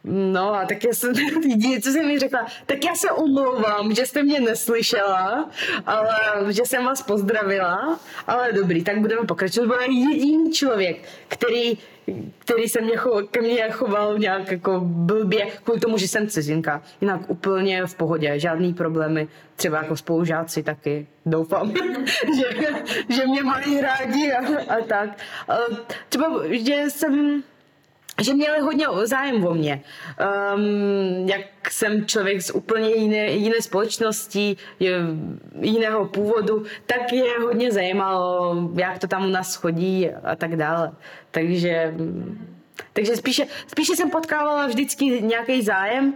No 0.09 0.55
a 0.55 0.65
tak 0.65 0.83
já 0.83 0.93
jsem, 0.93 1.13
co 1.83 1.91
jsem 1.91 2.07
mi 2.07 2.19
řekla, 2.19 2.45
tak 2.65 2.85
já 2.85 2.95
se 2.95 3.11
omlouvám, 3.11 3.95
že 3.95 4.05
jste 4.05 4.23
mě 4.23 4.39
neslyšela, 4.39 5.49
ale 5.85 6.13
že 6.49 6.65
jsem 6.65 6.85
vás 6.85 7.01
pozdravila, 7.01 7.99
ale 8.27 8.53
dobrý, 8.53 8.83
tak 8.83 8.99
budeme 8.99 9.27
pokračovat. 9.27 9.67
Byl 9.67 9.81
jediný 9.81 10.51
člověk, 10.51 10.97
který 11.27 11.77
který 12.39 12.69
se 12.69 12.81
mě 12.81 12.95
cho, 12.97 13.21
ke 13.31 13.41
mně 13.41 13.69
choval 13.69 14.17
nějak 14.17 14.51
jako 14.51 14.79
blbě, 14.83 15.47
kvůli 15.63 15.79
tomu, 15.79 15.97
že 15.97 16.07
jsem 16.07 16.27
cizinka. 16.27 16.81
Jinak 17.01 17.29
úplně 17.29 17.85
v 17.85 17.95
pohodě, 17.95 18.39
žádný 18.39 18.73
problémy, 18.73 19.27
třeba 19.55 19.77
jako 19.77 19.97
spolužáci 19.97 20.63
taky, 20.63 21.07
doufám, 21.25 21.73
že, 22.37 22.67
že 23.09 23.27
mě 23.27 23.43
mají 23.43 23.81
rádi 23.81 24.31
a, 24.31 24.73
a 24.75 24.81
tak. 24.87 25.09
Třeba, 26.09 26.41
že 26.49 26.83
jsem 26.87 27.43
že 28.21 28.33
měli 28.33 28.59
hodně 28.59 28.85
zájem 29.03 29.45
o 29.45 29.53
mě. 29.53 29.81
Um, 30.55 31.29
jak 31.29 31.71
jsem 31.71 32.05
člověk 32.05 32.41
z 32.41 32.51
úplně 32.51 32.89
jiné, 32.89 33.25
jiné 33.25 33.61
společnosti, 33.61 34.57
jiného 35.61 36.05
původu, 36.05 36.63
tak 36.85 37.13
je 37.13 37.39
hodně 37.39 37.71
zajímalo, 37.71 38.55
jak 38.75 38.99
to 38.99 39.07
tam 39.07 39.25
u 39.25 39.29
nás 39.29 39.55
chodí 39.55 40.09
a 40.09 40.35
tak 40.35 40.55
dále. 40.55 40.91
Takže 41.31 41.93
takže 42.93 43.15
spíše, 43.15 43.45
spíše 43.67 43.95
jsem 43.95 44.09
potkávala 44.09 44.67
vždycky 44.67 45.05
nějaký 45.05 45.61
zájem, 45.61 46.13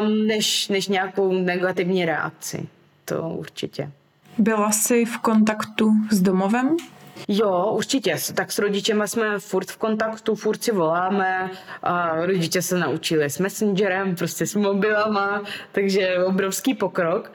um, 0.00 0.26
než, 0.26 0.68
než 0.68 0.88
nějakou 0.88 1.32
negativní 1.32 2.04
reakci. 2.04 2.68
To 3.04 3.28
určitě. 3.28 3.90
Byla 4.38 4.70
jsi 4.70 5.04
v 5.04 5.18
kontaktu 5.18 5.92
s 6.10 6.20
domovem? 6.20 6.76
Jo, 7.28 7.70
určitě. 7.72 8.16
Tak 8.34 8.52
s 8.52 8.58
rodičema 8.58 9.06
jsme 9.06 9.38
furt 9.38 9.70
v 9.70 9.76
kontaktu, 9.76 10.34
furt 10.34 10.62
si 10.62 10.72
voláme 10.72 11.50
a 11.82 12.26
rodiče 12.26 12.62
se 12.62 12.78
naučili 12.78 13.30
s 13.30 13.38
messengerem, 13.38 14.16
prostě 14.16 14.46
s 14.46 14.54
mobilama, 14.54 15.42
takže 15.72 16.24
obrovský 16.24 16.74
pokrok. 16.74 17.32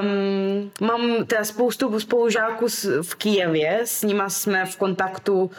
Um, 0.00 0.70
mám 0.80 1.24
teda 1.26 1.44
spoustu 1.44 2.00
spolužáků 2.00 2.66
v 3.02 3.14
Kijevě, 3.14 3.80
s 3.84 4.02
nima 4.02 4.28
jsme 4.28 4.66
v 4.66 4.76
kontaktu, 4.76 5.50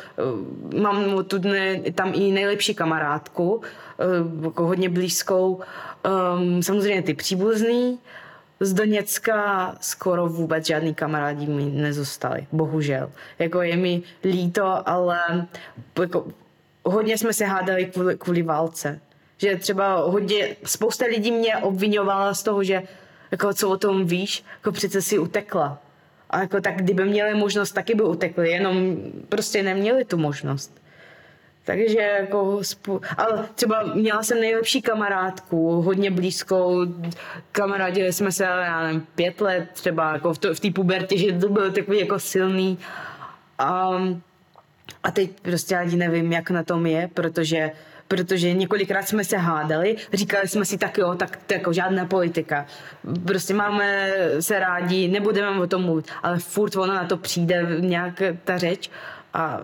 uh, 0.73 0.81
mám 0.81 1.23
tu 1.23 1.37
dne, 1.37 1.79
tam 1.95 2.11
i 2.13 2.31
nejlepší 2.31 2.75
kamarádku, 2.75 3.55
uh, 3.55 4.43
jako 4.43 4.65
hodně 4.65 4.89
blízkou, 4.89 5.61
um, 6.37 6.63
samozřejmě 6.63 7.01
ty 7.01 7.13
příbuzný, 7.13 7.99
z 8.65 8.73
Doněcka 8.73 9.75
skoro 9.81 10.27
vůbec 10.27 10.65
žádný 10.65 10.95
kamarádi 10.95 11.47
mi 11.47 11.65
nezůstali, 11.65 12.47
bohužel. 12.51 13.11
Jako 13.39 13.61
je 13.61 13.75
mi 13.75 14.01
líto, 14.23 14.89
ale 14.89 15.19
jako, 15.99 16.27
hodně 16.83 17.17
jsme 17.17 17.33
se 17.33 17.45
hádali 17.45 17.85
kvůli, 17.85 18.17
kvůli 18.17 18.41
válce. 18.41 18.99
Že 19.37 19.55
třeba 19.55 19.95
hodně, 19.95 20.55
spousta 20.63 21.05
lidí 21.05 21.31
mě 21.31 21.57
obvinovala 21.57 22.33
z 22.33 22.43
toho, 22.43 22.63
že 22.63 22.83
jako 23.31 23.53
co 23.53 23.69
o 23.69 23.77
tom 23.77 24.05
víš, 24.05 24.43
jako 24.57 24.71
přece 24.71 25.01
si 25.01 25.19
utekla. 25.19 25.81
A 26.29 26.39
jako 26.39 26.61
tak, 26.61 26.75
kdyby 26.75 27.05
měli 27.05 27.33
možnost, 27.33 27.71
taky 27.71 27.95
by 27.95 28.03
utekli, 28.03 28.51
jenom 28.51 28.97
prostě 29.29 29.63
neměli 29.63 30.05
tu 30.05 30.17
možnost. 30.17 30.81
Takže 31.65 31.99
jako, 31.99 32.61
ale 33.17 33.45
třeba 33.55 33.83
měla 33.83 34.23
jsem 34.23 34.39
nejlepší 34.39 34.81
kamarádku, 34.81 35.81
hodně 35.81 36.11
blízkou, 36.11 36.85
kamarádili 37.51 38.13
jsme 38.13 38.31
se, 38.31 38.43
já 38.43 38.83
nevím, 38.83 39.07
pět 39.15 39.41
let 39.41 39.69
třeba, 39.73 40.13
jako 40.13 40.33
v, 40.33 40.39
v 40.53 40.59
té 40.59 40.71
pubertě, 40.71 41.17
že 41.17 41.31
to 41.31 41.49
byl 41.49 41.71
takový 41.71 41.99
jako 41.99 42.19
silný. 42.19 42.79
A, 43.59 43.91
a 45.03 45.11
teď 45.11 45.31
prostě 45.41 45.75
ani 45.77 45.95
nevím, 45.95 46.31
jak 46.31 46.49
na 46.49 46.63
tom 46.63 46.85
je, 46.85 47.09
protože 47.13 47.71
protože 48.07 48.53
několikrát 48.53 49.07
jsme 49.07 49.23
se 49.23 49.37
hádali, 49.37 49.95
říkali 50.13 50.47
jsme 50.47 50.65
si 50.65 50.77
tak 50.77 50.97
jo, 50.97 51.15
tak 51.15 51.39
to 51.47 51.53
jako 51.53 51.73
žádná 51.73 52.05
politika. 52.05 52.65
Prostě 53.27 53.53
máme 53.53 54.13
se 54.39 54.59
rádi, 54.59 55.07
nebudeme 55.07 55.61
o 55.61 55.67
tom 55.67 55.83
mluvit, 55.83 56.11
ale 56.23 56.39
furt 56.39 56.75
ono 56.75 56.93
na 56.93 57.05
to 57.05 57.17
přijde 57.17 57.67
nějak 57.79 58.21
ta 58.43 58.57
řeč 58.57 58.89
a, 59.35 59.61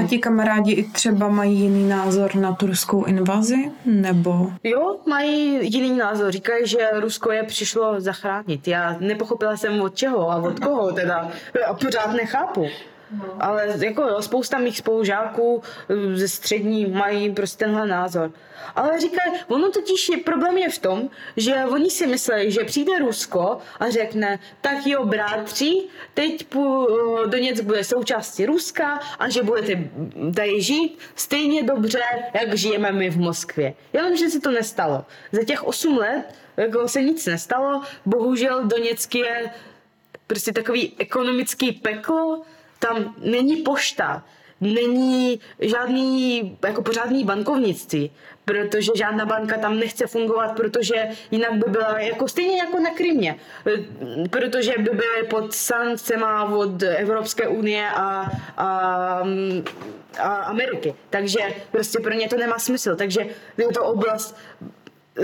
a 0.00 0.02
ti 0.06 0.18
kamarádi 0.18 0.72
i 0.72 0.82
třeba 0.82 1.28
mají 1.28 1.60
jiný 1.60 1.88
názor 1.88 2.34
na 2.34 2.52
tu 2.52 2.66
ruskou 2.66 3.04
invazi, 3.04 3.70
nebo? 3.84 4.52
Jo, 4.64 4.96
mají 5.06 5.58
jiný 5.74 5.98
názor. 5.98 6.32
Říkají, 6.32 6.66
že 6.66 6.90
Rusko 7.00 7.32
je 7.32 7.42
přišlo 7.42 8.00
zachránit. 8.00 8.68
Já 8.68 8.96
nepochopila 9.00 9.56
jsem 9.56 9.80
od 9.80 9.94
čeho 9.94 10.30
a 10.30 10.36
od 10.36 10.60
koho 10.60 10.92
teda. 10.92 11.30
A 11.68 11.74
pořád 11.74 12.12
nechápu. 12.12 12.66
No. 13.10 13.36
Ale 13.40 13.74
jako 13.84 14.02
jo, 14.02 14.22
spousta 14.22 14.58
mých 14.58 14.78
spolužáků 14.78 15.62
eh, 15.88 16.16
ze 16.16 16.28
střední 16.28 16.86
mají 16.86 17.34
prostě 17.34 17.64
tenhle 17.64 17.86
názor. 17.86 18.32
Ale 18.76 19.00
říkají, 19.00 19.32
ono 19.48 19.70
totiž 19.70 20.08
je, 20.08 20.16
problém 20.16 20.58
je 20.58 20.70
v 20.70 20.78
tom, 20.78 21.10
že 21.36 21.54
oni 21.54 21.90
si 21.90 22.06
myslí, 22.06 22.50
že 22.50 22.64
přijde 22.64 22.98
Rusko 22.98 23.58
a 23.80 23.90
řekne, 23.90 24.38
tak 24.60 24.86
jo, 24.86 25.04
bratři, 25.04 25.82
teď 26.14 26.46
do 26.54 27.26
Doněck 27.26 27.62
bude 27.62 27.84
součástí 27.84 28.46
Ruska 28.46 29.00
a 29.18 29.28
že 29.28 29.42
budete 29.42 29.90
tady 30.34 30.60
žít 30.60 30.98
stejně 31.14 31.62
dobře, 31.62 32.02
jak 32.34 32.54
žijeme 32.54 32.92
my 32.92 33.10
v 33.10 33.18
Moskvě. 33.18 33.74
Jenomže 33.92 34.30
se 34.30 34.40
to 34.40 34.50
nestalo. 34.50 35.04
Za 35.32 35.44
těch 35.44 35.64
8 35.64 35.98
let 35.98 36.34
jako 36.56 36.88
se 36.88 37.02
nic 37.02 37.26
nestalo, 37.26 37.82
bohužel 38.06 38.64
Doněck 38.64 39.14
je 39.14 39.50
prostě 40.26 40.52
takový 40.52 40.94
ekonomický 40.98 41.72
peklo, 41.72 42.42
tam 42.78 43.14
není 43.18 43.56
pošta, 43.56 44.24
není 44.60 45.40
žádný 45.60 46.58
jako 46.66 46.82
pořádný 46.82 47.24
bankovnictví, 47.24 48.10
protože 48.44 48.92
žádná 48.96 49.26
banka 49.26 49.58
tam 49.58 49.78
nechce 49.78 50.06
fungovat, 50.06 50.56
protože 50.56 51.08
jinak 51.30 51.52
by 51.52 51.70
byla 51.70 52.00
jako 52.00 52.28
stejně 52.28 52.58
jako 52.58 52.80
na 52.80 52.90
Krymě, 52.90 53.36
protože 54.30 54.72
by 54.78 54.90
byly 54.90 55.26
pod 55.30 55.54
sankcema 55.54 56.44
od 56.44 56.82
Evropské 56.82 57.48
unie 57.48 57.88
a, 57.90 58.30
a, 58.56 58.66
a 60.18 60.34
Ameriky. 60.34 60.94
Takže 61.10 61.40
prostě 61.70 61.98
pro 61.98 62.14
ně 62.14 62.28
to 62.28 62.36
nemá 62.36 62.58
smysl. 62.58 62.96
Takže 62.96 63.20
je 63.58 63.68
to 63.68 63.84
oblast 63.84 64.36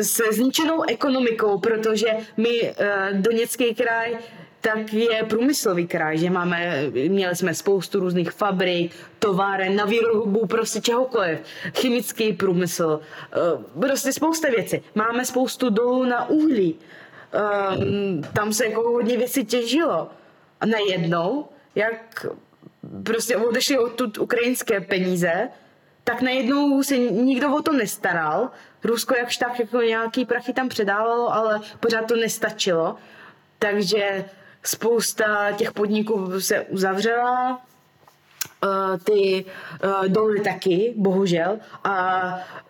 se 0.02 0.22
zničenou 0.30 0.82
ekonomikou, 0.82 1.58
protože 1.58 2.06
my 2.36 2.60
uh, 2.62 3.20
Doněcký 3.20 3.74
kraj 3.74 4.16
tak 4.64 4.92
je 4.92 5.24
průmyslový 5.24 5.86
kraj, 5.86 6.18
že 6.18 6.30
máme, 6.30 6.82
měli 7.08 7.36
jsme 7.36 7.54
spoustu 7.54 8.00
různých 8.00 8.30
fabrik, 8.30 8.92
továren 9.18 9.76
na 9.76 9.84
výrobu 9.84 10.46
prostě 10.46 10.80
čehokoliv, 10.80 11.38
chemický 11.80 12.32
průmysl, 12.32 13.00
eh, 13.00 13.80
prostě 13.80 14.12
spousta 14.12 14.48
věcí. 14.48 14.82
Máme 14.94 15.24
spoustu 15.24 15.70
dolů 15.70 16.04
na 16.04 16.28
uhlí, 16.28 16.74
eh, 16.74 17.38
tam 18.32 18.52
se 18.52 18.66
jako 18.66 18.82
hodně 18.82 19.16
věcí 19.16 19.44
těžilo. 19.44 20.08
A 20.60 20.66
najednou, 20.66 21.48
jak 21.74 22.26
prostě 23.02 23.36
odešli 23.36 23.78
odtud 23.78 24.18
ukrajinské 24.18 24.80
peníze, 24.80 25.48
tak 26.04 26.22
najednou 26.22 26.82
se 26.82 26.98
nikdo 26.98 27.56
o 27.56 27.62
to 27.62 27.72
nestaral. 27.72 28.50
Rusko 28.84 29.14
jakž 29.16 29.36
tak 29.36 29.58
jako 29.60 29.80
nějaký 29.80 30.24
prachy 30.24 30.52
tam 30.52 30.68
předávalo, 30.68 31.34
ale 31.34 31.60
pořád 31.80 32.08
to 32.08 32.16
nestačilo. 32.16 32.96
Takže 33.58 34.24
spousta 34.64 35.52
těch 35.52 35.72
podniků 35.72 36.40
se 36.40 36.60
uzavřela, 36.60 37.60
Eh, 38.64 38.98
ty 39.04 39.44
uh, 39.84 40.08
doly 40.08 40.40
taky, 40.40 40.94
bohužel, 40.96 41.58
a 41.84 42.24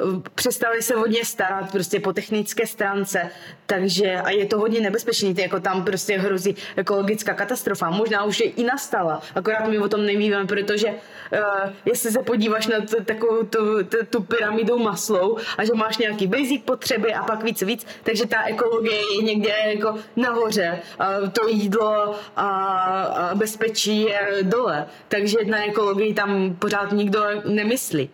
uh, 0.05 0.21
přestali 0.35 0.83
se 0.83 0.95
hodně 0.95 1.25
starat 1.25 1.73
prostě 1.73 2.01
po 2.01 2.13
technické 2.13 2.67
stránce, 2.67 3.31
takže 3.67 4.15
a 4.15 4.31
je 4.31 4.47
to 4.47 4.59
hodně 4.59 4.81
nebezpečný, 4.81 5.35
jako 5.39 5.61
tam 5.61 5.85
prostě 5.85 6.19
hrozí 6.19 6.57
ekologická 6.77 7.35
katastrofa, 7.35 7.91
možná 7.91 8.25
už 8.25 8.41
je 8.41 8.47
i 8.47 8.65
nastala, 8.65 9.23
akorát 9.35 9.69
my 9.69 9.79
o 9.79 9.89
tom 9.89 10.07
nevíme, 10.07 10.47
protože 10.47 10.89
uh, 10.89 11.71
jestli 11.85 12.11
se 12.11 12.23
podíváš 12.23 12.67
na 12.67 12.81
t- 12.81 13.05
takovou 13.05 13.43
tu, 13.43 13.85
t- 13.85 14.07
tu 14.11 14.23
pyramidu 14.23 14.79
maslou 14.79 15.39
a 15.59 15.65
že 15.65 15.75
máš 15.75 15.99
nějaký 15.99 16.27
basic 16.27 16.63
potřeby 16.65 17.15
a 17.15 17.23
pak 17.23 17.43
víc 17.43 17.63
víc, 17.63 17.87
takže 18.03 18.27
ta 18.27 18.43
ekologie 18.43 18.99
je 19.17 19.23
někde 19.23 19.55
jako 19.67 19.95
nahoře, 20.17 20.79
a 20.99 21.09
to 21.33 21.49
jídlo 21.49 22.15
a, 22.37 22.47
a 22.47 23.35
bezpečí 23.35 24.03
je 24.03 24.29
dole, 24.43 24.87
takže 25.09 25.39
na 25.45 25.65
ekologii 25.85 26.15
tam 26.15 26.57
pořád 26.57 26.93
nikdo 26.93 27.25
nemyslí. 27.49 28.11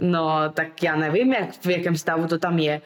No, 0.00 0.38
tak 0.54 0.82
já 0.82 0.96
nevím, 0.96 1.32
jak, 1.32 1.50
v 1.64 1.70
jakém 1.70 1.96
stavu 1.96 2.26
to 2.26 2.38
tam 2.38 2.58
je. 2.58 2.80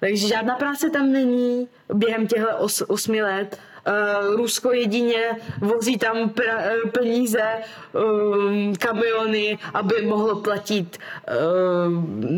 Takže 0.00 0.28
žádná 0.28 0.54
práce 0.54 0.90
tam 0.90 1.12
není 1.12 1.68
během 1.94 2.26
těchto 2.26 2.56
os, 2.58 2.82
osmi 2.88 3.22
let. 3.22 3.58
Uh, 3.86 4.36
Rusko 4.36 4.72
jedině 4.72 5.30
vozí 5.60 5.98
tam 5.98 6.28
pra, 6.28 6.56
uh, 6.56 6.90
peníze, 6.90 7.44
um, 7.92 8.76
kamiony, 8.76 9.58
aby 9.74 10.06
mohlo 10.06 10.40
platit 10.40 10.98
uh, 10.98 11.34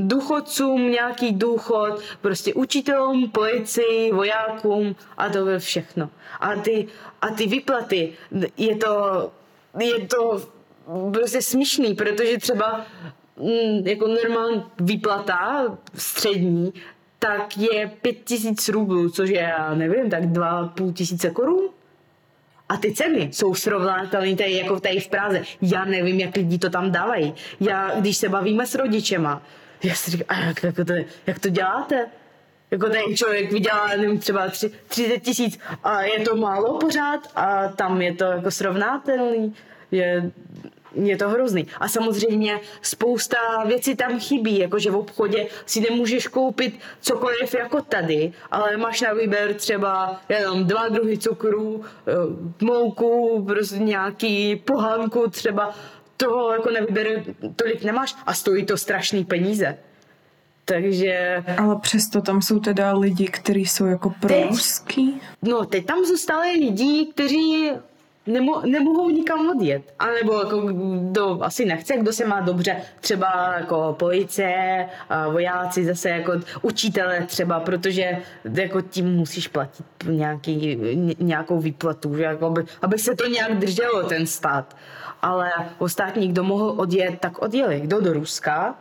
důchodcům 0.06 0.90
nějaký 0.90 1.32
důchod, 1.32 2.00
prostě 2.20 2.54
učitelům, 2.54 3.30
policii, 3.30 4.12
vojákům 4.12 4.96
a 5.16 5.28
to 5.28 5.48
je 5.48 5.58
všechno. 5.58 6.10
A 6.40 6.54
ty, 6.54 6.86
a 7.22 7.28
ty 7.28 7.46
výplaty, 7.46 8.12
je 8.56 8.76
to, 8.76 9.30
je 9.78 10.06
to 10.06 10.55
prostě 11.12 11.42
směšný, 11.42 11.94
protože 11.94 12.38
třeba 12.38 12.86
mm, 13.36 13.86
jako 13.86 14.08
normální 14.08 14.64
výplata 14.80 15.64
střední, 15.94 16.72
tak 17.18 17.56
je 17.56 17.90
pět 18.02 18.16
tisíc 18.24 18.68
rublů, 18.68 19.10
což 19.10 19.30
je, 19.30 19.40
já 19.40 19.74
nevím, 19.74 20.10
tak 20.10 20.26
dva 20.26 20.68
půl 20.68 20.92
tisíce 20.92 21.30
korun. 21.30 21.68
A 22.68 22.76
ty 22.76 22.92
ceny 22.92 23.28
jsou 23.32 23.54
srovnatelné 23.54 24.36
tady 24.36 24.56
jako 24.56 24.80
tady 24.80 25.00
v 25.00 25.08
Praze. 25.08 25.42
Já 25.62 25.84
nevím, 25.84 26.20
jak 26.20 26.36
lidi 26.36 26.58
to 26.58 26.70
tam 26.70 26.92
dávají. 26.92 27.34
Já, 27.60 28.00
když 28.00 28.16
se 28.16 28.28
bavíme 28.28 28.66
s 28.66 28.74
rodičema, 28.74 29.42
já 29.82 29.94
si 29.94 30.10
říkám, 30.10 30.26
a 30.28 30.44
jak, 30.44 30.62
jak, 30.62 30.74
to, 30.74 30.92
jak 31.26 31.38
to 31.38 31.48
děláte? 31.48 32.06
Jako 32.70 32.88
ten 32.88 33.16
člověk 33.16 33.52
vydělá, 33.52 33.88
nevím, 33.88 34.18
třeba 34.18 34.48
30 34.88 35.18
tisíc 35.18 35.58
a 35.84 36.02
je 36.02 36.20
to 36.20 36.36
málo 36.36 36.78
pořád 36.78 37.20
a 37.34 37.68
tam 37.68 38.02
je 38.02 38.14
to 38.14 38.24
jako 38.24 38.50
srovnatelný. 38.50 39.54
Je, 39.90 40.30
je 41.02 41.16
to 41.16 41.28
hrozný. 41.28 41.66
A 41.80 41.88
samozřejmě 41.88 42.60
spousta 42.82 43.36
věcí 43.66 43.96
tam 43.96 44.20
chybí, 44.20 44.58
jakože 44.58 44.90
v 44.90 44.96
obchodě 44.96 45.46
si 45.66 45.80
nemůžeš 45.80 46.28
koupit 46.28 46.78
cokoliv 47.00 47.54
jako 47.54 47.82
tady, 47.82 48.32
ale 48.50 48.76
máš 48.76 49.00
na 49.00 49.12
výběr 49.12 49.54
třeba 49.54 50.20
jenom 50.28 50.64
dva 50.64 50.88
druhy 50.88 51.18
cukru, 51.18 51.84
eh, 52.06 52.12
mouku, 52.64 53.44
prostě 53.48 53.78
nějaký 53.78 54.56
pohánku 54.56 55.30
třeba, 55.30 55.74
toho 56.16 56.52
jako 56.52 56.70
na 56.70 56.80
výběr 56.80 57.24
tolik 57.56 57.84
nemáš 57.84 58.14
a 58.26 58.34
stojí 58.34 58.66
to 58.66 58.76
strašný 58.76 59.24
peníze. 59.24 59.78
Takže... 60.64 61.44
Ale 61.58 61.76
přesto 61.80 62.20
tam 62.20 62.42
jsou 62.42 62.60
teda 62.60 62.92
lidi, 62.92 63.26
kteří 63.26 63.66
jsou 63.66 63.86
jako 63.86 64.12
proruský? 64.20 65.20
No, 65.42 65.64
teď 65.64 65.86
tam 65.86 66.04
zůstali 66.04 66.52
lidi, 66.52 67.06
kteří 67.14 67.70
nemo, 68.26 68.62
nemohou 68.66 69.10
nikam 69.10 69.50
odjet. 69.50 69.82
A 69.98 70.06
nebo 70.06 70.38
jako 70.38 70.60
kdo 70.60 71.44
asi 71.44 71.64
nechce, 71.64 71.96
kdo 71.96 72.12
se 72.12 72.26
má 72.26 72.40
dobře, 72.40 72.76
třeba 73.00 73.54
jako 73.58 73.96
policie, 73.98 74.88
vojáci, 75.30 75.84
zase 75.84 76.08
jako 76.08 76.32
učitele 76.62 77.22
třeba, 77.26 77.60
protože 77.60 78.18
jako 78.54 78.80
tím 78.80 79.06
musíš 79.06 79.48
platit 79.48 79.86
nějaký, 80.04 80.78
nějakou 81.18 81.60
výplatu, 81.60 82.16
že 82.16 82.22
jako 82.22 82.46
aby, 82.46 82.64
aby 82.82 82.98
se 82.98 83.16
to 83.16 83.26
nějak 83.26 83.58
drželo 83.58 84.02
ten 84.02 84.26
stát. 84.26 84.76
Ale 85.22 85.50
ostatní, 85.78 86.28
kdo 86.28 86.44
mohl 86.44 86.74
odjet, 86.76 87.20
tak 87.20 87.38
odjeli. 87.38 87.80
Kdo 87.80 88.00
do 88.00 88.12
Ruska, 88.12 88.74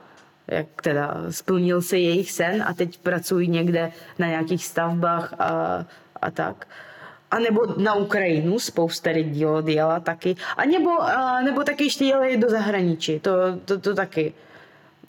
jak 0.47 0.67
teda 0.81 1.17
splnil 1.29 1.81
se 1.81 1.97
jejich 1.97 2.31
sen 2.31 2.63
a 2.67 2.73
teď 2.73 2.97
pracují 2.97 3.47
někde 3.47 3.91
na 4.19 4.27
nějakých 4.27 4.65
stavbách 4.65 5.33
a, 5.39 5.85
a 6.21 6.31
tak 6.31 6.67
a 6.94 6.94
nebo 7.39 7.61
na 7.78 7.93
Ukrajinu, 7.93 8.59
spousta 8.59 9.09
lidí 9.09 9.45
odjela 9.45 9.99
taky, 9.99 10.36
a 10.57 10.65
nebo, 10.65 11.01
a 11.01 11.41
nebo 11.41 11.63
taky 11.63 11.84
ještě 11.84 12.05
jeli 12.05 12.38
do 12.38 12.49
zahraničí, 12.49 13.19
to, 13.19 13.32
to, 13.65 13.80
to 13.80 13.95
taky. 13.95 14.34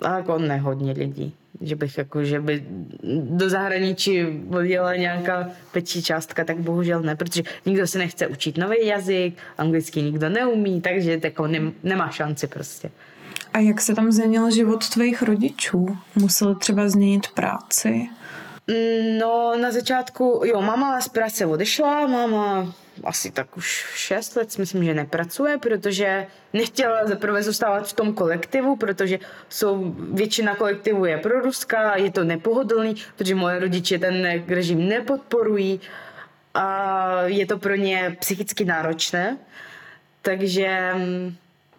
A 0.00 0.16
jako 0.16 0.38
nehodně 0.38 0.92
lidí, 0.92 1.34
že 1.60 1.76
bych 1.76 1.98
jako, 1.98 2.24
že 2.24 2.40
by 2.40 2.64
do 3.20 3.48
zahraničí 3.50 4.24
odjela 4.50 4.96
nějaká 4.96 5.48
větší 5.74 6.02
částka, 6.02 6.44
tak 6.44 6.56
bohužel 6.56 7.00
ne, 7.02 7.16
protože 7.16 7.42
nikdo 7.66 7.86
se 7.86 7.98
nechce 7.98 8.26
učit 8.26 8.58
nový 8.58 8.86
jazyk, 8.86 9.36
anglicky 9.58 10.02
nikdo 10.02 10.28
neumí, 10.28 10.80
takže 10.80 11.20
jako 11.24 11.46
nem, 11.46 11.72
nemá 11.82 12.10
šanci 12.10 12.46
prostě. 12.46 12.90
A 13.52 13.58
jak 13.58 13.80
se 13.80 13.94
tam 13.94 14.12
změnil 14.12 14.50
život 14.50 14.88
tvých 14.88 15.22
rodičů? 15.22 15.98
Museli 16.14 16.54
třeba 16.54 16.88
změnit 16.88 17.26
práci? 17.34 18.08
No, 19.18 19.56
na 19.56 19.70
začátku, 19.70 20.42
jo, 20.44 20.60
máma 20.60 21.00
z 21.00 21.08
práce 21.08 21.46
odešla, 21.46 22.06
máma 22.06 22.74
asi 23.04 23.30
tak 23.30 23.56
už 23.56 23.86
6 23.94 24.36
let, 24.36 24.58
myslím, 24.58 24.84
že 24.84 24.94
nepracuje, 24.94 25.58
protože 25.58 26.26
nechtěla 26.52 27.06
zaprvé 27.06 27.42
zůstávat 27.42 27.88
v 27.88 27.92
tom 27.92 28.12
kolektivu, 28.12 28.76
protože 28.76 29.18
jsou, 29.48 29.94
většina 30.12 30.54
kolektivu 30.54 31.04
je 31.04 31.18
pro 31.18 31.40
Ruska, 31.40 31.96
je 31.96 32.12
to 32.12 32.24
nepohodlný, 32.24 32.94
protože 33.16 33.34
moje 33.34 33.58
rodiče 33.58 33.98
ten 33.98 34.42
režim 34.48 34.88
nepodporují 34.88 35.80
a 36.54 37.22
je 37.22 37.46
to 37.46 37.58
pro 37.58 37.74
ně 37.74 38.16
psychicky 38.20 38.64
náročné. 38.64 39.38
Takže, 40.22 40.94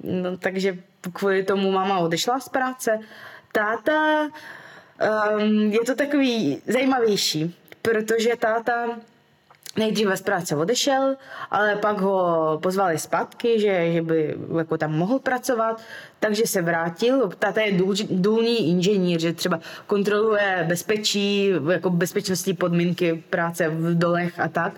no, 0.03 0.37
takže 0.37 0.77
kvůli 1.13 1.43
tomu 1.43 1.71
máma 1.71 1.99
odešla 1.99 2.39
z 2.39 2.49
práce. 2.49 2.99
Táta 3.51 4.27
um, 5.01 5.71
je 5.71 5.79
to 5.85 5.95
takový 5.95 6.61
zajímavější, 6.67 7.55
protože 7.81 8.35
táta 8.35 8.85
nejdříve 9.77 10.17
z 10.17 10.21
práce 10.21 10.55
odešel, 10.55 11.15
ale 11.51 11.75
pak 11.75 12.01
ho 12.01 12.59
pozvali 12.63 12.97
zpátky, 12.97 13.59
že, 13.59 13.91
že 13.91 14.01
by 14.01 14.35
jako 14.57 14.77
tam 14.77 14.93
mohl 14.93 15.19
pracovat, 15.19 15.81
takže 16.19 16.43
se 16.47 16.61
vrátil. 16.61 17.29
Táta 17.39 17.61
je 17.61 17.71
důl, 17.71 17.95
důlní 18.09 18.69
inženýr, 18.69 19.19
že 19.19 19.33
třeba 19.33 19.59
kontroluje 19.87 20.65
bezpečí, 20.67 21.51
jako 21.71 21.89
bezpečnostní 21.89 22.53
podmínky 22.53 23.23
práce 23.29 23.69
v 23.69 23.97
dolech 23.97 24.39
a 24.39 24.47
tak. 24.47 24.73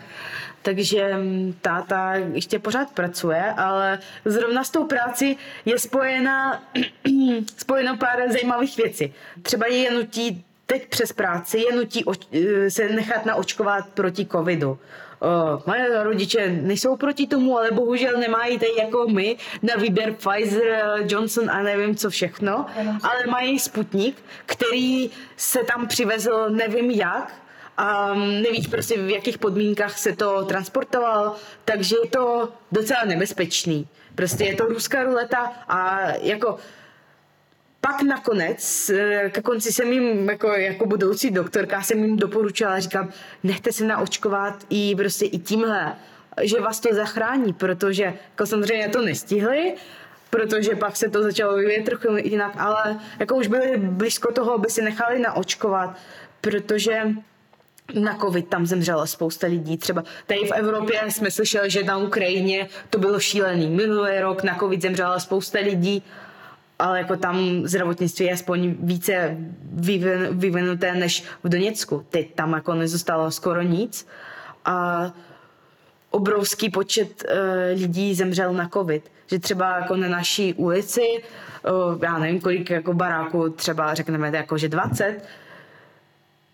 Takže 0.61 1.17
mm, 1.17 1.53
táta 1.61 2.13
ještě 2.15 2.59
pořád 2.59 2.91
pracuje, 2.91 3.53
ale 3.57 3.99
zrovna 4.25 4.63
s 4.63 4.69
tou 4.69 4.83
práci 4.83 5.37
je 5.65 5.79
spojena, 5.79 6.63
spojeno 7.57 7.97
pár 7.97 8.31
zajímavých 8.31 8.77
věcí. 8.77 9.13
Třeba 9.41 9.67
je 9.67 9.91
nutí 9.91 10.45
teď 10.69 10.87
přes 10.89 11.13
práci 11.13 11.57
je 11.57 11.75
nutí 11.75 12.05
oč- 12.05 12.27
eh, 12.33 12.71
se 12.71 12.89
nechat 12.89 13.25
naočkovat 13.25 13.89
proti 13.93 14.25
covidu. 14.25 14.79
Uh, 15.21 15.61
moje 15.65 16.03
rodiče 16.03 16.49
nejsou 16.49 16.95
proti 16.95 17.27
tomu, 17.27 17.57
ale 17.57 17.71
bohužel 17.71 18.17
nemají 18.17 18.59
tady 18.59 18.71
jako 18.79 19.07
my 19.07 19.37
na 19.63 19.75
výběr 19.75 20.13
Pfizer, 20.13 20.83
Johnson 21.03 21.49
a 21.49 21.63
nevím 21.63 21.95
co 21.95 22.09
všechno, 22.09 22.65
ale 23.03 23.25
mají 23.29 23.59
Sputnik, 23.59 24.15
který 24.45 25.09
se 25.37 25.59
tam 25.63 25.87
přivezl 25.87 26.49
nevím 26.49 26.91
jak, 26.91 27.33
a 27.79 28.13
nevíš 28.13 28.67
prostě 28.67 29.01
v 29.01 29.09
jakých 29.09 29.37
podmínkách 29.37 29.97
se 29.97 30.15
to 30.15 30.45
transportovalo, 30.45 31.35
takže 31.65 31.95
je 32.03 32.09
to 32.09 32.49
docela 32.71 33.05
nebezpečný. 33.05 33.87
Prostě 34.15 34.43
je 34.43 34.55
to 34.55 34.65
ruská 34.65 35.03
ruleta 35.03 35.53
a 35.67 35.99
jako 36.21 36.57
pak 37.81 38.01
nakonec, 38.01 38.89
eh, 38.89 39.29
ke 39.29 39.41
konci 39.41 39.71
jsem 39.71 39.91
jim 39.91 40.29
jako, 40.29 40.47
jako 40.47 40.85
budoucí 40.85 41.31
doktorka 41.31 41.81
jsem 41.81 42.03
jim 42.03 42.17
doporučila, 42.17 42.79
říkám, 42.79 43.09
nechte 43.43 43.71
se 43.71 43.85
naočkovat 43.85 44.65
i 44.69 44.95
prostě 44.95 45.25
i 45.25 45.37
tímhle, 45.39 45.95
že 46.41 46.59
vás 46.59 46.79
to 46.79 46.89
zachrání, 46.95 47.53
protože 47.53 48.03
jako 48.03 48.45
samozřejmě 48.45 48.89
to 48.89 49.01
nestihli, 49.01 49.73
protože 50.29 50.75
pak 50.75 50.95
se 50.95 51.09
to 51.09 51.23
začalo 51.23 51.57
vyvíjet 51.57 51.85
trochu 51.85 52.17
jinak, 52.17 52.53
ale 52.57 52.99
jako 53.19 53.35
už 53.35 53.47
byli 53.47 53.77
blízko 53.77 54.31
toho, 54.31 54.53
aby 54.53 54.69
se 54.69 54.81
nechali 54.81 55.19
naočkovat, 55.19 55.97
protože 56.41 57.03
na 57.93 58.17
covid 58.17 58.47
tam 58.47 58.65
zemřela 58.65 59.05
spousta 59.05 59.47
lidí. 59.47 59.77
Třeba 59.77 60.03
tady 60.27 60.39
v 60.39 60.51
Evropě 60.51 61.01
jsme 61.09 61.31
slyšeli, 61.31 61.69
že 61.69 61.83
na 61.83 61.97
Ukrajině 61.97 62.67
to 62.89 62.99
bylo 62.99 63.19
šílený. 63.19 63.69
Minulý 63.69 64.19
rok 64.19 64.43
na 64.43 64.55
covid 64.55 64.81
zemřela 64.81 65.19
spousta 65.19 65.59
lidí, 65.59 66.03
ale 66.79 66.97
jako 66.99 67.15
tam 67.15 67.61
zdravotnictví 67.67 68.25
je 68.25 68.33
aspoň 68.33 68.75
více 68.79 69.37
vyvinuté 70.31 70.95
než 70.95 71.23
v 71.43 71.49
Doněcku. 71.49 72.05
Teď 72.09 72.35
tam 72.35 72.53
jako 72.53 72.73
nezůstalo 72.73 73.31
skoro 73.31 73.61
nic 73.61 74.07
a 74.65 75.11
obrovský 76.09 76.69
počet 76.69 77.23
uh, 77.23 77.81
lidí 77.81 78.15
zemřel 78.15 78.53
na 78.53 78.69
covid. 78.69 79.11
Že 79.27 79.39
třeba 79.39 79.75
jako 79.75 79.95
na 79.95 80.07
naší 80.07 80.53
ulici, 80.53 81.01
uh, 81.91 82.03
já 82.03 82.17
nevím 82.17 82.41
kolik 82.41 82.69
jako 82.69 82.93
baráků, 82.93 83.49
třeba 83.49 83.93
řekneme 83.93 84.31
jako 84.33 84.57
že 84.57 84.69
20, 84.69 85.21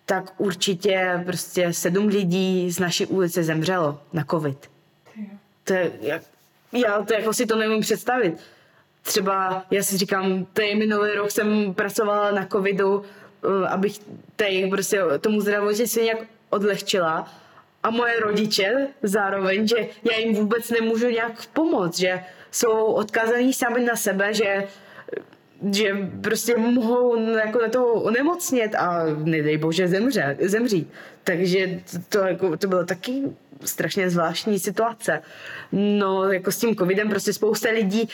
tak 0.06 0.34
určitě 0.38 1.24
prostě 1.26 1.74
sedm 1.74 2.08
lidí 2.08 2.72
z 2.72 2.80
naší 2.80 3.06
ulice 3.06 3.44
zemřelo 3.44 4.02
na 4.14 4.24
covid. 4.32 4.70
To 5.64 5.74
je, 5.74 5.92
jak, 6.02 6.22
já 6.72 7.02
to 7.02 7.14
jako 7.14 7.34
si 7.34 7.46
to 7.46 7.56
nevím 7.56 7.82
představit. 7.82 8.38
Třeba 9.02 9.66
já 9.72 9.84
si 9.84 9.98
říkám, 9.98 10.46
tady 10.46 10.76
minulý 10.76 11.12
rok 11.12 11.32
jsem 11.32 11.74
pracovala 11.74 12.32
na 12.32 12.46
covidu, 12.46 12.98
uh, 12.98 13.04
abych 13.70 14.00
tady 14.36 14.68
prostě 14.70 15.02
tomu 15.22 15.42
zdravotnictví 15.42 16.04
nějak 16.04 16.20
odlehčila 16.50 17.32
a 17.84 17.90
moje 17.90 18.20
rodiče 18.20 18.88
zároveň, 19.04 19.68
že 19.68 19.76
já 20.12 20.18
jim 20.18 20.36
vůbec 20.36 20.70
nemůžu 20.70 21.10
nějak 21.10 21.46
pomoct, 21.46 22.00
že 22.00 22.24
jsou 22.52 22.86
odkázaní 22.86 23.54
sami 23.54 23.84
na 23.84 23.96
sebe, 23.96 24.34
že 24.34 24.68
že 25.72 26.10
prostě 26.22 26.58
mohou 26.58 27.20
jako 27.38 27.62
na 27.62 27.70
toho 27.70 27.94
onemocnět 27.94 28.76
a 28.76 29.04
nedej 29.24 29.58
bože 29.58 29.88
zemře, 29.88 30.38
zemřít. 30.42 30.92
Takže 31.24 31.80
to, 32.10 32.20
jako, 32.20 32.58
to 32.58 32.68
bylo 32.68 32.86
taky 32.86 33.24
strašně 33.66 34.10
zvláštní 34.10 34.60
situace. 34.60 35.22
No, 35.72 36.32
jako 36.32 36.52
s 36.52 36.58
tím 36.58 36.76
covidem 36.76 37.10
prostě 37.10 37.34
spousta 37.34 37.70
lidí 37.70 38.10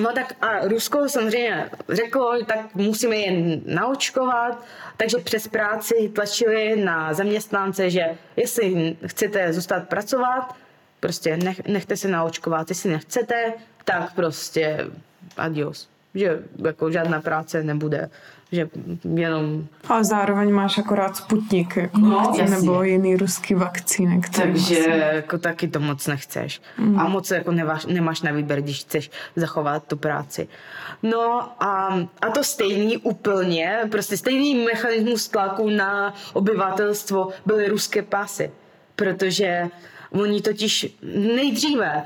No 0.00 0.12
tak 0.12 0.34
a 0.40 0.68
Rusko 0.68 1.08
samozřejmě 1.08 1.70
řeklo, 1.88 2.44
tak 2.46 2.74
musíme 2.74 3.16
je 3.16 3.60
naočkovat, 3.66 4.64
takže 4.96 5.18
přes 5.18 5.48
práci 5.48 6.10
tlačili 6.14 6.84
na 6.84 7.14
zaměstnance, 7.14 7.90
že 7.90 8.04
jestli 8.36 8.96
chcete 9.06 9.52
zůstat 9.52 9.88
pracovat, 9.88 10.54
prostě 11.00 11.36
nech, 11.36 11.66
nechte 11.66 11.96
se 11.96 12.08
naočkovat, 12.08 12.68
jestli 12.68 12.90
nechcete, 12.90 13.52
tak 13.84 14.14
prostě 14.14 14.86
adios 15.36 15.88
že 16.14 16.42
jako 16.64 16.90
žádná 16.90 17.20
práce 17.20 17.62
nebude, 17.62 18.10
že 18.52 18.68
jenom... 19.14 19.66
A 19.88 20.02
zároveň 20.02 20.52
máš 20.52 20.78
akorát 20.78 21.16
Sputnik, 21.16 21.76
jako 21.76 21.98
no, 22.00 22.32
nebo 22.50 22.82
jiný 22.82 23.16
ruský 23.16 23.54
vakcíny. 23.54 24.20
Takže 24.36 24.78
jako 25.12 25.38
taky 25.38 25.68
to 25.68 25.80
moc 25.80 26.06
nechceš. 26.06 26.60
Mm. 26.78 27.00
A 27.00 27.08
moc 27.08 27.30
jako 27.30 27.52
nemáš, 27.52 27.86
nemáš 27.86 28.22
na 28.22 28.32
výběr, 28.32 28.62
když 28.62 28.80
chceš 28.80 29.10
zachovat 29.36 29.86
tu 29.86 29.96
práci. 29.96 30.48
No 31.02 31.52
a, 31.60 32.00
a 32.20 32.30
to 32.34 32.44
stejný 32.44 32.96
úplně, 32.96 33.78
prostě 33.90 34.16
stejný 34.16 34.54
mechanismus 34.54 35.28
tlaku 35.28 35.70
na 35.70 36.14
obyvatelstvo 36.32 37.28
byly 37.46 37.68
ruské 37.68 38.02
pasy. 38.02 38.50
Protože 38.96 39.68
oni 40.10 40.40
totiž 40.40 40.96
nejdříve 41.36 42.02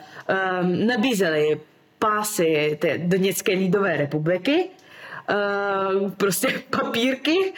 um, 0.63 0.87
nabízeli 0.87 1.61
pásy 2.03 2.79
té 2.81 2.99
Doněcké 2.99 3.53
lidové 3.53 3.97
republiky, 3.97 4.69
Uh, 5.31 6.11
prostě 6.11 6.63
papírky, 6.71 7.53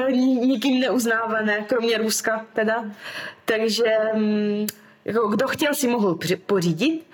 uh, 0.00 0.10
nikým 0.46 0.80
neuznávané, 0.80 1.64
kromě 1.68 1.98
Ruska 1.98 2.46
teda. 2.52 2.84
Takže 3.44 3.84
um, 4.14 4.66
jako 5.04 5.28
kdo 5.28 5.48
chtěl, 5.48 5.74
si 5.74 5.88
mohl 5.88 6.18
pořídit. 6.46 7.06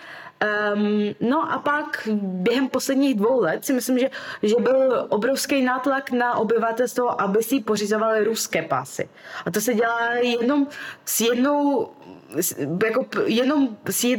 Um, 0.75 1.15
no 1.21 1.53
a 1.53 1.59
pak 1.59 2.09
během 2.15 2.69
posledních 2.69 3.15
dvou 3.15 3.41
let 3.41 3.65
si 3.65 3.73
myslím, 3.73 3.99
že, 3.99 4.11
že 4.43 4.55
byl 4.59 5.07
obrovský 5.09 5.63
nátlak 5.63 6.11
na 6.11 6.35
obyvatelstvo, 6.37 7.21
aby 7.21 7.43
si 7.43 7.61
pořizovali 7.61 8.25
ruské 8.25 8.63
pásy. 8.63 9.09
A 9.47 9.51
to 9.51 9.61
se 9.61 9.75
dělá 9.75 10.13
jenom 10.13 10.67
s 11.05 11.21
jednou 11.21 11.89
jako 12.85 13.07
jenom 13.27 13.77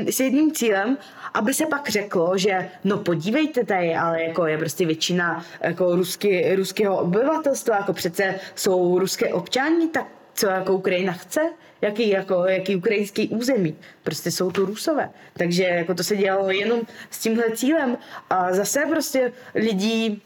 s 0.10 0.20
jedním 0.20 0.52
cílem, 0.52 0.98
aby 1.34 1.54
se 1.54 1.66
pak 1.66 1.90
řeklo, 1.90 2.38
že 2.38 2.70
no 2.84 2.98
podívejte 2.98 3.66
tady, 3.66 3.96
ale 3.96 4.24
jako 4.24 4.48
je 4.48 4.58
prostě 4.58 4.86
většina 4.86 5.46
jako 5.62 5.96
rusky, 5.96 6.56
ruského 6.56 6.98
obyvatelstva, 6.98 7.76
jako 7.76 7.94
přece 7.94 8.36
jsou 8.56 9.00
ruské 9.00 9.34
občany, 9.34 9.88
tak 9.88 10.08
co 10.34 10.48
jako 10.48 10.74
Ukrajina 10.74 11.14
chce, 11.14 11.42
jaký, 11.82 12.10
jako, 12.10 12.46
jaký 12.46 12.76
ukrajinský 12.76 13.28
území. 13.30 13.76
Prostě 14.04 14.32
jsou 14.32 14.52
tu 14.52 14.66
rusové. 14.66 15.10
Takže 15.34 15.64
jako 15.64 15.94
to 15.94 16.04
se 16.04 16.16
dělalo 16.16 16.52
jenom 16.52 16.82
s 17.10 17.20
tímhle 17.20 17.52
cílem. 17.52 17.98
A 18.30 18.54
zase 18.54 18.86
prostě 18.90 19.34
lidí 19.56 20.22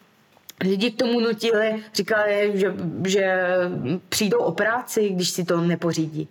lidi 0.62 0.92
k 0.92 0.98
tomu 0.98 1.20
nutili, 1.20 1.84
říkali, 1.94 2.52
že, 2.56 2.74
že 3.08 3.38
přijdou 4.10 4.38
o 4.38 4.52
práci, 4.52 5.10
když 5.10 5.30
si 5.30 5.44
to 5.46 5.62
nepořídí. 5.62 6.28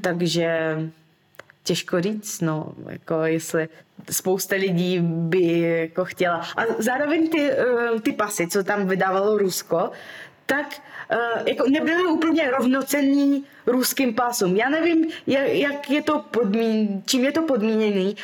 Takže 0.00 0.76
těžko 1.62 2.00
říct, 2.00 2.40
no, 2.40 2.72
jako 2.88 3.14
jestli 3.14 3.68
spousta 4.10 4.56
lidí 4.56 4.98
by 5.02 5.60
jako 5.60 6.04
chtěla. 6.04 6.36
A 6.56 6.62
zároveň 6.78 7.28
ty, 7.28 7.50
eh, 7.50 8.00
ty 8.02 8.12
pasy, 8.12 8.48
co 8.48 8.64
tam 8.64 8.88
vydávalo 8.88 9.38
Rusko, 9.38 9.90
tak 10.46 10.80
uh, 11.12 11.48
jako 11.48 11.64
nebyly 11.68 12.04
úplně 12.04 12.50
rovnocenní 12.50 13.44
ruským 13.66 14.14
pásům. 14.14 14.56
Já 14.56 14.68
nevím, 14.68 15.06
jak, 15.26 15.90
je 15.90 16.02
to 16.02 16.18
podmín, 16.30 17.02
čím 17.06 17.24
je 17.24 17.32
to 17.32 17.42
podmíněný, 17.42 18.16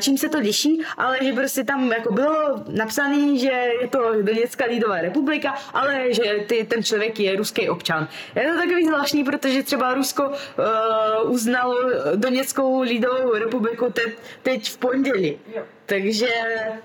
čím 0.00 0.18
se 0.18 0.28
to 0.28 0.38
liší, 0.38 0.82
ale 0.96 1.18
že 1.22 1.32
prostě 1.32 1.64
tam 1.64 1.92
jako 1.92 2.12
bylo 2.12 2.64
napsané, 2.68 3.38
že 3.38 3.50
je 3.80 3.88
to 3.88 4.22
Doněcká 4.22 4.64
lidová 4.64 5.00
republika, 5.00 5.54
ale 5.72 6.14
že 6.14 6.44
ty, 6.46 6.64
ten 6.64 6.82
člověk 6.84 7.20
je 7.20 7.36
ruský 7.36 7.68
občan. 7.68 8.08
Je 8.34 8.52
to 8.52 8.58
takový 8.58 8.86
zvláštní, 8.86 9.24
protože 9.24 9.62
třeba 9.62 9.94
Rusko 9.94 10.28
uh, 10.28 11.32
uznalo 11.32 11.76
Doněckou 12.14 12.80
lidovou 12.80 13.34
republiku 13.34 13.92
te, 13.92 14.02
teď 14.42 14.70
v 14.70 14.78
pondělí. 14.78 15.38
Takže 15.86 16.28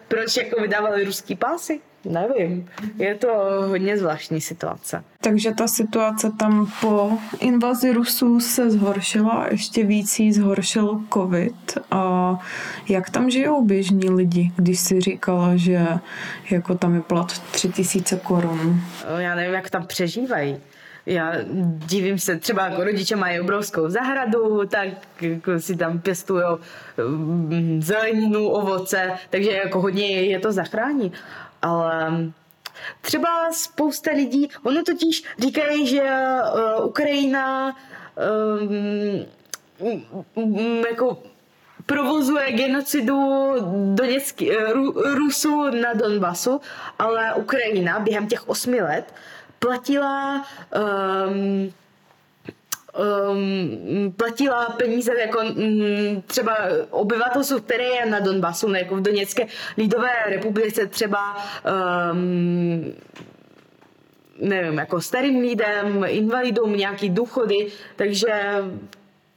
proč 0.07 0.37
jako 0.37 0.61
vydávali 0.61 1.03
ruský 1.03 1.35
pásy? 1.35 1.81
Nevím, 2.05 2.69
je 2.97 3.15
to 3.15 3.27
hodně 3.67 3.97
zvláštní 3.97 4.41
situace. 4.41 5.03
Takže 5.21 5.53
ta 5.53 5.67
situace 5.67 6.31
tam 6.39 6.71
po 6.81 7.11
invazi 7.39 7.91
Rusů 7.91 8.39
se 8.39 8.71
zhoršila, 8.71 9.47
ještě 9.51 9.83
víc 9.83 10.19
jí 10.19 10.33
zhoršil 10.33 11.01
covid. 11.13 11.77
A 11.91 12.35
jak 12.89 13.09
tam 13.09 13.29
žijou 13.29 13.65
běžní 13.65 14.09
lidi, 14.09 14.51
když 14.55 14.79
si 14.79 15.01
říkala, 15.01 15.55
že 15.55 15.87
jako 16.51 16.75
tam 16.75 16.95
je 16.95 17.01
plat 17.01 17.39
3000 17.39 18.15
korun? 18.17 18.81
Já 19.17 19.35
nevím, 19.35 19.53
jak 19.53 19.69
tam 19.69 19.87
přežívají 19.87 20.57
já 21.05 21.33
divím 21.87 22.19
se, 22.19 22.35
třeba 22.35 22.65
jako 22.65 22.83
rodiče 22.83 23.15
mají 23.15 23.39
obrovskou 23.39 23.89
zahradu, 23.89 24.65
tak 24.65 24.87
jako 25.21 25.59
si 25.59 25.75
tam 25.75 25.99
pěstují 25.99 26.43
mm, 27.07 27.81
zeleninu, 27.81 28.47
ovoce, 28.47 29.11
takže 29.29 29.51
jako 29.51 29.81
hodně 29.81 30.07
je 30.07 30.39
to 30.39 30.51
zachrání 30.51 31.11
ale 31.61 32.11
třeba 33.01 33.51
spousta 33.51 34.11
lidí, 34.11 34.49
ono 34.63 34.83
totiž 34.83 35.23
říkají, 35.39 35.87
že 35.87 36.01
uh, 36.01 36.85
Ukrajina 36.85 37.75
um, 38.59 39.25
jako 40.89 41.23
provozuje 41.85 42.51
genocidu 42.51 43.17
Doněcky, 43.95 44.57
eh, 44.57 44.73
Ru, 44.73 44.91
Rusů 44.91 45.69
na 45.81 45.93
Donbasu, 45.93 46.61
ale 46.99 47.33
Ukrajina 47.33 47.99
během 47.99 48.27
těch 48.27 48.49
osmi 48.49 48.81
let 48.81 49.13
platila 49.59 50.45
um, 51.25 51.73
um, 52.93 54.11
platila 54.17 54.65
peníze 54.69 55.11
jako 55.19 55.39
um, 55.39 56.23
třeba 56.27 56.57
obyvatelstvu, 56.89 57.59
které 57.59 57.83
je 57.83 58.05
na 58.05 58.19
Donbasu, 58.19 58.73
jako 58.73 58.95
v 58.95 59.01
Doněcké 59.01 59.45
lidové 59.77 60.11
republice 60.25 60.87
třeba 60.87 61.37
um, 62.11 62.93
nevím, 64.41 64.77
jako 64.77 65.01
starým 65.01 65.39
lidem, 65.39 66.05
invalidům, 66.07 66.77
nějaký 66.77 67.09
důchody, 67.09 67.67
takže 67.95 68.55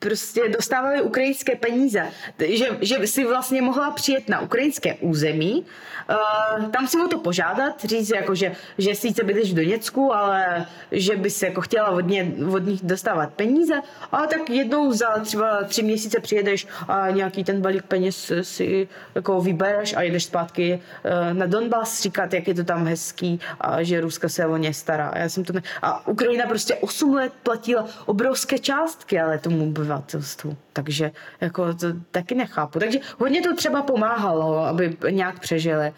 prostě 0.03 0.49
dostávali 0.49 1.03
ukrajinské 1.03 1.57
peníze, 1.57 2.07
že, 2.39 2.67
že 2.81 3.07
si 3.07 3.25
vlastně 3.25 3.63
mohla 3.63 3.91
přijet 3.91 4.29
na 4.29 4.41
ukrajinské 4.41 4.95
území, 4.95 5.65
uh, 6.11 6.71
tam 6.71 6.89
si 6.89 6.99
o 7.05 7.09
to 7.09 7.19
požádat, 7.19 7.85
říct 7.85 8.11
jako, 8.11 8.35
že, 8.35 8.53
že 8.79 8.95
sice 8.95 9.25
bydlíš 9.25 9.53
v 9.53 9.57
Doněcku, 9.57 10.15
ale 10.15 10.67
že 10.93 11.17
by 11.17 11.31
se 11.31 11.47
jako 11.47 11.61
chtěla 11.61 11.89
od, 11.89 12.01
ně, 12.01 12.33
od 12.53 12.67
nich 12.67 12.81
dostávat 12.83 13.33
peníze, 13.35 13.81
a 14.13 14.27
tak 14.27 14.51
jednou 14.51 14.93
za 14.93 15.19
třeba 15.23 15.65
tři 15.65 15.83
měsíce 15.83 16.21
přijedeš 16.21 16.67
a 16.89 17.11
nějaký 17.11 17.45
ten 17.45 17.61
balík 17.61 17.83
peněz 17.83 18.33
si 18.43 18.89
jako 19.15 19.41
vybereš 19.41 19.95
a 19.97 20.03
jedeš 20.03 20.25
zpátky 20.25 20.83
uh, 21.05 21.39
na 21.39 21.47
Donbass 21.47 22.03
říkat, 22.03 22.35
jak 22.35 22.49
je 22.49 22.55
to 22.55 22.65
tam 22.65 22.87
hezký 22.87 23.41
a 23.61 23.83
že 23.83 24.01
Ruska 24.01 24.29
se 24.29 24.47
o 24.47 24.57
ně 24.57 24.75
stará. 24.75 25.13
Já 25.17 25.29
jsem 25.29 25.45
to 25.45 25.53
ne... 25.53 25.63
A 25.83 26.07
Ukrajina 26.09 26.47
prostě 26.47 26.75
8 26.75 27.15
let 27.15 27.33
platila 27.43 27.87
obrovské 28.07 28.59
částky, 28.59 29.21
ale 29.21 29.39
tomu 29.39 29.71
obyvatelstvu. 29.93 30.57
Takže 30.72 31.12
jako 31.40 31.74
to 31.74 31.86
taky 32.11 32.34
nechápu. 32.34 32.78
Takže 32.78 32.99
hodně 33.18 33.43
to 33.43 33.57
třeba 33.57 33.82
pomáhalo, 33.82 34.59
aby 34.59 34.97
nějak 35.11 35.38
přežili. 35.40 35.93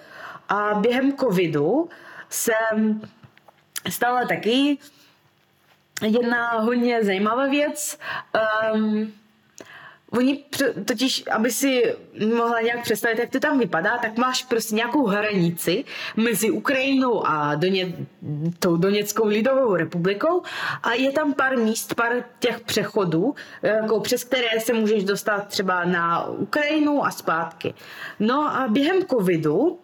A 0.49 0.75
během 0.75 1.17
covidu 1.17 1.89
jsem 2.29 3.01
stala 3.89 4.25
taky 4.25 4.79
jedna 6.03 6.51
hodně 6.51 7.05
zajímavá 7.05 7.47
věc. 7.47 7.99
Um, 8.75 9.13
Oni 10.17 10.45
totiž, 10.85 11.25
aby 11.31 11.51
si 11.51 11.95
mohla 12.37 12.61
nějak 12.61 12.83
představit, 12.83 13.19
jak 13.19 13.31
to 13.31 13.41
tam 13.41 13.59
vypadá, 13.59 13.99
tak 13.99 14.19
máš 14.19 14.43
prostě 14.43 14.75
nějakou 14.75 15.07
hranici 15.07 15.85
mezi 16.17 16.51
Ukrajinou 16.51 17.27
a 17.27 17.55
Doně, 17.55 17.95
tou 18.59 18.77
Doněckou 18.77 19.27
lidovou 19.27 19.75
republikou 19.75 20.43
a 20.83 20.93
je 20.93 21.13
tam 21.13 21.35
pár 21.35 21.57
míst, 21.59 21.95
pár 21.95 22.13
těch 22.39 22.61
přechodů, 22.61 23.35
jako 23.63 24.01
přes 24.01 24.25
které 24.25 24.61
se 24.61 24.73
můžeš 24.73 25.05
dostat 25.05 25.49
třeba 25.49 25.85
na 25.85 26.27
Ukrajinu 26.27 27.05
a 27.07 27.11
zpátky. 27.11 27.75
No 28.21 28.57
a 28.57 28.69
během 28.69 29.03
covidu 29.05 29.79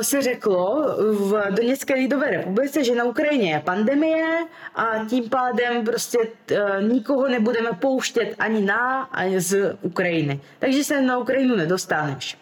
se 0.00 0.22
řeklo 0.22 0.84
v 1.12 1.50
Doněcké 1.50 1.94
lidové 1.94 2.30
republice, 2.30 2.84
že 2.84 2.94
na 2.94 3.04
Ukrajině 3.04 3.50
je 3.50 3.60
pandemie 3.60 4.46
a 4.74 5.04
tím 5.08 5.28
pádem 5.28 5.84
prostě 5.84 6.18
uh, 6.18 6.88
nikoho 6.92 7.28
nebudeme 7.28 7.70
pouštět 7.72 8.34
ani 8.38 8.60
na, 8.60 9.02
ani 9.02 9.40
z 9.40 9.76
Ukrajiny. 9.82 10.40
Takže 10.58 10.84
se 10.84 11.02
na 11.02 11.18
Ukrajinu 11.18 11.56
nedostaneš. 11.56 12.38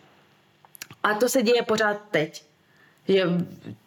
A 1.03 1.15
to 1.15 1.29
se 1.29 1.43
děje 1.43 1.63
pořád 1.63 2.01
teď. 2.11 2.45
Že 3.09 3.25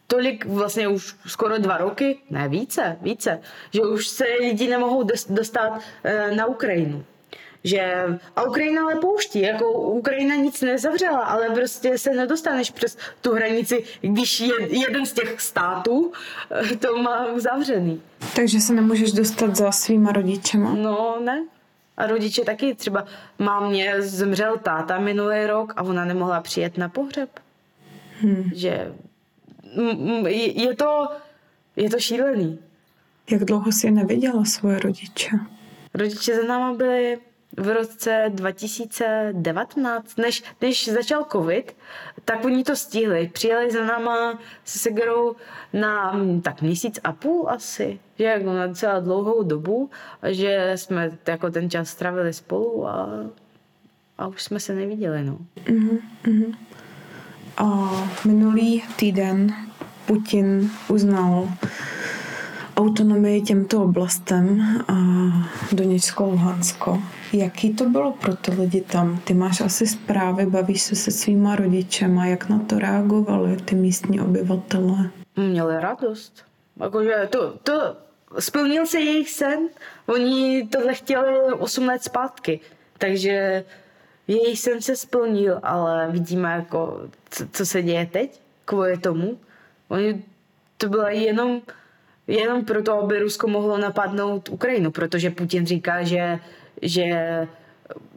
tolik 0.08 0.45
vlastně 0.45 0.88
už 0.88 1.16
skoro 1.28 1.58
dva 1.58 1.78
roky, 1.78 2.20
ne 2.30 2.47
více, 2.49 2.97
více, 3.01 3.41
že 3.72 3.82
už 3.82 4.08
se 4.08 4.26
lidi 4.39 4.68
nemohou 4.68 5.03
dostat 5.30 5.70
uh, 5.70 6.36
na 6.36 6.45
Ukrajinu 6.45 7.06
že 7.66 8.05
a 8.36 8.43
Ukrajina 8.43 8.82
ale 8.82 8.95
pouští, 8.95 9.41
jako 9.41 9.72
Ukrajina 9.72 10.36
nic 10.36 10.61
nezavřela, 10.61 11.20
ale 11.20 11.49
prostě 11.49 11.97
se 11.97 12.09
nedostaneš 12.09 12.72
přes 12.72 12.97
tu 13.22 13.34
hranici, 13.34 13.84
když 14.01 14.39
je, 14.39 14.80
jeden 14.80 15.05
z 15.05 15.13
těch 15.13 15.41
států 15.41 16.11
eh, 16.51 16.76
to 16.76 16.97
má 16.97 17.39
zavřený. 17.39 18.01
Takže 18.36 18.59
se 18.59 18.74
nemůžeš 18.74 19.11
dostat 19.11 19.55
za 19.55 19.72
svýma 19.72 20.11
rodičema? 20.11 20.74
No, 20.74 21.18
ne. 21.24 21.45
A 21.97 22.07
rodiče 22.07 22.41
taky, 22.41 22.76
třeba 22.76 23.05
mámě 23.39 24.01
zemřel 24.01 24.57
táta 24.57 24.99
minulý 24.99 25.45
rok 25.45 25.74
a 25.76 25.84
ona 25.84 26.05
nemohla 26.05 26.41
přijet 26.41 26.78
na 26.78 26.89
pohřeb. 26.89 27.30
Hmm. 28.22 28.51
Že 28.55 28.93
je 30.55 30.76
to, 30.76 31.07
je 31.76 31.89
to 31.89 31.99
šílený. 31.99 32.59
Jak 33.32 33.45
dlouho 33.45 33.72
jsi 33.72 33.91
neviděla 33.91 34.45
svoje 34.45 34.80
rodiče? 34.80 35.30
Rodiče 35.93 36.36
za 36.36 36.47
náma 36.47 36.74
byli 36.74 37.18
v 37.58 37.74
roce 37.74 38.26
2019, 38.30 40.18
než, 40.18 40.43
než 40.62 40.89
začal 40.89 41.26
covid, 41.32 41.76
tak 42.26 42.45
oni 42.45 42.64
to 42.64 42.76
stihli. 42.76 43.30
Přijeli 43.34 43.72
za 43.72 43.86
náma 43.86 44.39
se 44.66 44.80
Segerou 44.80 45.36
na 45.74 46.12
hm, 46.12 46.41
tak 46.41 46.62
měsíc 46.62 46.99
a 47.03 47.12
půl 47.12 47.49
asi, 47.49 47.99
že 48.20 48.24
jako 48.24 48.53
na 48.53 48.74
celá 48.74 48.99
dlouhou 48.99 49.43
dobu, 49.43 49.89
že 50.28 50.72
jsme 50.76 51.12
jako 51.28 51.49
ten 51.49 51.70
čas 51.70 51.89
strávili 51.89 52.34
spolu 52.34 52.88
a, 52.88 53.10
a 54.18 54.28
už 54.28 54.43
jsme 54.43 54.60
se 54.60 54.76
neviděli. 54.76 55.24
No. 55.24 55.38
Mm-hmm. 55.66 56.56
A 57.58 57.89
minulý 58.26 58.84
týden 58.95 59.56
Putin 60.06 60.72
uznal 60.88 61.49
autonomii 62.78 63.41
těmto 63.41 63.84
oblastem 63.84 64.62
a 64.88 64.93
Doněcko, 65.72 66.26
Luhansko. 66.26 67.01
Jaký 67.38 67.73
to 67.73 67.89
bylo 67.89 68.11
pro 68.11 68.36
ty 68.36 68.51
lidi 68.51 68.81
tam? 68.81 69.21
Ty 69.23 69.33
máš 69.33 69.61
asi 69.61 69.88
zprávy, 69.88 70.45
bavíš 70.45 70.81
se 70.81 70.95
se 70.95 71.11
svýma 71.11 71.55
rodičema, 71.55 72.25
jak 72.25 72.49
na 72.49 72.59
to 72.59 72.79
reagovali 72.79 73.57
ty 73.57 73.75
místní 73.75 74.21
obyvatele? 74.21 75.09
Měli 75.36 75.79
radost. 75.79 76.45
Jakože 76.81 77.27
to, 77.29 77.53
to 77.63 77.97
splnil 78.39 78.86
se 78.86 78.99
jejich 78.99 79.29
sen. 79.29 79.59
Oni 80.05 80.67
tohle 80.71 80.93
chtěli 80.93 81.53
8 81.59 81.88
let 81.88 82.03
zpátky. 82.03 82.59
Takže 82.97 83.63
jejich 84.27 84.59
sen 84.59 84.81
se 84.81 84.95
splnil, 84.95 85.59
ale 85.63 86.11
vidíme, 86.11 86.51
jako, 86.51 87.01
co, 87.29 87.47
co 87.51 87.65
se 87.65 87.81
děje 87.81 88.05
teď 88.05 88.41
kvůli 88.65 88.97
tomu. 88.97 89.38
Oni, 89.88 90.23
to 90.77 90.89
bylo 90.89 91.07
jenom 91.07 91.61
jenom 92.27 92.65
proto, 92.65 92.99
aby 93.03 93.19
Rusko 93.19 93.47
mohlo 93.47 93.77
napadnout 93.77 94.49
Ukrajinu, 94.49 94.91
protože 94.91 95.29
Putin 95.29 95.65
říká, 95.65 96.03
že, 96.03 96.39
že 96.82 97.47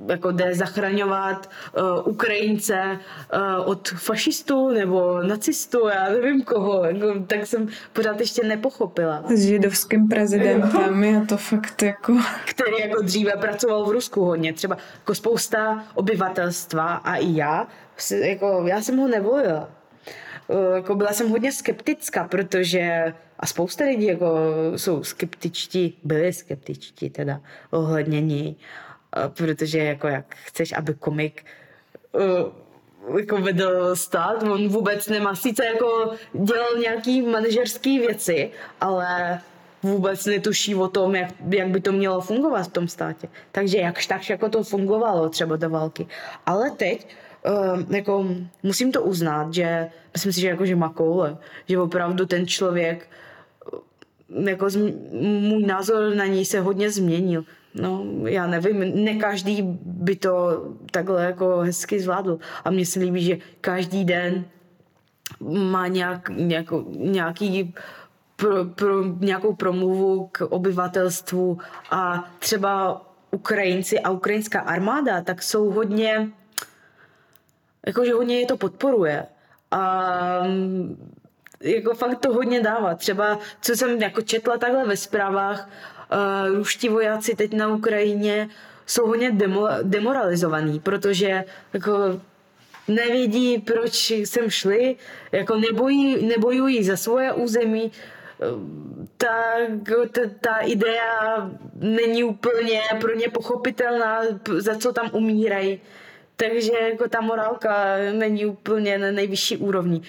jako 0.07 0.33
jde 0.33 0.55
zachraňovat 0.55 1.51
uh, 1.79 2.09
Ukrajince 2.13 2.99
uh, 3.35 3.71
od 3.71 3.89
fašistů 3.89 4.69
nebo 4.69 5.23
nacistů, 5.23 5.89
já 5.89 6.09
nevím 6.09 6.43
koho, 6.43 6.85
jako, 6.85 7.15
tak 7.27 7.47
jsem 7.47 7.69
pořád 7.93 8.21
ještě 8.21 8.45
nepochopila. 8.45 9.25
S 9.35 9.45
židovským 9.45 10.09
prezidentem 10.09 11.05
je 11.05 11.21
to 11.21 11.37
fakt 11.37 11.83
jako... 11.83 12.17
Který 12.45 12.81
jako 12.81 13.03
dříve 13.03 13.33
pracoval 13.33 13.85
v 13.85 13.91
Rusku 13.91 14.25
hodně, 14.25 14.53
třeba 14.53 14.77
jako 14.95 15.15
spousta 15.15 15.85
obyvatelstva 15.95 16.95
a 16.95 17.17
i 17.17 17.37
já, 17.37 17.67
jako, 18.11 18.65
já 18.67 18.83
jsem 18.83 18.97
ho 18.97 19.09
nevolila. 19.09 19.69
Uh, 20.49 20.75
jako 20.75 20.95
byla 20.95 21.13
jsem 21.13 21.31
hodně 21.31 21.53
skeptická, 21.53 22.25
protože 22.25 23.15
a 23.39 23.47
spousta 23.47 23.85
lidí 23.85 24.07
jako 24.07 24.37
jsou 24.77 25.05
skeptičtí, 25.05 25.99
byli 26.05 26.33
skeptičtí 26.33 27.11
teda 27.11 27.41
ohledně 27.71 28.21
ní, 28.21 28.57
protože 29.37 29.79
jako 29.79 30.09
jak 30.09 30.37
chceš, 30.45 30.73
aby 30.73 30.95
komik 30.95 31.45
uh, 32.13 33.19
jako 33.19 33.37
vedl 33.37 33.97
stát, 33.97 34.43
on 34.43 34.69
vůbec 34.69 35.09
nemá, 35.09 35.35
sice 35.35 35.67
jako 35.67 36.11
dělal 36.33 36.77
nějaký 36.81 37.23
manažerský 37.23 37.99
věci, 37.99 38.51
ale 38.81 39.41
vůbec 39.83 40.27
netuší 40.27 40.75
o 40.75 40.89
tom, 40.89 41.15
jak, 41.15 41.31
jak 41.51 41.69
by 41.69 41.81
to 41.81 41.93
mělo 41.93 42.21
fungovat 42.21 42.63
v 42.63 42.73
tom 42.73 42.89
státě. 42.89 43.29
Takže 43.53 43.79
jakž 43.79 44.07
tak 44.07 44.31
jako 44.31 44.49
to 44.49 44.63
fungovalo 44.63 45.29
třeba 45.29 45.57
do 45.57 45.71
války. 45.71 46.07
Ale 46.47 46.71
teď 46.71 47.07
uh, 47.49 47.95
jako 47.95 48.27
musím 48.63 48.93
to 48.93 49.03
uznat, 49.03 49.55
že 49.55 49.89
myslím 50.13 50.33
si, 50.33 50.41
že 50.41 50.49
jako, 50.49 50.67
že 50.67 50.77
má 50.77 50.89
koule, 50.89 51.37
že 51.69 51.79
opravdu 51.79 52.27
ten 52.27 52.47
člověk 52.47 53.09
jako 54.29 54.71
z, 54.71 54.77
můj 55.41 55.63
názor 55.67 56.15
na 56.15 56.27
něj 56.27 56.45
se 56.45 56.61
hodně 56.61 56.91
změnil. 56.91 57.45
No, 57.75 58.05
já 58.25 58.47
nevím, 58.47 59.05
ne 59.05 59.15
každý 59.15 59.63
by 59.83 60.17
to 60.17 60.65
takhle 60.91 61.25
jako 61.25 61.59
hezky 61.59 62.01
zvládl. 62.01 62.39
A 62.65 62.71
mně 62.71 62.87
se 62.87 63.01
líbí, 63.01 63.23
že 63.23 63.37
každý 63.61 64.05
den 64.05 64.45
má 65.41 65.87
nějak, 65.87 66.29
nějakou, 66.29 66.85
nějaký 66.97 67.75
pro, 68.37 68.65
pro, 68.65 69.05
nějakou 69.05 69.55
promluvu 69.55 70.29
k 70.33 70.41
obyvatelstvu 70.41 71.59
a 71.91 72.31
třeba 72.39 73.05
Ukrajinci 73.31 74.01
a 74.01 74.11
ukrajinská 74.11 74.61
armáda, 74.61 75.21
tak 75.21 75.43
jsou 75.43 75.71
hodně, 75.71 76.29
jakože 77.89 78.13
hodně 78.13 78.41
je 78.41 78.47
to 78.47 78.57
podporuje. 78.57 79.27
A 79.71 80.43
jako 81.61 81.95
fakt 81.95 82.19
to 82.19 82.33
hodně 82.33 82.61
dává. 82.61 82.95
Třeba, 82.95 83.39
co 83.61 83.77
jsem 83.77 84.03
jako 84.03 84.23
četla 84.23 84.59
takhle 84.59 84.87
ve 84.87 84.97
zprávách, 84.97 85.69
uh, 86.49 86.57
ruští 86.57 86.89
vojáci 86.89 87.35
teď 87.35 87.53
na 87.53 87.69
Ukrajině 87.69 88.49
jsou 88.87 89.07
hodně 89.07 89.31
demo, 89.31 89.69
demoralizovaní, 89.83 90.81
protože 90.81 91.45
jako 91.73 92.21
nevědí, 92.89 93.59
proč 93.59 94.13
sem 94.25 94.51
šli, 94.51 94.97
jako 95.33 95.57
nebojí, 95.57 96.27
nebojují 96.27 96.85
za 96.85 96.97
svoje 96.97 97.33
území, 97.33 97.93
tak 99.17 99.69
ta, 100.13 100.21
ta 100.41 100.57
idea 100.57 101.51
není 101.75 102.25
úplně 102.25 102.81
pro 103.01 103.15
ně 103.15 103.29
pochopitelná, 103.29 104.23
za 104.59 104.75
co 104.77 104.93
tam 104.93 105.11
umírají. 105.13 105.81
Takže 106.39 106.73
jako 106.91 107.09
ta 107.09 107.21
morálka 107.21 107.97
není 108.13 108.47
úplně 108.47 108.99
na 108.99 109.11
nejvyšší 109.11 109.57
úrovni 109.57 110.03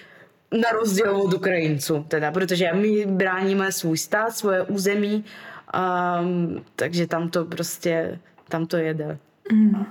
na 0.52 0.70
rozdíl 0.72 1.16
od 1.16 1.34
Ukrajinců, 1.34 2.06
teda, 2.08 2.32
protože 2.32 2.74
my 2.74 3.06
bráníme 3.06 3.72
svůj 3.72 3.98
stát, 3.98 4.36
svoje 4.36 4.62
území 4.62 5.26
Um, 5.70 6.66
takže 6.76 7.08
tam 7.08 7.30
to 7.30 7.46
prostě, 7.46 8.20
tam 8.50 8.66
to 8.66 8.78
jede. 8.78 9.18
Mm. 9.52 9.86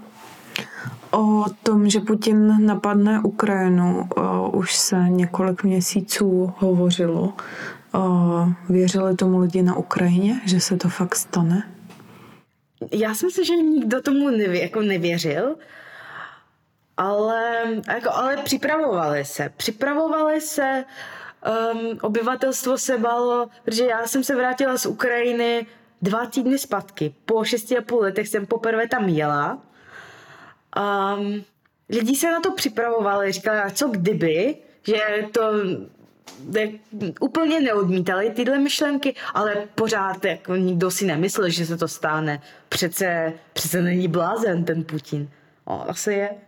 O 1.10 1.44
tom, 1.62 1.88
že 1.88 2.00
Putin 2.00 2.66
napadne 2.66 3.20
Ukrajinu, 3.20 4.08
o, 4.16 4.50
už 4.50 4.76
se 4.76 4.96
několik 5.08 5.64
měsíců 5.64 6.52
hovořilo. 6.58 7.32
O, 7.94 8.46
věřili 8.68 9.16
tomu 9.16 9.38
lidi 9.38 9.62
na 9.62 9.76
Ukrajině, 9.76 10.40
že 10.44 10.60
se 10.60 10.76
to 10.76 10.88
fakt 10.88 11.14
stane? 11.14 11.62
Já 12.92 13.14
si 13.14 13.26
myslím, 13.26 13.44
že 13.44 13.56
nikdo 13.56 14.02
tomu 14.02 14.30
nevě, 14.30 14.62
jako 14.62 14.82
nevěřil, 14.82 15.56
ale, 16.98 17.62
jako, 17.88 18.10
ale 18.12 18.36
připravovali 18.36 19.24
se. 19.24 19.52
Připravovali 19.56 20.40
se, 20.40 20.84
um, 21.72 21.98
obyvatelstvo 22.02 22.78
se 22.78 22.98
balo, 22.98 23.48
protože 23.64 23.84
já 23.84 24.06
jsem 24.06 24.24
se 24.24 24.36
vrátila 24.36 24.78
z 24.78 24.86
Ukrajiny 24.86 25.66
dva 26.02 26.26
týdny 26.26 26.58
zpátky. 26.58 27.14
Po 27.24 27.44
šesti 27.44 27.78
a 27.78 27.82
půl 27.82 28.00
letech 28.00 28.28
jsem 28.28 28.46
poprvé 28.46 28.88
tam 28.88 29.08
jela. 29.08 29.62
Um, 30.78 31.44
lidi 31.88 32.16
se 32.16 32.30
na 32.30 32.40
to 32.40 32.52
připravovali, 32.52 33.32
říkali, 33.32 33.58
a 33.58 33.70
co 33.70 33.88
kdyby, 33.88 34.56
že 34.82 35.00
to 35.32 35.52
ne, 36.44 36.68
úplně 37.20 37.60
neodmítali 37.60 38.30
tyhle 38.30 38.58
myšlenky, 38.58 39.14
ale 39.34 39.54
pořád 39.74 40.24
jako 40.24 40.56
nikdo 40.56 40.90
si 40.90 41.06
nemyslel, 41.06 41.48
že 41.48 41.66
se 41.66 41.76
to 41.76 41.88
stane. 41.88 42.42
Přece, 42.68 43.32
přece 43.52 43.82
není 43.82 44.08
blázen 44.08 44.64
ten 44.64 44.84
Putin. 44.84 45.30
O, 45.64 45.84
asi 45.88 46.12
je. 46.12 46.47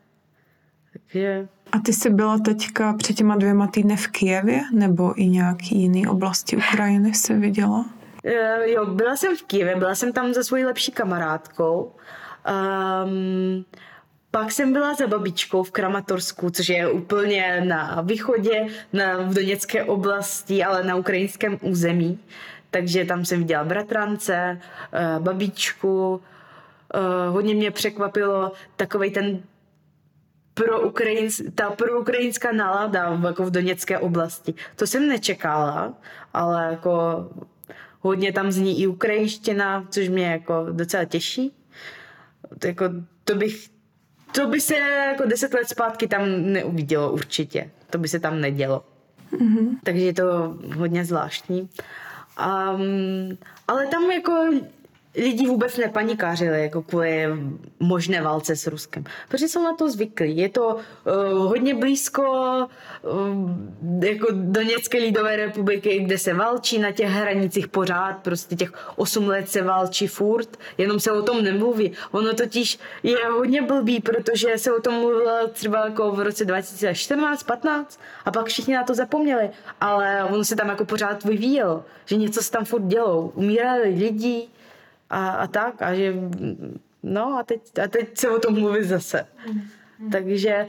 Takže... 0.92 1.48
A 1.72 1.78
ty 1.78 1.92
jsi 1.92 2.10
byla 2.10 2.38
teďka 2.38 2.92
před 2.92 3.14
těma 3.16 3.36
dvěma 3.36 3.66
týdny 3.66 3.96
v 3.96 4.08
Kijevě 4.08 4.60
nebo 4.72 5.20
i 5.20 5.26
nějaký 5.26 5.78
jiný 5.78 6.06
oblasti 6.08 6.56
Ukrajiny 6.56 7.14
se 7.14 7.34
viděla? 7.34 7.84
Uh, 8.24 8.62
jo, 8.64 8.86
byla 8.86 9.16
jsem 9.16 9.36
v 9.36 9.42
Kijevě, 9.42 9.76
byla 9.76 9.94
jsem 9.94 10.12
tam 10.12 10.34
se 10.34 10.44
svojí 10.44 10.64
lepší 10.64 10.92
kamarádkou. 10.92 11.92
Um, 13.04 13.64
pak 14.30 14.52
jsem 14.52 14.72
byla 14.72 14.94
za 14.94 15.06
babičkou 15.06 15.62
v 15.62 15.70
Kramatorsku, 15.70 16.50
což 16.50 16.68
je 16.68 16.90
úplně 16.90 17.62
na 17.66 18.00
východě, 18.00 18.66
na, 18.92 19.16
v 19.16 19.34
Doněcké 19.34 19.84
oblasti, 19.84 20.64
ale 20.64 20.84
na 20.84 20.96
ukrajinském 20.96 21.58
území. 21.62 22.18
Takže 22.70 23.04
tam 23.04 23.24
jsem 23.24 23.38
viděla 23.38 23.64
bratrance, 23.64 24.60
uh, 25.16 25.24
babičku. 25.24 26.20
Uh, 26.94 27.34
hodně 27.34 27.54
mě 27.54 27.70
překvapilo 27.70 28.52
takový 28.76 29.10
ten 29.10 29.40
pro 30.64 30.80
Ukrajins, 30.80 31.40
ta 31.54 31.70
proukrajinská 31.70 32.52
nálada 32.52 33.20
jako 33.26 33.44
v 33.44 33.50
Doněcké 33.50 33.98
oblasti. 33.98 34.54
To 34.76 34.86
jsem 34.86 35.08
nečekala, 35.08 35.94
ale 36.34 36.68
jako 36.70 37.28
hodně 38.00 38.32
tam 38.32 38.52
zní 38.52 38.80
i 38.82 38.86
ukrajinština, 38.86 39.86
což 39.90 40.08
mě 40.08 40.26
jako 40.26 40.66
docela 40.72 41.04
těší. 41.04 41.52
To, 42.58 42.66
jako, 42.66 42.84
to 43.24 43.34
bych 43.34 43.68
to 44.32 44.46
by 44.46 44.60
se 44.60 44.76
jako 44.76 45.24
deset 45.26 45.54
let 45.54 45.68
zpátky 45.68 46.08
tam 46.08 46.22
neuvidělo 46.52 47.12
určitě. 47.12 47.70
To 47.90 47.98
by 47.98 48.08
se 48.08 48.20
tam 48.20 48.40
nedělo. 48.40 48.84
Mm-hmm. 49.32 49.78
Takže 49.84 50.04
je 50.04 50.14
to 50.14 50.56
hodně 50.76 51.04
zvláštní. 51.04 51.60
Um, 51.60 53.38
ale 53.68 53.86
tam 53.86 54.10
jako 54.10 54.50
lidi 55.14 55.46
vůbec 55.46 55.76
nepanikářili 55.76 56.62
jako 56.62 56.82
kvůli 56.82 57.26
možné 57.80 58.22
válce 58.22 58.56
s 58.56 58.66
Ruskem, 58.66 59.04
protože 59.28 59.48
jsou 59.48 59.62
na 59.62 59.74
to 59.76 59.90
zvyklí. 59.90 60.36
Je 60.36 60.48
to 60.48 60.66
uh, 60.74 60.82
hodně 61.38 61.74
blízko 61.74 62.22
uh, 63.02 64.04
jako 64.04 64.26
Doněcké 64.32 64.98
lidové 64.98 65.36
republiky, 65.36 65.98
kde 65.98 66.18
se 66.18 66.34
válčí 66.34 66.78
na 66.78 66.92
těch 66.92 67.08
hranicích 67.08 67.68
pořád, 67.68 68.12
prostě 68.12 68.56
těch 68.56 68.72
8 68.96 69.28
let 69.28 69.48
se 69.48 69.62
válčí 69.62 70.06
furt, 70.06 70.58
jenom 70.78 71.00
se 71.00 71.12
o 71.12 71.22
tom 71.22 71.44
nemluví. 71.44 71.92
Ono 72.10 72.34
totiž 72.34 72.78
je 73.02 73.16
hodně 73.32 73.62
blbý, 73.62 74.00
protože 74.00 74.58
se 74.58 74.72
o 74.72 74.80
tom 74.80 74.94
mluvilo 74.94 75.48
třeba 75.52 75.84
jako 75.84 76.10
v 76.10 76.20
roce 76.20 76.44
2014, 76.44 77.42
15 77.42 78.00
a 78.24 78.30
pak 78.30 78.46
všichni 78.46 78.74
na 78.74 78.84
to 78.84 78.94
zapomněli, 78.94 79.50
ale 79.80 80.24
ono 80.24 80.44
se 80.44 80.56
tam 80.56 80.68
jako 80.68 80.84
pořád 80.84 81.24
vyvíjelo, 81.24 81.84
že 82.04 82.16
něco 82.16 82.42
se 82.42 82.50
tam 82.50 82.64
furt 82.64 82.82
dělo. 82.82 83.32
Umírali 83.34 83.88
lidi, 83.88 84.48
a, 85.10 85.30
a 85.30 85.46
tak. 85.46 85.82
A 85.82 85.94
že 85.94 86.14
no 87.02 87.38
a 87.38 87.42
teď, 87.42 87.78
a 87.84 87.88
teď 87.88 88.18
se 88.18 88.30
o 88.30 88.38
tom 88.38 88.60
mluví 88.60 88.84
zase. 88.84 89.26
Mm. 89.52 89.60
Takže 90.12 90.66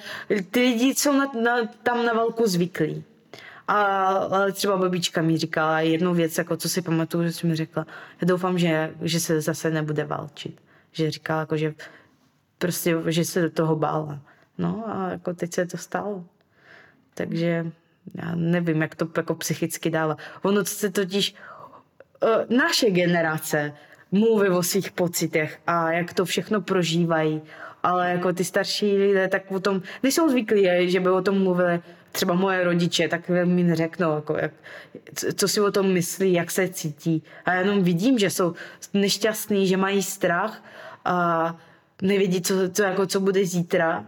ty 0.51 0.59
lidi 0.59 0.95
jsou 0.95 1.13
na, 1.13 1.31
na, 1.43 1.65
tam 1.83 2.05
na 2.05 2.13
velkou 2.13 2.47
zvyklí. 2.47 3.03
A, 3.67 4.07
ale 4.07 4.51
třeba 4.51 4.77
babička 4.77 5.21
mi 5.21 5.37
říkala 5.37 5.81
jednu 5.81 6.13
věc, 6.13 6.37
jako 6.37 6.57
co 6.57 6.69
si 6.69 6.81
pamatuju, 6.81 7.23
že 7.23 7.33
si 7.33 7.47
mi 7.47 7.55
řekla, 7.55 7.85
já 8.21 8.25
doufám, 8.27 8.57
že, 8.57 8.93
že 9.01 9.19
se 9.19 9.41
zase 9.41 9.71
nebude 9.71 10.05
válčit. 10.05 10.61
Že 10.91 11.11
říkala, 11.11 11.39
jako, 11.39 11.57
že 11.57 11.73
prostě, 12.57 12.97
že 13.07 13.25
se 13.25 13.41
do 13.41 13.49
toho 13.49 13.75
bála. 13.75 14.19
No 14.57 14.83
a 14.87 15.09
jako 15.11 15.33
teď 15.33 15.53
se 15.53 15.65
to 15.65 15.77
stalo. 15.77 16.25
Takže 17.13 17.71
já 18.15 18.35
nevím, 18.35 18.81
jak 18.81 18.95
to 18.95 19.09
jako 19.17 19.35
psychicky 19.35 19.89
dává. 19.89 20.17
Ono 20.41 20.65
se 20.65 20.89
totiž 20.89 21.35
uh, 22.23 22.57
naše 22.57 22.89
generace 22.89 23.73
mluví 24.11 24.49
o 24.49 24.63
svých 24.63 24.91
pocitech 24.91 25.59
a 25.67 25.91
jak 25.91 26.13
to 26.13 26.25
všechno 26.25 26.61
prožívají. 26.61 27.41
Ale 27.83 28.09
jako 28.09 28.33
ty 28.33 28.43
starší 28.43 28.97
lidé 28.97 29.27
tak 29.27 29.51
o 29.51 29.59
tom 29.59 29.81
nejsou 30.03 30.29
zvyklí, 30.29 30.91
že 30.91 30.99
by 30.99 31.09
o 31.09 31.21
tom 31.21 31.43
mluvili 31.43 31.79
třeba 32.11 32.33
moje 32.33 32.63
rodiče, 32.63 33.07
tak 33.07 33.29
mi 33.29 33.63
neřeknou, 33.63 34.15
jako 34.15 34.37
jak, 34.37 34.51
co 35.35 35.47
si 35.47 35.61
o 35.61 35.71
tom 35.71 35.93
myslí, 35.93 36.33
jak 36.33 36.51
se 36.51 36.69
cítí. 36.69 37.23
A 37.45 37.53
jenom 37.53 37.83
vidím, 37.83 38.19
že 38.19 38.29
jsou 38.29 38.53
nešťastní, 38.93 39.67
že 39.67 39.77
mají 39.77 40.03
strach 40.03 40.63
a 41.05 41.55
nevědí, 42.01 42.41
co, 42.41 42.53
co, 42.69 42.83
jako, 42.83 43.07
co 43.07 43.19
bude 43.19 43.45
zítra 43.45 44.05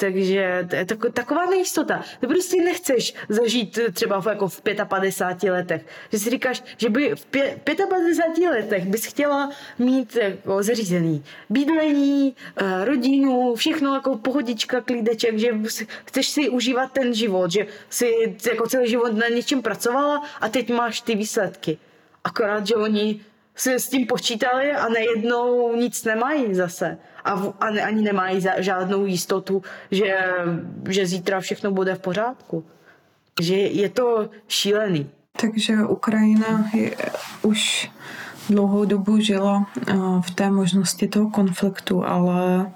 takže 0.00 0.68
to 0.68 0.76
je 0.76 1.12
taková 1.12 1.46
nejistota. 1.46 2.04
Ty 2.20 2.26
prostě 2.26 2.62
nechceš 2.62 3.14
zažít 3.28 3.78
třeba 3.92 4.20
v, 4.20 4.26
jako 4.26 4.48
v 4.48 4.62
55 4.88 5.50
letech. 5.50 5.82
Že 6.12 6.18
si 6.18 6.30
říkáš, 6.30 6.62
že 6.76 6.88
by 6.88 7.14
v 7.14 7.26
55 7.26 8.50
letech 8.50 8.86
bys 8.86 9.04
chtěla 9.06 9.50
mít 9.78 10.16
jako 10.16 10.62
zařízený 10.62 11.24
bydlení, 11.50 12.36
eh, 12.56 12.84
rodinu, 12.84 13.54
všechno 13.54 13.94
jako 13.94 14.16
pohodička, 14.16 14.80
klídeček, 14.80 15.38
že 15.38 15.48
chceš 16.04 16.28
si 16.28 16.48
užívat 16.48 16.92
ten 16.92 17.14
život, 17.14 17.50
že 17.50 17.66
si 17.90 18.36
jako 18.50 18.66
celý 18.66 18.88
život 18.88 19.12
na 19.12 19.28
něčem 19.28 19.62
pracovala 19.62 20.22
a 20.40 20.48
teď 20.48 20.70
máš 20.70 21.00
ty 21.00 21.14
výsledky. 21.14 21.78
Akorát, 22.24 22.66
že 22.66 22.74
oni 22.74 23.20
si 23.54 23.74
s 23.74 23.88
tím 23.88 24.06
počítali 24.06 24.72
a 24.72 24.88
najednou 24.88 25.76
nic 25.76 26.04
nemají 26.04 26.54
zase. 26.54 26.98
A, 27.24 27.34
v, 27.34 27.54
a 27.60 27.70
ne, 27.70 27.82
ani 27.82 28.02
nemají 28.02 28.40
za, 28.40 28.60
žádnou 28.60 29.06
jistotu, 29.06 29.62
že, 29.90 30.18
že 30.88 31.06
zítra 31.06 31.40
všechno 31.40 31.70
bude 31.70 31.94
v 31.94 31.98
pořádku. 31.98 32.64
Že 33.40 33.56
je 33.56 33.88
to 33.88 34.30
šílený. 34.48 35.10
Takže 35.40 35.76
Ukrajina 35.76 36.70
je, 36.74 36.96
už 37.42 37.90
dlouhou 38.48 38.84
dobu 38.84 39.20
žila 39.20 39.66
v 40.20 40.30
té 40.30 40.50
možnosti 40.50 41.08
toho 41.08 41.30
konfliktu, 41.30 42.04
ale 42.04 42.70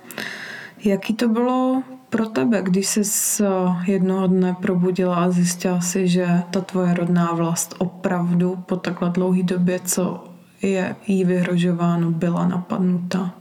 jaký 0.85 1.15
to 1.15 1.29
bylo 1.29 1.83
pro 2.11 2.27
tebe, 2.27 2.63
když 2.63 2.87
jsi 2.87 3.45
jednoho 3.87 4.27
dne 4.27 4.57
probudila 4.63 5.17
a 5.17 5.31
zjistila 5.31 5.81
si, 5.81 6.09
že 6.09 6.27
ta 6.51 6.61
tvoje 6.61 6.95
rodná 6.95 7.33
vlast 7.33 7.75
opravdu 7.79 8.57
po 8.67 8.77
takhle 8.77 9.11
dlouhé 9.11 9.43
době, 9.43 9.81
co 9.81 10.34
je 10.67 10.97
jí 11.07 11.25
vyhrožováno, 11.25 12.11
byla 12.11 12.49
napadnuta? 12.49 13.35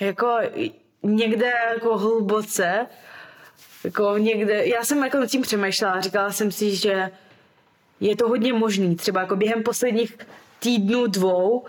Jako 0.00 0.38
někde 1.02 1.52
jako 1.74 1.98
hluboce, 1.98 2.86
jako 3.84 4.18
někde, 4.18 4.66
já 4.66 4.84
jsem 4.84 5.04
jako 5.04 5.26
tím 5.26 5.42
přemýšlela, 5.42 6.00
říkala 6.00 6.32
jsem 6.32 6.52
si, 6.52 6.76
že 6.76 7.10
je 8.00 8.16
to 8.16 8.28
hodně 8.28 8.52
možný, 8.52 8.96
třeba 8.96 9.20
jako 9.20 9.36
během 9.36 9.62
posledních 9.62 10.18
týdnů, 10.58 11.06
dvou, 11.06 11.64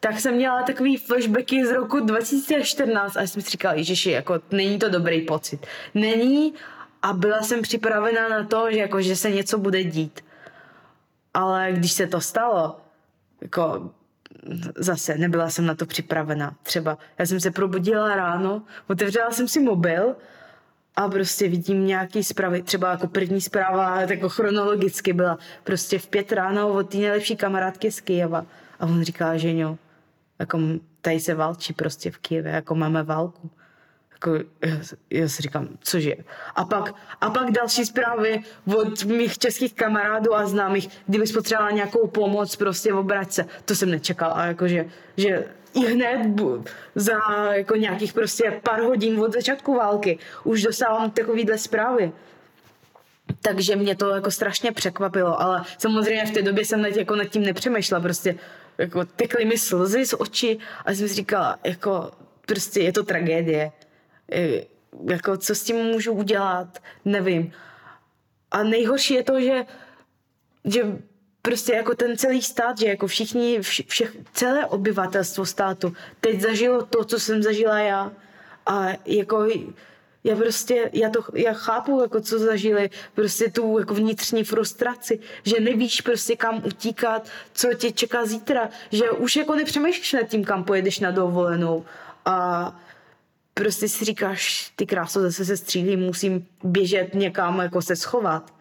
tak 0.00 0.20
jsem 0.20 0.34
měla 0.34 0.62
takový 0.62 0.96
flashbacky 0.96 1.66
z 1.66 1.72
roku 1.72 2.00
2014 2.00 3.16
a 3.16 3.26
jsem 3.26 3.42
si 3.42 3.50
říkala, 3.50 3.74
že 3.78 4.10
jako 4.10 4.40
není 4.50 4.78
to 4.78 4.88
dobrý 4.88 5.20
pocit. 5.22 5.66
Není 5.94 6.54
a 7.02 7.12
byla 7.12 7.42
jsem 7.42 7.62
připravena 7.62 8.28
na 8.28 8.44
to, 8.44 8.70
že, 8.70 8.78
jako, 8.78 9.02
že 9.02 9.16
se 9.16 9.30
něco 9.30 9.58
bude 9.58 9.84
dít. 9.84 10.24
Ale 11.34 11.72
když 11.72 11.92
se 11.92 12.06
to 12.06 12.20
stalo, 12.20 12.76
jako 13.40 13.90
zase 14.76 15.18
nebyla 15.18 15.50
jsem 15.50 15.66
na 15.66 15.74
to 15.74 15.86
připravena. 15.86 16.56
Třeba 16.62 16.98
já 17.18 17.26
jsem 17.26 17.40
se 17.40 17.50
probudila 17.50 18.16
ráno, 18.16 18.62
otevřela 18.86 19.30
jsem 19.30 19.48
si 19.48 19.60
mobil 19.60 20.16
a 20.96 21.08
prostě 21.08 21.48
vidím 21.48 21.86
nějaký 21.86 22.24
zprávy, 22.24 22.62
třeba 22.62 22.90
jako 22.90 23.06
první 23.08 23.40
zpráva, 23.40 24.00
jako 24.00 24.28
chronologicky 24.28 25.12
byla 25.12 25.38
prostě 25.64 25.98
v 25.98 26.06
pět 26.06 26.32
ráno 26.32 26.68
od 26.68 26.90
té 26.90 26.96
nejlepší 26.96 27.36
kamarádky 27.36 27.92
z 27.92 28.00
Kyjeva. 28.00 28.46
A 28.80 28.86
on 28.86 29.02
říká, 29.02 29.36
že 29.36 29.56
jo, 29.56 29.78
jako 30.38 30.60
tady 31.00 31.20
se 31.20 31.34
válčí 31.34 31.72
prostě 31.72 32.10
v 32.10 32.18
Kyjevě, 32.18 32.52
jako 32.52 32.74
máme 32.74 33.02
válku. 33.02 33.50
Jako, 34.16 34.34
já, 34.62 34.76
já 35.10 35.28
si 35.28 35.42
říkám, 35.42 35.68
cože. 35.80 36.14
A 36.54 36.64
pak, 36.64 36.94
a 37.20 37.30
pak 37.30 37.50
další 37.50 37.84
zprávy 37.84 38.42
od 38.76 39.04
mých 39.04 39.38
českých 39.38 39.74
kamarádů 39.74 40.34
a 40.34 40.46
známých, 40.46 40.88
kdyby 41.06 41.24
potřebovala 41.26 41.70
nějakou 41.70 42.06
pomoc, 42.06 42.56
prostě 42.56 42.92
obrať 42.92 43.32
se. 43.32 43.46
To 43.64 43.74
jsem 43.74 43.90
nečekala, 43.90 44.46
jakože, 44.46 44.84
že 45.16 45.44
i 45.74 45.86
hned 45.86 46.40
za 46.94 47.18
jako 47.52 47.76
nějakých 47.76 48.12
prostě 48.12 48.60
pár 48.62 48.80
hodin 48.80 49.20
od 49.20 49.32
začátku 49.32 49.74
války 49.74 50.18
už 50.44 50.62
dostávám 50.62 51.10
takovýhle 51.10 51.58
zprávy. 51.58 52.12
Takže 53.40 53.76
mě 53.76 53.96
to 53.96 54.08
jako 54.08 54.30
strašně 54.30 54.72
překvapilo, 54.72 55.40
ale 55.40 55.64
samozřejmě 55.78 56.26
v 56.26 56.30
té 56.30 56.42
době 56.42 56.64
jsem 56.64 56.82
nad, 56.82 56.96
jako 56.96 57.16
nad 57.16 57.24
tím 57.24 57.42
nepřemýšlela, 57.42 58.02
prostě 58.02 58.34
jako 58.78 59.04
tekly 59.04 59.44
mi 59.44 59.58
slzy 59.58 60.06
z 60.06 60.14
očí 60.18 60.58
a 60.84 60.94
jsem 60.94 61.08
si 61.08 61.14
říkala, 61.14 61.58
jako 61.64 62.10
prostě 62.46 62.80
je 62.80 62.92
to 62.92 63.02
tragédie. 63.02 63.72
E, 64.32 64.66
jako 65.10 65.36
co 65.36 65.54
s 65.54 65.62
tím 65.62 65.76
můžu 65.76 66.12
udělat, 66.12 66.78
nevím. 67.04 67.52
A 68.50 68.62
nejhorší 68.62 69.14
je 69.14 69.22
to, 69.22 69.40
že, 69.40 69.64
že 70.64 70.82
prostě 71.42 71.72
jako 71.72 71.94
ten 71.94 72.16
celý 72.16 72.42
stát, 72.42 72.78
že 72.78 72.86
jako 72.86 73.06
všichni, 73.06 73.60
vše, 73.60 74.04
celé 74.32 74.66
obyvatelstvo 74.66 75.46
státu 75.46 75.92
teď 76.20 76.40
zažilo 76.40 76.86
to, 76.86 77.04
co 77.04 77.20
jsem 77.20 77.42
zažila 77.42 77.78
já. 77.78 78.12
A 78.66 78.86
jako 79.06 79.46
já 80.24 80.36
prostě, 80.36 80.90
já 80.92 81.10
to, 81.10 81.20
já 81.34 81.52
chápu, 81.52 82.00
jako 82.02 82.20
co 82.20 82.38
zažili, 82.38 82.90
prostě 83.14 83.50
tu 83.50 83.78
jako 83.78 83.94
vnitřní 83.94 84.44
frustraci, 84.44 85.18
že 85.44 85.60
nevíš 85.60 86.00
prostě 86.00 86.36
kam 86.36 86.62
utíkat, 86.66 87.28
co 87.52 87.74
tě 87.74 87.92
čeká 87.92 88.26
zítra, 88.26 88.68
že 88.90 89.10
už 89.10 89.36
jako 89.36 89.54
nepřemýšlíš 89.54 90.12
nad 90.12 90.22
tím, 90.22 90.44
kam 90.44 90.64
pojedeš 90.64 91.00
na 91.00 91.10
dovolenou 91.10 91.84
a 92.24 92.80
prostě 93.56 93.88
si 93.88 94.04
říkáš, 94.04 94.72
ty 94.76 94.86
kráso, 94.86 95.20
zase 95.20 95.44
se 95.44 95.56
střílí, 95.56 95.96
musím 95.96 96.46
běžet 96.64 97.14
někam, 97.14 97.58
jako 97.58 97.82
se 97.82 97.96
schovat. 97.96 98.54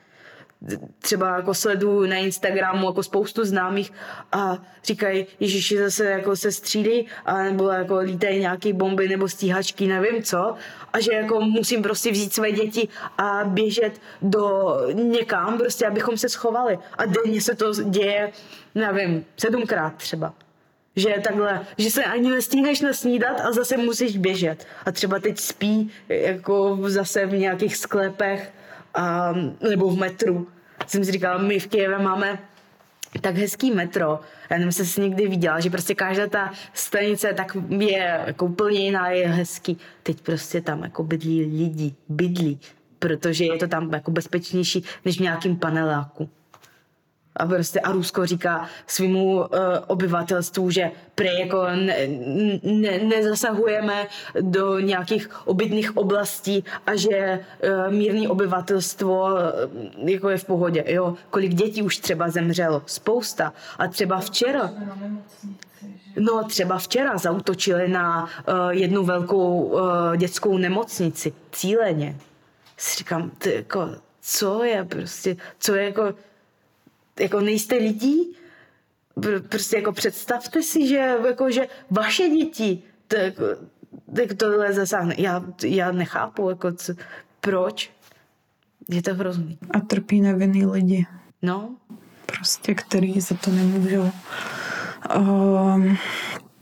Třeba 0.99 1.35
jako 1.35 1.53
sleduju 1.53 2.05
na 2.05 2.15
Instagramu 2.15 2.87
jako 2.87 3.03
spoustu 3.03 3.45
známých 3.45 3.93
a 4.31 4.57
říkají, 4.83 5.25
Ježiši 5.39 5.77
zase 5.77 6.05
jako 6.05 6.35
se 6.35 6.51
střílí 6.51 7.07
a 7.25 7.43
nebo 7.43 7.69
jako 7.69 7.97
lítají 7.97 8.39
nějaké 8.39 8.73
bomby 8.73 9.07
nebo 9.07 9.27
stíhačky, 9.27 9.87
nevím 9.87 10.23
co. 10.23 10.55
A 10.93 10.99
že 10.99 11.13
jako 11.13 11.41
musím 11.41 11.83
prostě 11.83 12.11
vzít 12.11 12.33
své 12.33 12.51
děti 12.51 12.87
a 13.17 13.43
běžet 13.43 14.01
do 14.21 14.75
někam 14.93 15.57
prostě, 15.57 15.87
abychom 15.87 16.17
se 16.17 16.29
schovali. 16.29 16.79
A 16.97 17.05
denně 17.05 17.41
se 17.41 17.55
to 17.55 17.73
děje, 17.73 18.31
nevím, 18.75 19.25
sedmkrát 19.37 19.95
třeba 19.95 20.33
že 20.95 21.15
takhle, 21.23 21.65
že 21.77 21.91
se 21.91 22.03
ani 22.03 22.29
nestíneš 22.29 22.81
nasnídat 22.81 23.41
a 23.41 23.51
zase 23.51 23.77
musíš 23.77 24.17
běžet. 24.17 24.67
A 24.85 24.91
třeba 24.91 25.19
teď 25.19 25.39
spí 25.39 25.91
jako 26.09 26.77
zase 26.81 27.25
v 27.25 27.37
nějakých 27.37 27.77
sklepech 27.77 28.53
a, 28.93 29.33
nebo 29.69 29.89
v 29.89 29.97
metru. 29.97 30.47
Jsem 30.87 31.05
si 31.05 31.11
říkala, 31.11 31.37
my 31.37 31.59
v 31.59 31.67
Kijeve 31.67 31.99
máme 31.99 32.39
tak 33.21 33.35
hezký 33.35 33.71
metro. 33.71 34.19
Já 34.49 34.57
nevím, 34.57 34.67
jestli 34.67 34.85
jsi 34.85 35.01
někdy 35.01 35.27
viděla, 35.27 35.59
že 35.59 35.69
prostě 35.69 35.95
každá 35.95 36.27
ta 36.27 36.51
stanice 36.73 37.33
tak 37.33 37.57
je 37.69 38.21
jako 38.25 38.45
úplně 38.45 38.79
jiná, 38.79 39.09
je 39.09 39.27
hezký. 39.27 39.77
Teď 40.03 40.21
prostě 40.21 40.61
tam 40.61 40.83
jako 40.83 41.03
bydlí 41.03 41.41
lidi, 41.41 41.95
bydlí, 42.09 42.59
protože 42.99 43.45
je 43.45 43.57
to 43.57 43.67
tam 43.67 43.93
jako 43.93 44.11
bezpečnější 44.11 44.83
než 45.05 45.17
v 45.17 45.21
nějakým 45.21 45.57
paneláku. 45.57 46.29
A 47.37 47.45
prostě 47.45 47.79
a 47.79 47.91
Rusko 47.91 48.25
říká 48.25 48.67
svýmu 48.87 49.35
uh, 49.35 49.45
obyvatelstvu, 49.87 50.69
že 50.69 50.91
prej 51.15 51.39
jako 51.39 51.65
ne, 51.65 51.97
ne, 52.63 52.99
nezasahujeme 52.99 54.07
do 54.41 54.79
nějakých 54.79 55.47
obytných 55.47 55.97
oblastí 55.97 56.63
a 56.85 56.95
že 56.95 57.39
uh, 57.39 57.93
mírný 57.93 58.27
obyvatelstvo 58.27 59.23
uh, 59.23 60.09
jako 60.09 60.29
je 60.29 60.37
v 60.37 60.45
pohodě. 60.45 60.83
Jo? 60.87 61.15
Kolik 61.29 61.53
dětí 61.53 61.81
už 61.81 61.97
třeba 61.97 62.29
zemřelo? 62.29 62.81
Spousta. 62.85 63.53
A 63.77 63.87
třeba 63.87 64.19
včera... 64.19 64.71
No 66.19 66.43
třeba 66.43 66.77
včera 66.77 67.17
zautočili 67.17 67.87
na 67.87 68.23
uh, 68.23 68.69
jednu 68.69 69.03
velkou 69.03 69.59
uh, 69.59 69.81
dětskou 70.17 70.57
nemocnici. 70.57 71.33
Cíleně. 71.51 72.15
Si 72.77 72.97
říkám, 72.97 73.29
ty, 73.37 73.53
jako, 73.53 73.89
co 74.21 74.63
je 74.63 74.85
prostě, 74.85 75.35
co 75.59 75.75
je 75.75 75.83
jako 75.83 76.13
jako 77.19 77.39
nejste 77.39 77.75
lidí, 77.75 78.35
prostě 79.49 79.75
jako 79.75 79.91
představte 79.91 80.63
si, 80.63 80.87
že, 80.87 81.15
jako, 81.27 81.51
že 81.51 81.67
vaše 81.91 82.29
děti 82.29 82.83
to, 83.07 83.15
jako, 83.15 83.43
tak 84.15 84.37
tohle 84.37 84.73
zasáhne. 84.73 85.15
Já, 85.17 85.43
já 85.63 85.91
nechápu, 85.91 86.49
jako, 86.49 86.71
co, 86.71 86.93
proč. 87.41 87.91
Je 88.89 89.01
to 89.01 89.13
hrozný. 89.13 89.57
A 89.71 89.79
trpí 89.79 90.21
nevinný 90.21 90.65
lidi. 90.65 91.05
No. 91.41 91.75
Prostě, 92.25 92.75
který 92.75 93.21
za 93.21 93.35
to 93.35 93.51
nemůžou. 93.51 94.11
Um, 95.17 95.97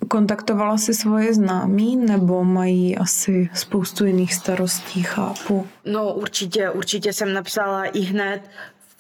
kontaktovala 0.08 0.78
si 0.78 0.94
svoje 0.94 1.34
známí 1.34 1.96
nebo 1.96 2.44
mají 2.44 2.98
asi 2.98 3.50
spoustu 3.54 4.06
jiných 4.06 4.34
starostí, 4.34 5.04
chápu? 5.04 5.68
No 5.86 6.14
určitě, 6.14 6.70
určitě 6.70 7.14
jsem 7.14 7.34
napsala 7.34 7.86
i 7.86 8.00
hned 8.00 8.42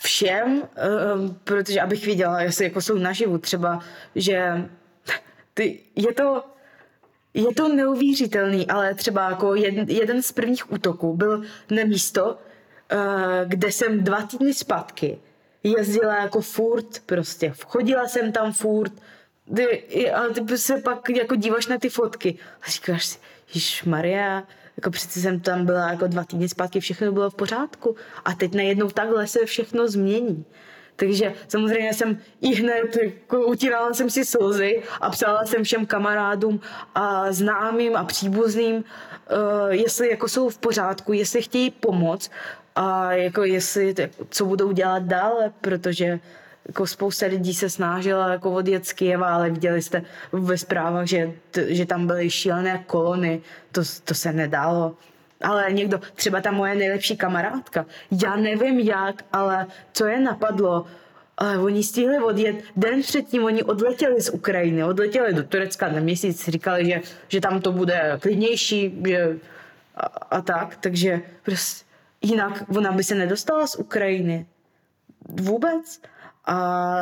všem, 0.03 0.57
uh, 0.57 1.35
protože 1.43 1.81
abych 1.81 2.05
viděla, 2.05 2.41
jestli 2.41 2.65
jako 2.65 2.81
jsou 2.81 2.97
naživu 2.97 3.37
třeba, 3.37 3.79
že 4.15 4.69
ty, 5.53 5.79
je 5.95 6.13
to 6.13 6.43
je 7.33 7.53
to 7.53 7.75
neuvěřitelný, 7.75 8.67
ale 8.67 8.93
třeba 8.93 9.29
jako 9.29 9.55
jeden, 9.55 9.89
jeden 9.89 10.21
z 10.21 10.31
prvních 10.31 10.71
útoků 10.71 11.15
byl 11.15 11.43
na 11.69 11.83
místo, 11.83 12.25
uh, 12.25 12.99
kde 13.45 13.71
jsem 13.71 14.03
dva 14.03 14.21
týdny 14.21 14.53
zpátky 14.53 15.19
jezdila 15.63 16.15
jako 16.15 16.41
furt 16.41 16.99
prostě. 17.05 17.53
Chodila 17.65 18.07
jsem 18.07 18.31
tam 18.31 18.53
furt, 18.53 18.93
ty, 19.55 20.11
ale 20.11 20.29
ty 20.29 20.57
se 20.57 20.77
pak 20.77 21.09
jako 21.09 21.35
díváš 21.35 21.67
na 21.67 21.77
ty 21.77 21.89
fotky 21.89 22.37
a 22.61 22.69
říkáš 22.69 23.05
si, 23.05 23.19
Maria, 23.85 24.43
jako 24.77 24.89
přece 24.89 25.19
jsem 25.19 25.39
tam 25.39 25.65
byla 25.65 25.91
jako 25.91 26.07
dva 26.07 26.23
týdny 26.23 26.49
zpátky, 26.49 26.79
všechno 26.79 27.11
bylo 27.11 27.29
v 27.29 27.35
pořádku 27.35 27.95
a 28.25 28.33
teď 28.33 28.53
najednou 28.53 28.89
takhle 28.89 29.27
se 29.27 29.45
všechno 29.45 29.87
změní. 29.87 30.45
Takže 30.95 31.33
samozřejmě 31.47 31.93
jsem 31.93 32.17
i 32.41 32.55
hned 32.55 32.97
jako 33.03 33.45
utírala 33.45 33.93
jsem 33.93 34.09
si 34.09 34.25
slzy 34.25 34.83
a 35.01 35.09
psala 35.09 35.45
jsem 35.45 35.63
všem 35.63 35.85
kamarádům 35.85 36.59
a 36.95 37.31
známým 37.31 37.95
a 37.95 38.03
příbuzným, 38.03 38.75
uh, 38.75 38.83
jestli 39.69 40.09
jako 40.09 40.27
jsou 40.27 40.49
v 40.49 40.57
pořádku, 40.57 41.13
jestli 41.13 41.41
chtějí 41.41 41.71
pomoc 41.71 42.29
a 42.75 43.13
jako 43.13 43.43
jestli, 43.43 43.95
co 44.29 44.45
budou 44.45 44.71
dělat 44.71 45.03
dále, 45.03 45.53
protože 45.61 46.19
jako 46.67 46.87
spousta 46.87 47.25
lidí 47.25 47.53
se 47.53 47.69
snažila 47.69 48.27
jako 48.27 48.51
odjet 48.51 48.85
z 48.85 48.95
ale 49.25 49.49
viděli 49.49 49.81
jste 49.81 50.03
ve 50.31 50.57
zprávách, 50.57 51.07
že, 51.07 51.31
že 51.67 51.85
tam 51.85 52.07
byly 52.07 52.29
šílené 52.29 52.83
kolony, 52.87 53.41
to, 53.71 53.81
to 54.03 54.13
se 54.13 54.33
nedalo. 54.33 54.95
Ale 55.41 55.73
někdo, 55.73 55.99
třeba 56.15 56.41
ta 56.41 56.51
moje 56.51 56.75
nejlepší 56.75 57.17
kamarádka, 57.17 57.85
já 58.23 58.35
nevím 58.35 58.79
jak, 58.79 59.25
ale 59.33 59.67
co 59.93 60.05
je 60.05 60.19
napadlo, 60.19 60.85
ale 61.37 61.57
oni 61.57 61.83
stihli 61.83 62.19
odjet, 62.19 62.55
den 62.75 63.01
předtím 63.01 63.43
oni 63.43 63.63
odletěli 63.63 64.21
z 64.21 64.29
Ukrajiny, 64.29 64.83
odletěli 64.83 65.33
do 65.33 65.43
Turecka 65.43 65.91
na 65.91 65.99
měsíc, 65.99 66.49
říkali, 66.49 66.85
že, 66.85 67.01
že 67.27 67.41
tam 67.41 67.61
to 67.61 67.71
bude 67.71 68.17
klidnější, 68.21 69.03
že 69.07 69.39
a, 69.95 70.05
a 70.05 70.41
tak, 70.41 70.75
takže 70.75 71.21
prostě 71.43 71.85
jinak 72.21 72.63
ona 72.77 72.91
by 72.91 73.03
se 73.03 73.15
nedostala 73.15 73.67
z 73.67 73.75
Ukrajiny. 73.75 74.45
Vůbec. 75.29 76.01
A 76.45 76.97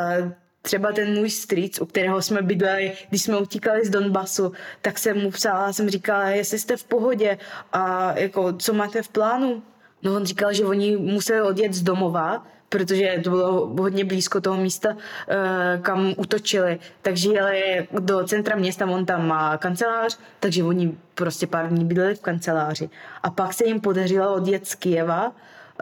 třeba 0.62 0.92
ten 0.92 1.14
můj 1.14 1.30
strýc, 1.30 1.80
u 1.80 1.86
kterého 1.86 2.22
jsme 2.22 2.42
bydleli, 2.42 2.92
když 3.08 3.22
jsme 3.22 3.38
utíkali 3.38 3.86
z 3.86 3.90
Donbasu, 3.90 4.52
tak 4.82 4.98
jsem 4.98 5.20
mu 5.20 5.30
psala, 5.30 5.72
jsem 5.72 5.90
říkala, 5.90 6.24
jestli 6.24 6.58
jste 6.58 6.76
v 6.76 6.84
pohodě 6.84 7.38
a 7.72 8.12
jako, 8.18 8.52
co 8.52 8.72
máte 8.72 9.02
v 9.02 9.08
plánu? 9.08 9.62
No 10.02 10.14
on 10.16 10.24
říkal, 10.24 10.52
že 10.52 10.64
oni 10.64 10.96
museli 10.96 11.42
odjet 11.42 11.72
z 11.72 11.82
domova, 11.82 12.46
protože 12.68 13.20
to 13.24 13.30
bylo 13.30 13.66
hodně 13.66 14.04
blízko 14.04 14.40
toho 14.40 14.56
místa, 14.56 14.96
eh, 15.28 15.78
kam 15.82 16.14
utočili. 16.16 16.78
Takže 17.02 17.32
jeli 17.32 17.88
do 18.00 18.24
centra 18.24 18.56
města, 18.56 18.86
on 18.86 19.06
tam 19.06 19.28
má 19.28 19.58
kancelář, 19.58 20.18
takže 20.40 20.64
oni 20.64 20.94
prostě 21.14 21.46
pár 21.46 21.68
dní 21.68 21.84
bydleli 21.84 22.14
v 22.14 22.20
kanceláři. 22.20 22.90
A 23.22 23.30
pak 23.30 23.52
se 23.52 23.64
jim 23.64 23.80
podařilo 23.80 24.34
odjet 24.34 24.66
z 24.66 24.74
Kijeva 24.74 25.32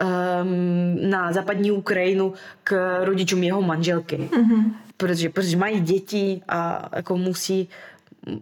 um, 0.01 1.09
na 1.09 1.33
západní 1.33 1.71
Ukrajinu 1.71 2.33
k 2.63 2.99
rodičům 3.03 3.43
jeho 3.43 3.61
manželky. 3.61 4.17
Mm-hmm. 4.17 4.73
Protože, 4.97 5.29
protože 5.29 5.57
mají 5.57 5.79
děti 5.79 6.41
a 6.47 6.89
jako 6.95 7.17
musí 7.17 7.69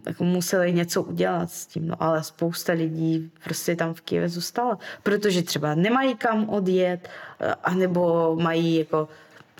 jako 0.06 0.24
museli 0.24 0.72
něco 0.72 1.02
udělat 1.02 1.50
s 1.50 1.66
tím, 1.66 1.88
no 1.88 2.02
ale 2.02 2.22
spousta 2.22 2.72
lidí 2.72 3.30
prostě 3.44 3.76
tam 3.76 3.94
v 3.94 4.00
Kijevě 4.00 4.28
zůstala, 4.28 4.78
protože 5.02 5.42
třeba 5.42 5.74
nemají 5.74 6.14
kam 6.14 6.48
odjet, 6.48 7.08
eh, 7.40 7.54
anebo 7.64 8.36
mají 8.40 8.76
jako 8.76 9.08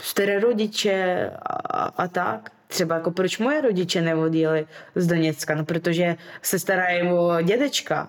staré 0.00 0.40
rodiče 0.40 1.30
a, 1.70 1.82
a 1.82 2.08
tak. 2.08 2.52
Třeba 2.70 2.94
jako 2.94 3.10
proč 3.10 3.38
moje 3.38 3.60
rodiče 3.60 4.02
neodjeli 4.02 4.66
z 4.94 5.06
Doněcka, 5.06 5.54
no 5.54 5.64
protože 5.64 6.16
se 6.42 6.58
starají 6.58 7.08
o 7.08 7.42
dědečka, 7.42 8.08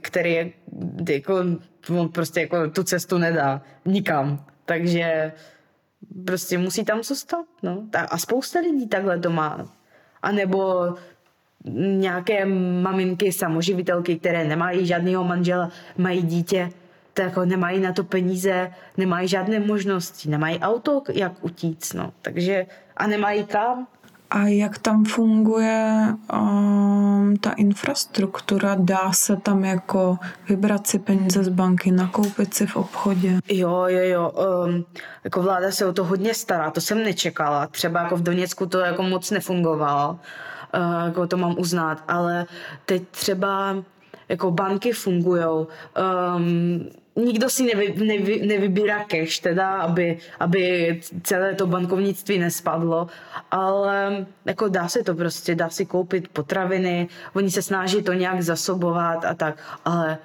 který 0.00 0.32
je, 0.32 0.52
jako, 1.08 1.34
on 1.98 2.08
prostě 2.08 2.40
jako 2.40 2.70
tu 2.70 2.82
cestu 2.82 3.18
nedá 3.18 3.62
nikam. 3.84 4.44
Takže 4.64 5.32
prostě 6.26 6.58
musí 6.58 6.84
tam 6.84 7.02
zůstat. 7.02 7.46
No. 7.62 7.82
A 8.08 8.18
spousta 8.18 8.60
lidí 8.60 8.88
takhle 8.88 9.18
to 9.18 9.30
má. 9.30 9.68
A 10.22 10.32
nebo 10.32 10.94
nějaké 11.80 12.44
maminky, 12.82 13.32
samoživitelky, 13.32 14.16
které 14.18 14.44
nemají 14.44 14.86
žádného 14.86 15.24
manžela, 15.24 15.70
mají 15.96 16.22
dítě, 16.22 16.70
tak 17.14 17.24
jako 17.24 17.44
nemají 17.44 17.80
na 17.80 17.92
to 17.92 18.04
peníze, 18.04 18.72
nemají 18.96 19.28
žádné 19.28 19.60
možnosti, 19.60 20.28
nemají 20.28 20.58
auto, 20.58 21.02
jak 21.12 21.44
utíct, 21.44 21.94
no. 21.94 22.12
Takže 22.22 22.66
a 22.96 23.06
nemají 23.06 23.44
kam. 23.44 23.86
A 24.30 24.38
jak 24.38 24.78
tam 24.78 25.04
funguje 25.04 26.14
um, 26.32 27.36
ta 27.40 27.50
infrastruktura? 27.50 28.76
Dá 28.78 29.12
se 29.12 29.36
tam 29.36 29.64
jako 29.64 30.18
vybrat 30.48 30.86
si 30.86 30.98
peníze 30.98 31.44
z 31.44 31.48
banky, 31.48 31.90
nakoupit 31.90 32.54
si 32.54 32.66
v 32.66 32.76
obchodě? 32.76 33.38
Jo, 33.48 33.84
jo, 33.88 34.02
jo. 34.02 34.32
Um, 34.66 34.84
jako 35.24 35.42
vláda 35.42 35.70
se 35.70 35.86
o 35.86 35.92
to 35.92 36.04
hodně 36.04 36.34
stará, 36.34 36.70
to 36.70 36.80
jsem 36.80 37.04
nečekala. 37.04 37.66
Třeba 37.66 38.02
jako 38.02 38.16
v 38.16 38.22
Doněcku 38.22 38.66
to 38.66 38.78
jako 38.78 39.02
moc 39.02 39.30
nefungovalo, 39.30 40.18
uh, 40.74 41.04
jako 41.06 41.26
to 41.26 41.36
mám 41.36 41.54
uznat, 41.58 42.04
ale 42.08 42.46
teď 42.86 43.02
třeba 43.10 43.76
jako 44.28 44.50
banky 44.50 44.92
fungují. 44.92 45.44
Um, 45.44 46.88
nikdo 47.16 47.50
si 47.50 47.62
nevy, 47.62 47.94
nevy, 48.04 48.46
nevybírá 48.46 49.04
cash, 49.04 49.38
teda, 49.38 49.70
aby, 49.80 50.18
aby 50.40 51.00
celé 51.22 51.54
to 51.54 51.66
bankovnictví 51.66 52.38
nespadlo, 52.38 53.06
ale 53.50 54.26
jako 54.44 54.68
dá 54.68 54.88
se 54.88 55.02
to 55.02 55.14
prostě, 55.14 55.54
dá 55.54 55.70
si 55.70 55.86
koupit 55.86 56.28
potraviny, 56.28 57.08
oni 57.34 57.50
se 57.50 57.62
snaží 57.62 58.02
to 58.02 58.12
nějak 58.12 58.42
zasobovat 58.42 59.24
a 59.24 59.34
tak, 59.34 59.78
ale 59.84 60.18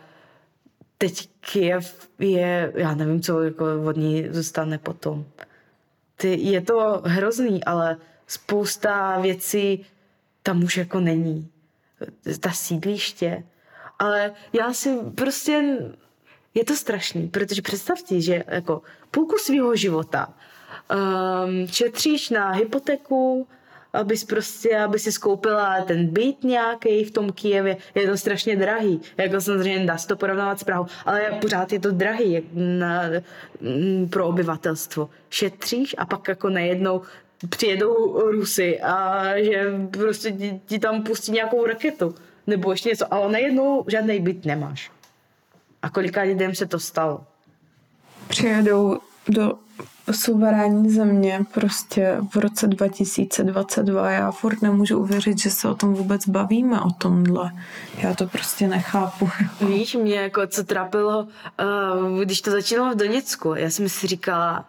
teď 0.97 1.29
Kiev 1.39 2.09
je, 2.19 2.73
já 2.75 2.95
nevím, 2.95 3.21
co 3.21 3.43
jako 3.43 3.65
od 3.85 3.97
ní 3.97 4.27
zůstane 4.29 4.77
potom. 4.77 5.25
Ty, 6.15 6.39
je 6.39 6.61
to 6.61 7.01
hrozný, 7.05 7.63
ale 7.63 7.97
spousta 8.27 9.19
věcí 9.19 9.85
tam 10.43 10.63
už 10.63 10.77
jako 10.77 10.99
není. 10.99 11.51
Ta 12.39 12.51
sídliště. 12.51 13.43
Ale 13.99 14.31
já 14.53 14.73
si 14.73 14.97
prostě 15.15 15.77
je 16.53 16.65
to 16.65 16.75
strašný, 16.75 17.27
protože 17.27 17.61
představ 17.61 17.99
si, 17.99 18.21
že 18.21 18.43
jako 18.47 18.81
půlku 19.11 19.37
svého 19.37 19.75
života 19.75 20.33
um, 20.89 21.67
šetříš 21.67 22.29
na 22.29 22.51
hypotéku, 22.51 23.47
abys 23.93 24.23
prostě, 24.23 24.77
aby 24.77 24.99
si 24.99 25.11
skoupila 25.11 25.81
ten 25.81 26.07
byt 26.07 26.43
nějaký 26.43 27.03
v 27.03 27.11
tom 27.11 27.31
Kijevě, 27.31 27.77
je 27.95 28.07
to 28.07 28.17
strašně 28.17 28.55
drahý. 28.55 29.01
Jako 29.17 29.41
samozřejmě 29.41 29.85
dá 29.85 29.97
se 29.97 30.07
to 30.07 30.15
porovnávat 30.15 30.59
s 30.59 30.63
Prahou, 30.63 30.85
ale 31.05 31.37
pořád 31.41 31.73
je 31.73 31.79
to 31.79 31.91
drahý 31.91 32.33
jak 32.33 32.43
na, 32.53 33.03
mm, 33.61 34.09
pro 34.09 34.27
obyvatelstvo. 34.27 35.09
Šetříš 35.29 35.95
a 35.97 36.05
pak 36.05 36.27
jako 36.27 36.49
najednou 36.49 37.01
přijedou 37.49 38.21
Rusy 38.31 38.79
a 38.81 39.23
že 39.37 39.73
prostě 39.91 40.31
ti, 40.31 40.61
ti 40.65 40.79
tam 40.79 41.03
pustí 41.03 41.31
nějakou 41.31 41.65
raketu 41.65 42.15
nebo 42.47 42.71
ještě 42.71 42.89
něco, 42.89 43.13
ale 43.13 43.31
najednou 43.31 43.85
žádný 43.87 44.19
byt 44.19 44.45
nemáš. 44.45 44.91
A 45.81 45.89
kolika 45.89 46.21
lidem 46.21 46.55
se 46.55 46.65
to 46.65 46.79
stalo? 46.79 47.23
Přijedou 48.27 48.99
do 49.27 49.53
suverénní 50.11 50.89
země 50.89 51.45
prostě 51.53 52.17
v 52.31 52.35
roce 52.35 52.67
2022. 52.67 54.11
Já 54.11 54.31
furt 54.31 54.61
nemůžu 54.61 54.99
uvěřit, 54.99 55.39
že 55.39 55.49
se 55.49 55.69
o 55.69 55.75
tom 55.75 55.93
vůbec 55.93 56.27
bavíme, 56.27 56.81
o 56.81 56.91
tomhle. 56.91 57.51
Já 57.97 58.15
to 58.15 58.27
prostě 58.27 58.67
nechápu. 58.67 59.29
Víš, 59.67 59.95
mě 59.95 60.15
jako 60.15 60.47
co 60.47 60.63
trápilo, 60.63 61.27
uh, 62.09 62.19
když 62.21 62.41
to 62.41 62.51
začínalo 62.51 62.93
v 62.93 62.97
Doněcku, 62.97 63.55
já 63.55 63.69
jsem 63.69 63.89
si 63.89 64.07
říkala, 64.07 64.65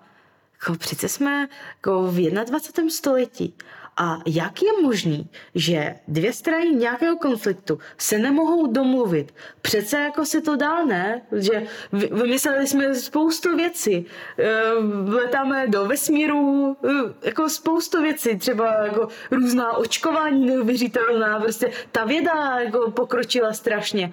jako 0.61 0.78
přece 0.78 1.08
jsme 1.08 1.48
jako 1.76 2.02
v 2.02 2.30
21. 2.30 2.90
století 2.90 3.54
a 4.01 4.18
jak 4.26 4.62
je 4.62 4.68
možný, 4.82 5.28
že 5.55 5.94
dvě 6.09 6.32
strany 6.32 6.70
nějakého 6.70 7.16
konfliktu 7.16 7.78
se 7.98 8.18
nemohou 8.18 8.66
domluvit? 8.66 9.34
Přece 9.62 9.98
jako 10.01 10.24
se 10.26 10.40
to 10.40 10.57
dá, 10.57 10.84
ne? 10.84 11.22
Že 11.32 11.66
vymysleli 11.92 12.66
jsme 12.66 12.94
spoustu 12.94 13.57
věcí. 13.57 14.07
Eh, 14.38 14.62
letáme 15.05 15.68
do 15.68 15.84
vesmíru, 15.84 16.76
eh, 16.84 17.26
jako 17.28 17.48
spoustu 17.48 18.03
věcí, 18.03 18.38
třeba 18.38 18.84
jako 18.84 19.09
různá 19.30 19.76
očkování 19.76 20.46
neuvěřitelná, 20.46 21.40
prostě 21.40 21.70
ta 21.92 22.05
věda 22.05 22.59
jako 22.61 22.90
pokročila 22.90 23.53
strašně. 23.53 24.12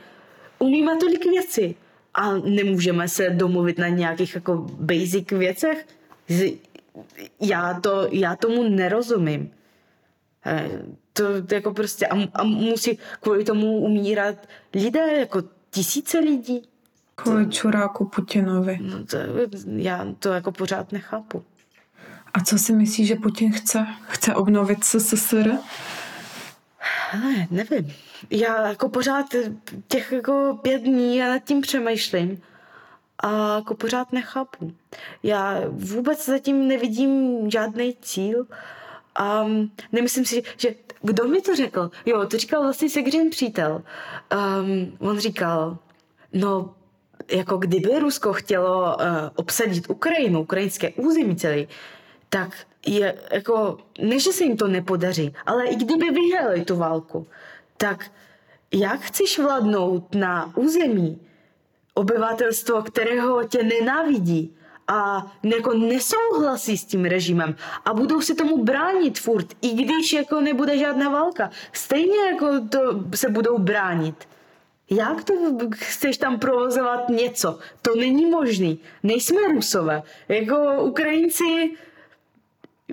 Umíme 0.59 0.97
tolik 0.97 1.25
věcí 1.25 1.75
a 2.13 2.33
nemůžeme 2.33 3.07
se 3.09 3.29
domluvit 3.29 3.77
na 3.77 3.87
nějakých 3.87 4.35
jako 4.35 4.55
basic 4.69 5.31
věcech? 5.31 5.85
Já, 7.41 7.79
to, 7.79 8.07
já 8.11 8.35
tomu 8.35 8.63
nerozumím. 8.63 9.56
Eh, 10.49 10.69
to, 11.13 11.23
jako 11.55 11.73
prostě 11.73 12.07
a, 12.07 12.15
a 12.33 12.43
musí 12.43 12.99
kvůli 13.21 13.43
tomu 13.43 13.77
umírat 13.77 14.35
lidé, 14.73 15.19
jako 15.19 15.43
tisíce 15.69 16.19
lidí. 16.19 16.69
Kvůli 17.15 17.49
čuráku 17.49 18.05
Putinovi. 18.05 18.79
No 18.81 19.05
to, 19.05 19.17
já 19.75 20.05
to 20.19 20.29
jako 20.29 20.51
pořád 20.51 20.91
nechápu. 20.91 21.43
A 22.33 22.43
co 22.43 22.57
si 22.57 22.73
myslíš, 22.73 23.07
že 23.07 23.15
Putin 23.15 23.53
chce? 23.53 23.87
Chce 24.07 24.35
obnovit 24.35 24.83
SSSR? 24.83 25.57
Ne, 27.13 27.47
nevím. 27.51 27.93
Já 28.29 28.67
jako 28.67 28.89
pořád 28.89 29.25
těch 29.87 30.11
jako 30.11 30.59
pět 30.61 30.81
dní 30.81 31.17
já 31.17 31.27
nad 31.27 31.43
tím 31.43 31.61
přemýšlím 31.61 32.41
a 33.19 33.55
jako 33.55 33.75
pořád 33.75 34.13
nechápu. 34.13 34.73
Já 35.23 35.61
vůbec 35.69 36.25
zatím 36.25 36.67
nevidím 36.67 37.49
žádný 37.51 37.95
cíl 38.01 38.45
um, 39.45 39.71
nemyslím 39.91 40.25
si, 40.25 40.43
že 40.57 40.75
kdo 41.01 41.27
mi 41.27 41.41
to 41.41 41.55
řekl? 41.55 41.91
Jo, 42.05 42.25
to 42.25 42.37
říkal 42.37 42.61
vlastně 42.61 42.89
Segřin 42.89 43.29
přítel. 43.29 43.83
Um, 44.61 44.97
on 44.99 45.19
říkal, 45.19 45.77
no 46.33 46.75
jako 47.31 47.57
kdyby 47.57 47.99
Rusko 47.99 48.33
chtělo 48.33 48.95
uh, 48.95 49.03
obsadit 49.35 49.89
Ukrajinu, 49.89 50.41
ukrajinské 50.41 50.89
území 50.89 51.35
celý, 51.35 51.67
tak 52.29 52.57
je 52.87 53.15
jako, 53.31 53.77
ne, 53.99 54.19
že 54.19 54.31
se 54.31 54.43
jim 54.43 54.57
to 54.57 54.67
nepodaří, 54.67 55.33
ale 55.45 55.65
i 55.65 55.75
kdyby 55.75 56.09
vyhrali 56.11 56.65
tu 56.65 56.75
válku, 56.75 57.27
tak 57.77 58.11
jak 58.73 58.99
chceš 58.99 59.39
vládnout 59.39 60.15
na 60.15 60.57
území 60.57 61.21
obyvatelstvo, 61.93 62.81
kterého 62.81 63.43
tě 63.43 63.63
nenávidí, 63.63 64.55
a 64.87 65.31
jako 65.43 65.73
nesouhlasí 65.73 66.77
s 66.77 66.85
tím 66.85 67.05
režimem 67.05 67.55
a 67.85 67.93
budou 67.93 68.21
se 68.21 68.35
tomu 68.35 68.63
bránit 68.63 69.19
furt, 69.19 69.47
i 69.61 69.73
když 69.73 70.13
jako 70.13 70.41
nebude 70.41 70.77
žádná 70.77 71.09
válka. 71.09 71.49
Stejně 71.73 72.17
jako 72.17 72.47
to 72.69 72.79
se 73.15 73.29
budou 73.29 73.57
bránit. 73.57 74.27
Jak 74.89 75.23
to 75.23 75.33
chceš 75.75 76.17
tam 76.17 76.39
provozovat 76.39 77.09
něco? 77.09 77.59
To 77.81 77.95
není 77.95 78.25
možný. 78.25 78.79
Nejsme 79.03 79.41
Rusové. 79.53 80.03
Jako 80.29 80.83
Ukrajinci 80.83 81.71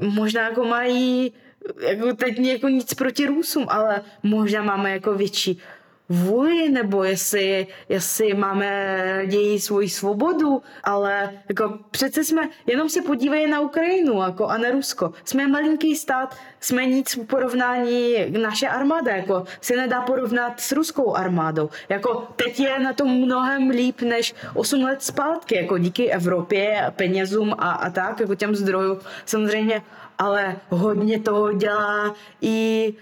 možná 0.01 0.42
jako 0.42 0.64
mají 0.64 1.32
jako 1.80 2.12
teď 2.12 2.38
jako 2.38 2.68
nic 2.68 2.95
proti 2.95 3.26
Rusům, 3.26 3.66
ale 3.68 4.03
možná 4.22 4.62
máme 4.62 4.90
jako 4.90 5.14
větší 5.14 5.61
vůli, 6.09 6.68
nebo 6.68 7.05
jestli, 7.05 7.66
jestli 7.88 8.34
máme 8.34 9.22
dějí 9.26 9.61
svoji 9.61 9.88
svobodu, 9.88 10.62
ale 10.84 11.30
jako 11.48 11.78
přece 11.90 12.24
jsme, 12.24 12.48
jenom 12.66 12.88
se 12.88 13.02
podívej 13.02 13.46
na 13.46 13.61
Ukrajinu 13.61 14.22
jako 14.22 14.46
a 14.46 14.59
na 14.59 14.70
Rusko. 14.70 15.12
Jsme 15.24 15.48
malinký 15.48 15.96
stát, 15.96 16.36
jsme 16.61 16.86
nic 16.86 17.16
v 17.16 17.26
porovnání, 17.26 18.14
naše 18.28 18.68
armáda 18.68 19.16
jako 19.16 19.44
se 19.61 19.76
nedá 19.76 20.02
porovnat 20.02 20.61
s 20.61 20.72
ruskou 20.72 21.14
armádou. 21.16 21.70
Jako 21.88 22.28
teď 22.36 22.61
je 22.61 22.78
na 22.78 22.92
tom 22.92 23.09
mnohem 23.11 23.70
líp 23.70 24.00
než 24.00 24.34
8 24.55 24.82
let 24.82 25.02
zpátky, 25.02 25.57
jako 25.57 25.78
díky 25.78 26.11
Evropě, 26.11 26.92
penězům 26.96 27.55
a, 27.59 27.72
a 27.72 27.90
tak, 27.90 28.20
jako 28.20 28.34
těm 28.34 28.55
zdrojům 28.55 28.98
samozřejmě, 29.24 29.82
ale 30.18 30.57
hodně 30.68 31.20
toho 31.20 31.52
dělá 31.52 32.14
i 32.40 32.94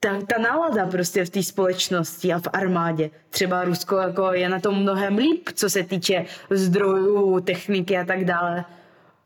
ta, 0.00 0.20
ta 0.26 0.38
nálada 0.38 0.86
prostě 0.86 1.24
v 1.24 1.30
té 1.30 1.42
společnosti 1.42 2.32
a 2.32 2.38
v 2.38 2.48
armádě. 2.52 3.10
Třeba 3.30 3.64
Rusko 3.64 3.96
jako 3.96 4.32
je 4.32 4.48
na 4.48 4.60
tom 4.60 4.82
mnohem 4.82 5.18
líp, 5.18 5.48
co 5.54 5.70
se 5.70 5.82
týče 5.82 6.24
zdrojů, 6.50 7.40
techniky 7.40 7.98
a 7.98 8.04
tak 8.04 8.24
dále. 8.24 8.64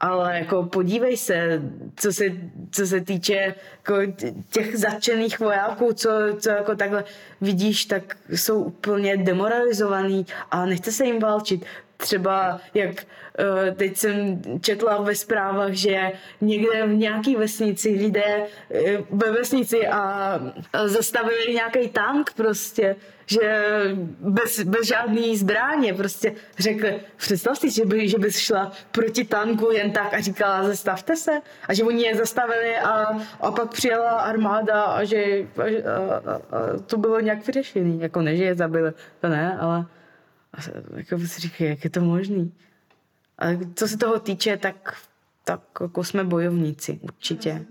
Ale 0.00 0.38
jako 0.38 0.62
podívej 0.62 1.16
se, 1.16 1.62
co 1.96 2.12
se, 2.12 2.24
co 2.70 2.86
se 2.86 3.00
týče 3.00 3.54
jako 3.76 4.12
těch 4.50 4.76
zatčených 4.76 5.40
vojáků, 5.40 5.92
co, 5.92 6.10
co 6.38 6.50
jako 6.50 6.76
takhle 6.76 7.04
vidíš, 7.40 7.84
tak 7.84 8.16
jsou 8.28 8.62
úplně 8.62 9.16
demoralizovaný 9.16 10.26
a 10.50 10.66
nechce 10.66 10.92
se 10.92 11.04
jim 11.04 11.20
válčit. 11.20 11.64
Třeba 11.96 12.60
jak 12.74 13.06
eh, 13.38 13.72
teď 13.72 13.96
jsem 13.96 14.42
četla 14.60 15.02
ve 15.02 15.14
zprávách, 15.14 15.72
že 15.72 16.12
někde 16.40 16.86
v 16.86 16.94
nějaké 16.94 17.36
vesnici 17.36 17.88
lidé 17.88 18.46
eh, 18.70 18.98
ve 19.10 19.32
vesnici 19.32 19.88
a 19.88 20.40
zastavili 20.84 21.54
nějaký 21.54 21.88
tank 21.88 22.32
prostě, 22.36 22.96
že 23.26 23.64
bez, 24.20 24.60
bez 24.60 24.86
žádný 24.86 25.36
zbraně 25.36 25.94
prostě. 25.94 26.32
Řekli, 26.58 27.00
představ 27.16 27.58
si, 27.58 27.70
že 27.70 27.84
by, 27.84 28.08
že 28.08 28.18
bys 28.18 28.38
šla 28.38 28.72
proti 28.92 29.24
tanku 29.24 29.70
jen 29.70 29.90
tak 29.90 30.14
a 30.14 30.20
říkala, 30.20 30.64
zastavte 30.64 31.16
se. 31.16 31.40
A 31.68 31.74
že 31.74 31.84
oni 31.84 32.02
je 32.02 32.14
zastavili 32.14 32.76
a, 32.76 33.18
a 33.40 33.50
pak 33.50 33.70
přijela 33.70 34.10
armáda 34.10 34.82
a 34.82 35.04
že 35.04 35.24
a, 35.56 35.62
a, 35.62 36.34
a 36.34 36.78
to 36.86 36.96
bylo 36.96 37.20
nějak 37.20 37.46
vyřešený, 37.46 38.00
jako 38.00 38.22
ne, 38.22 38.36
že 38.36 38.44
je 38.44 38.54
zabili, 38.54 38.92
to 39.20 39.28
ne, 39.28 39.58
ale 39.60 39.86
jako 40.96 41.18
si 41.18 41.40
říkají, 41.40 41.70
jak 41.70 41.84
je 41.84 41.90
to 41.90 42.00
možný. 42.00 42.52
Ale 43.38 43.58
co 43.74 43.88
se 43.88 43.96
toho 43.96 44.18
týče, 44.18 44.56
tak, 44.56 44.96
tak 45.44 45.60
jako 45.80 46.04
jsme 46.04 46.24
bojovníci, 46.24 46.98
určitě. 47.02 47.66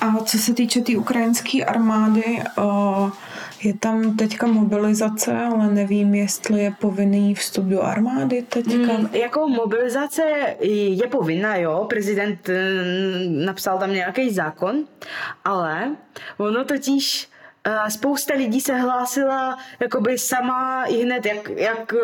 A 0.00 0.16
co 0.24 0.38
se 0.38 0.54
týče 0.54 0.80
té 0.80 0.84
tý 0.84 0.96
ukrajinské 0.96 1.64
armády, 1.64 2.42
je 3.62 3.74
tam 3.74 4.16
teďka 4.16 4.46
mobilizace, 4.46 5.32
ale 5.32 5.70
nevím, 5.70 6.14
jestli 6.14 6.62
je 6.62 6.70
povinný 6.70 7.34
vstup 7.34 7.64
do 7.64 7.82
armády 7.82 8.42
teďka. 8.42 8.94
Hmm, 8.94 9.08
jako 9.12 9.48
mobilizace 9.48 10.22
je 10.60 11.06
povinná, 11.06 11.56
jo. 11.56 11.86
Prezident 11.88 12.50
napsal 13.28 13.78
tam 13.78 13.92
nějaký 13.92 14.34
zákon, 14.34 14.84
ale 15.44 15.96
ono 16.36 16.64
totiž 16.64 17.28
spousta 17.88 18.34
lidí 18.34 18.60
se 18.60 18.74
hlásila 18.74 19.58
jakoby 19.80 20.18
sama 20.18 20.84
i 20.84 21.02
hned, 21.02 21.26
jak, 21.26 21.48
jak, 21.48 21.94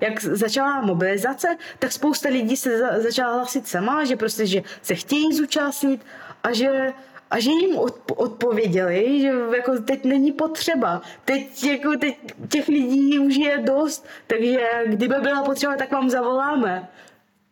jak 0.00 0.22
začala 0.22 0.80
mobilizace, 0.80 1.56
tak 1.78 1.92
spousta 1.92 2.28
lidí 2.28 2.56
se 2.56 2.78
za, 2.78 3.00
začala 3.00 3.34
hlásit 3.34 3.68
sama, 3.68 4.04
že 4.04 4.16
prostě, 4.16 4.46
že 4.46 4.62
se 4.82 4.94
chtějí 4.94 5.32
zúčastnit 5.32 6.06
a 6.42 6.52
že 6.52 6.92
a 7.32 7.40
že 7.40 7.50
jim 7.50 7.78
odpověděli, 8.16 9.20
že 9.20 9.32
jako 9.56 9.78
teď 9.78 10.04
není 10.04 10.32
potřeba. 10.32 11.02
Teď, 11.24 11.64
jako 11.64 11.96
teď 11.98 12.16
těch 12.48 12.68
lidí 12.68 13.18
už 13.18 13.36
je 13.36 13.58
dost, 13.58 14.06
takže 14.26 14.68
kdyby 14.86 15.14
byla 15.20 15.42
potřeba, 15.42 15.76
tak 15.76 15.92
vám 15.92 16.10
zavoláme. 16.10 16.88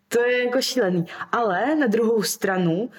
To 0.09 0.23
je 0.23 0.45
jako 0.45 0.63
šílený. 0.63 1.07
Ale 1.33 1.75
na 1.75 1.87
druhou 1.87 2.23
stranu, 2.23 2.91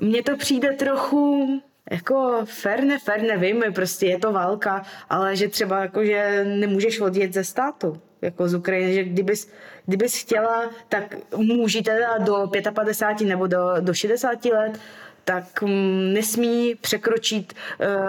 mně 0.00 0.22
to 0.22 0.36
přijde 0.36 0.72
trochu 0.72 1.46
jako 1.90 2.40
fair, 2.44 2.84
ne 2.84 2.98
fair, 2.98 3.22
nevím, 3.22 3.64
prostě 3.74 4.06
je 4.06 4.18
to 4.18 4.32
válka, 4.32 4.82
ale 5.10 5.36
že 5.36 5.48
třeba 5.48 5.80
jako, 5.80 6.04
že 6.04 6.44
nemůžeš 6.44 7.00
odjet 7.00 7.32
ze 7.32 7.44
státu, 7.44 8.00
jako 8.22 8.48
z 8.48 8.54
Ukrajiny, 8.54 8.94
že 8.94 9.04
kdybys, 9.04 9.50
kdybys 9.86 10.20
chtěla, 10.20 10.70
tak 10.88 11.16
může 11.36 11.82
teda 11.82 12.18
do 12.18 12.50
55 12.74 13.28
nebo 13.28 13.46
do, 13.46 13.74
do 13.80 13.94
60 13.94 14.44
let, 14.44 14.80
tak 15.24 15.62
mm, 15.62 16.12
nesmí 16.12 16.74
překročit 16.80 17.54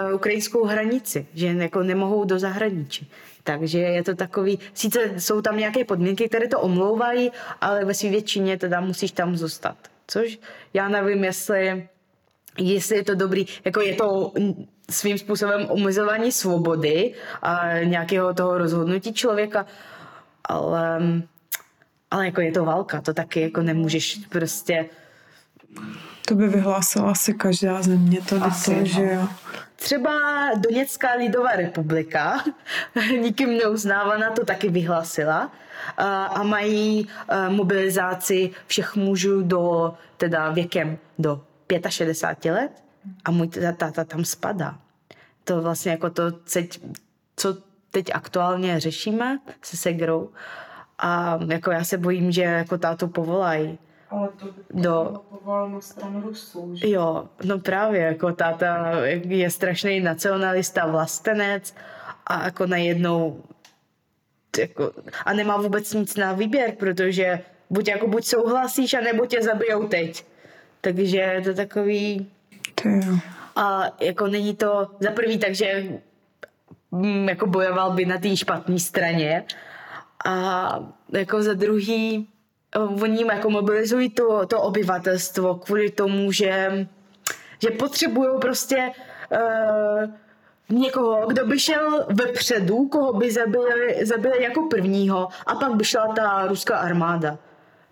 uh, 0.06 0.14
ukrajinskou 0.14 0.64
hranici, 0.64 1.26
že 1.34 1.46
jako 1.46 1.82
nemohou 1.82 2.24
do 2.24 2.38
zahraničí. 2.38 3.10
Takže 3.42 3.78
je 3.78 4.02
to 4.02 4.14
takový, 4.14 4.58
sice 4.74 5.00
jsou 5.18 5.40
tam 5.40 5.56
nějaké 5.56 5.84
podmínky, 5.84 6.28
které 6.28 6.48
to 6.48 6.60
omlouvají, 6.60 7.32
ale 7.60 7.84
ve 7.84 7.94
své 7.94 8.08
většině 8.08 8.58
teda 8.58 8.80
musíš 8.80 9.12
tam 9.12 9.36
zůstat. 9.36 9.76
Což 10.06 10.38
já 10.74 10.88
nevím, 10.88 11.24
jestli, 11.24 11.88
jestli 12.58 12.96
je 12.96 13.04
to 13.04 13.14
dobrý, 13.14 13.46
jako 13.64 13.80
je 13.80 13.94
to 13.94 14.32
svým 14.90 15.18
způsobem 15.18 15.66
omezování 15.68 16.32
svobody 16.32 17.14
a 17.42 17.78
nějakého 17.78 18.34
toho 18.34 18.58
rozhodnutí 18.58 19.12
člověka, 19.12 19.66
ale, 20.44 21.00
ale 22.10 22.26
jako 22.26 22.40
je 22.40 22.52
to 22.52 22.64
válka, 22.64 23.00
to 23.00 23.14
taky 23.14 23.40
jako 23.40 23.62
nemůžeš 23.62 24.20
prostě 24.28 24.88
to 26.26 26.34
by 26.34 26.48
vyhlásila 26.48 27.10
asi 27.10 27.34
každá 27.34 27.82
země, 27.82 28.20
to 28.28 28.44
asi, 28.44 28.74
to, 28.74 28.84
že 28.84 29.04
jo. 29.04 29.28
Třeba 29.76 30.10
Doněcká 30.56 31.08
lidová 31.14 31.52
republika, 31.56 32.44
nikým 33.20 33.58
neuznávaná, 33.58 34.30
to 34.30 34.44
taky 34.44 34.68
vyhlásila 34.68 35.52
a 36.30 36.42
mají 36.42 37.08
mobilizaci 37.48 38.50
všech 38.66 38.96
mužů 38.96 39.42
do, 39.42 39.94
teda 40.16 40.50
věkem 40.50 40.98
do 41.18 41.40
65 41.88 42.52
let 42.52 42.82
a 43.24 43.30
můj 43.30 43.48
táta 43.76 44.04
tam 44.04 44.24
spadá. 44.24 44.78
To 45.44 45.62
vlastně 45.62 45.90
jako 45.90 46.10
to, 46.10 46.22
co 47.36 47.56
teď 47.90 48.10
aktuálně 48.14 48.80
řešíme 48.80 49.38
se 49.62 49.76
Segrou 49.76 50.30
a 50.98 51.38
jako 51.48 51.70
já 51.70 51.84
se 51.84 51.98
bojím, 51.98 52.32
že 52.32 52.42
jako 52.42 52.78
tátu 52.78 53.08
povolají 53.08 53.78
ale 54.10 54.28
to 54.36 54.46
by 54.46 54.82
do... 54.82 55.22
na 55.72 55.80
stranu 55.80 56.20
Rusů, 56.20 56.76
že? 56.76 56.88
Jo, 56.88 57.28
no 57.44 57.58
právě, 57.58 58.00
jako 58.00 58.32
táta 58.32 58.92
je 59.28 59.50
strašný 59.50 60.00
nacionalista, 60.00 60.86
vlastenec 60.86 61.74
a 62.26 62.44
jako 62.44 62.66
najednou 62.66 63.42
jako, 64.58 64.92
a 65.24 65.32
nemá 65.32 65.56
vůbec 65.56 65.92
nic 65.92 66.16
na 66.16 66.32
výběr, 66.32 66.72
protože 66.72 67.40
buď 67.70 67.88
jako 67.88 68.06
buď 68.08 68.24
souhlasíš, 68.24 68.94
anebo 68.94 69.26
tě 69.26 69.42
zabijou 69.42 69.88
teď. 69.88 70.26
Takže 70.80 71.40
to 71.42 71.48
je 71.48 71.54
takový... 71.54 72.30
To 72.74 72.88
jo. 72.88 73.18
A 73.56 73.82
jako 74.00 74.26
není 74.26 74.56
to 74.56 74.88
za 75.00 75.10
prvý, 75.10 75.38
takže 75.38 75.84
mm, 76.90 77.28
jako 77.28 77.46
bojoval 77.46 77.90
by 77.90 78.06
na 78.06 78.18
té 78.18 78.36
špatné 78.36 78.78
straně 78.78 79.44
a 80.24 80.78
jako 81.12 81.42
za 81.42 81.54
druhý 81.54 82.28
oni 83.02 83.24
jako 83.26 83.50
mobilizují 83.50 84.10
to, 84.10 84.46
to 84.46 84.60
obyvatelstvo 84.62 85.54
kvůli 85.54 85.90
tomu, 85.90 86.32
že, 86.32 86.86
že 87.62 87.70
potřebují 87.70 88.28
prostě 88.40 88.90
uh, 89.32 90.10
někoho, 90.78 91.26
kdo 91.26 91.46
by 91.46 91.58
šel 91.58 92.06
vepředu, 92.08 92.88
koho 92.88 93.12
by 93.12 93.30
zabili, 93.30 94.06
zabili 94.06 94.42
jako 94.42 94.62
prvního 94.62 95.28
a 95.46 95.54
pak 95.54 95.74
by 95.74 95.84
šla 95.84 96.14
ta 96.14 96.46
ruská 96.46 96.76
armáda. 96.76 97.38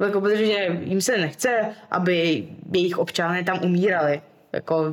Jako, 0.00 0.20
protože 0.20 0.80
jim 0.80 1.00
se 1.00 1.18
nechce, 1.18 1.74
aby 1.90 2.48
jejich 2.72 2.98
občané 2.98 3.44
tam 3.44 3.64
umírali 3.64 4.20
jako 4.52 4.92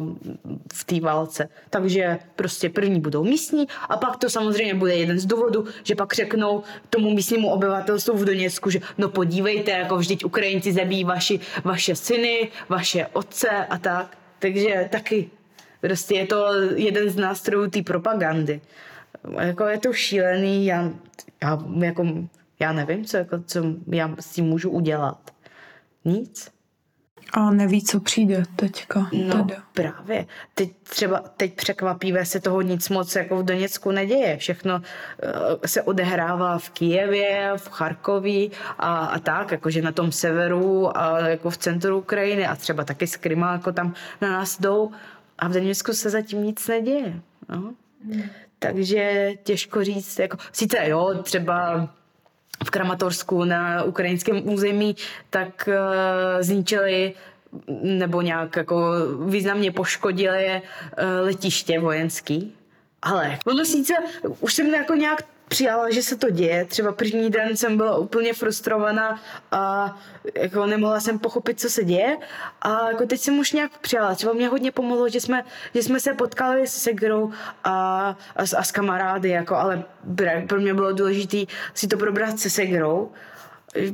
v 0.73 0.83
té 0.83 0.99
válce. 0.99 1.49
Takže 1.69 2.19
prostě 2.35 2.69
první 2.69 2.99
budou 3.01 3.23
místní 3.23 3.67
a 3.89 3.97
pak 3.97 4.17
to 4.17 4.29
samozřejmě 4.29 4.73
bude 4.73 4.95
jeden 4.95 5.19
z 5.19 5.25
důvodů, 5.25 5.65
že 5.83 5.95
pak 5.95 6.13
řeknou 6.13 6.63
tomu 6.89 7.13
místnímu 7.13 7.49
obyvatelstvu 7.49 8.17
v 8.17 8.25
Doněcku, 8.25 8.69
že 8.69 8.79
no 8.97 9.09
podívejte, 9.09 9.71
jako 9.71 9.97
vždyť 9.97 10.25
Ukrajinci 10.25 10.73
zabíjí 10.73 11.03
vaši, 11.03 11.39
vaše 11.63 11.95
syny, 11.95 12.49
vaše 12.69 13.07
otce 13.13 13.49
a 13.49 13.77
tak. 13.77 14.17
Takže 14.39 14.89
taky 14.91 15.29
prostě 15.81 16.15
je 16.15 16.27
to 16.27 16.45
jeden 16.75 17.09
z 17.09 17.15
nástrojů 17.15 17.69
té 17.69 17.81
propagandy. 17.81 18.61
Jako 19.39 19.63
je 19.63 19.79
to 19.79 19.93
šílený, 19.93 20.65
já, 20.65 20.91
já, 21.43 21.59
jako, 21.79 22.07
já 22.59 22.71
nevím, 22.71 23.05
co, 23.05 23.17
jako, 23.17 23.39
co 23.45 23.63
já 23.87 24.15
s 24.19 24.33
tím 24.33 24.45
můžu 24.45 24.69
udělat. 24.69 25.31
Nic. 26.05 26.55
A 27.33 27.51
neví, 27.51 27.83
co 27.83 27.99
přijde 27.99 28.43
teďka. 28.55 29.09
No 29.27 29.43
teda. 29.45 29.63
právě. 29.73 30.25
Teď 30.55 30.71
třeba, 30.83 31.19
teď 31.19 31.53
překvapivé 31.53 32.25
se 32.25 32.39
toho 32.39 32.61
nic 32.61 32.89
moc 32.89 33.15
jako 33.15 33.37
v 33.37 33.45
Doněcku 33.45 33.91
neděje. 33.91 34.37
Všechno 34.37 34.75
uh, 34.75 34.81
se 35.65 35.81
odehrává 35.81 36.57
v 36.57 36.69
Kijevě, 36.69 37.51
v 37.57 37.69
Charkově 37.69 38.49
a, 38.79 39.05
a 39.05 39.19
tak, 39.19 39.51
jakože 39.51 39.81
na 39.81 39.91
tom 39.91 40.11
severu 40.11 40.97
a 40.97 41.19
jako 41.19 41.49
v 41.49 41.57
centru 41.57 41.97
Ukrajiny 41.97 42.47
a 42.47 42.55
třeba 42.55 42.83
taky 42.83 43.07
z 43.07 43.15
Kryma, 43.15 43.51
jako 43.51 43.71
tam 43.71 43.93
na 44.21 44.29
nás 44.29 44.59
jdou. 44.59 44.91
A 45.37 45.47
v 45.47 45.51
Doněcku 45.51 45.93
se 45.93 46.09
zatím 46.09 46.43
nic 46.43 46.67
neděje. 46.67 47.21
No. 47.49 47.73
Hmm. 48.05 48.23
Takže 48.59 49.31
těžko 49.43 49.83
říct, 49.83 50.19
jako, 50.19 50.37
sice 50.51 50.77
jo, 50.87 51.19
třeba 51.23 51.89
v 52.63 52.69
Kramatorsku 52.69 53.43
na 53.43 53.83
ukrajinském 53.83 54.49
území, 54.49 54.95
tak 55.29 55.69
uh, 55.69 55.73
zničili 56.41 57.13
nebo 57.81 58.21
nějak 58.21 58.55
jako 58.55 58.91
významně 59.25 59.71
poškodili 59.71 60.61
uh, 60.61 61.25
letiště 61.25 61.79
vojenský. 61.79 62.55
Ale 63.01 63.37
ono 63.45 63.65
sice, 63.65 63.93
už 64.39 64.53
jsem 64.53 64.73
jako 64.73 64.93
nějak 64.93 65.21
přijala, 65.47 65.91
že 65.91 66.03
se 66.03 66.15
to 66.15 66.29
děje. 66.29 66.65
Třeba 66.65 66.91
první 66.91 67.29
den 67.29 67.57
jsem 67.57 67.77
byla 67.77 67.97
úplně 67.97 68.33
frustrovaná 68.33 69.21
a 69.51 69.95
jako 70.35 70.65
nemohla 70.65 70.99
jsem 70.99 71.19
pochopit, 71.19 71.59
co 71.59 71.69
se 71.69 71.83
děje. 71.83 72.17
A 72.61 72.91
jako 72.91 73.05
teď 73.05 73.21
jsem 73.21 73.39
už 73.39 73.51
nějak 73.51 73.77
přijala. 73.77 74.15
Třeba 74.15 74.33
mě 74.33 74.47
hodně 74.47 74.71
pomohlo, 74.71 75.09
že 75.09 75.21
jsme, 75.21 75.43
že 75.73 75.83
jsme 75.83 75.99
se 75.99 76.13
potkali 76.13 76.67
s 76.67 76.73
Segrou 76.73 77.31
a, 77.63 77.71
a, 78.35 78.41
a 78.57 78.63
s 78.63 78.71
kamarády, 78.71 79.29
jako, 79.29 79.55
ale 79.55 79.83
pro 80.47 80.61
mě 80.61 80.73
bylo 80.73 80.93
důležité 80.93 81.37
si 81.73 81.87
to 81.87 81.97
probrat 81.97 82.39
se 82.39 82.49
Segrou, 82.49 83.11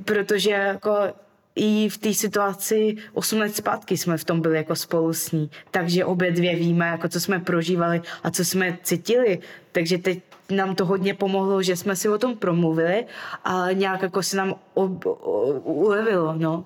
protože 0.05 0.51
jako 0.51 1.13
i 1.55 1.89
v 1.89 1.97
té 1.97 2.13
situaci 2.13 2.95
8 3.13 3.39
let 3.39 3.55
zpátky 3.55 3.97
jsme 3.97 4.17
v 4.17 4.23
tom 4.23 4.41
byli 4.41 4.57
jako 4.57 4.75
spolu 4.75 5.13
s 5.13 5.31
ní. 5.31 5.49
Takže 5.71 6.05
obě 6.05 6.31
dvě 6.31 6.55
víme, 6.55 6.87
jako 6.87 7.09
co 7.09 7.19
jsme 7.19 7.39
prožívali 7.39 8.01
a 8.23 8.31
co 8.31 8.45
jsme 8.45 8.77
cítili. 8.83 9.39
Takže 9.71 9.97
teď 9.97 10.19
nám 10.51 10.75
to 10.75 10.85
hodně 10.85 11.13
pomohlo, 11.13 11.63
že 11.63 11.75
jsme 11.75 11.95
si 11.95 12.09
o 12.09 12.17
tom 12.17 12.37
promluvili 12.37 13.05
a 13.43 13.71
nějak 13.71 14.01
jako 14.01 14.23
se 14.23 14.37
nám 14.37 14.55
ob, 14.73 15.05
ob, 15.05 15.61
ulevilo, 15.63 16.33
no. 16.37 16.65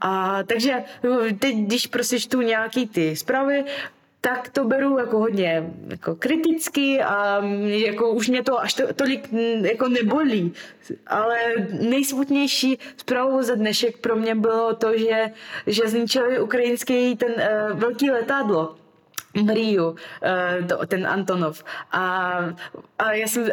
A 0.00 0.42
takže 0.42 0.84
teď, 1.38 1.56
když 1.56 1.86
prostě 1.86 2.20
čtu 2.20 2.40
nějaký 2.40 2.86
ty 2.86 3.16
zprávy, 3.16 3.64
tak 4.20 4.48
to 4.48 4.64
beru 4.64 4.98
jako 4.98 5.18
hodně 5.18 5.72
jako 5.88 6.14
kriticky 6.14 7.00
a 7.00 7.44
jako 7.64 8.10
už 8.10 8.28
mě 8.28 8.42
to 8.42 8.60
až 8.60 8.74
to, 8.74 8.94
tolik 8.94 9.28
jako 9.62 9.88
nebolí. 9.88 10.52
Ale 11.06 11.36
nejsmutnější 11.80 12.78
zprávou 12.96 13.42
za 13.42 13.54
dnešek 13.54 13.96
pro 13.96 14.16
mě 14.16 14.34
bylo 14.34 14.74
to, 14.74 14.98
že, 14.98 15.30
že 15.66 15.88
zničili 15.88 16.40
ukrajinský 16.40 17.16
ten 17.16 17.32
uh, 17.32 17.78
velký 17.78 18.10
letadlo 18.10 18.74
Mriu, 19.34 19.96
eh, 20.22 20.86
ten 20.86 21.06
Antonov. 21.06 21.64
A, 21.92 22.38
a 22.98 23.12
já 23.12 23.26
jsem, 23.28 23.48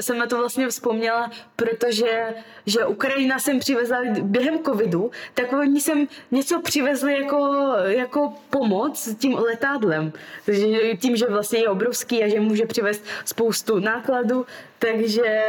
jsem 0.00 0.18
na 0.18 0.26
to 0.26 0.38
vlastně 0.38 0.68
vzpomněla, 0.68 1.30
protože 1.56 2.34
že 2.66 2.86
Ukrajina 2.86 3.38
sem 3.38 3.58
přivezla 3.58 3.98
během 4.22 4.58
covidu, 4.58 5.10
tak 5.34 5.52
oni 5.52 5.80
sem 5.80 6.06
něco 6.30 6.60
přivezli 6.60 7.22
jako, 7.22 7.72
jako 7.86 8.32
pomoc 8.50 9.14
tím 9.18 9.34
letadlem. 9.34 10.12
Takže 10.46 10.66
tím, 11.00 11.16
že 11.16 11.26
vlastně 11.26 11.58
je 11.58 11.68
obrovský 11.68 12.22
a 12.22 12.28
že 12.28 12.40
může 12.40 12.66
přivést 12.66 13.04
spoustu 13.24 13.78
nákladů, 13.78 14.46
takže, 14.78 15.44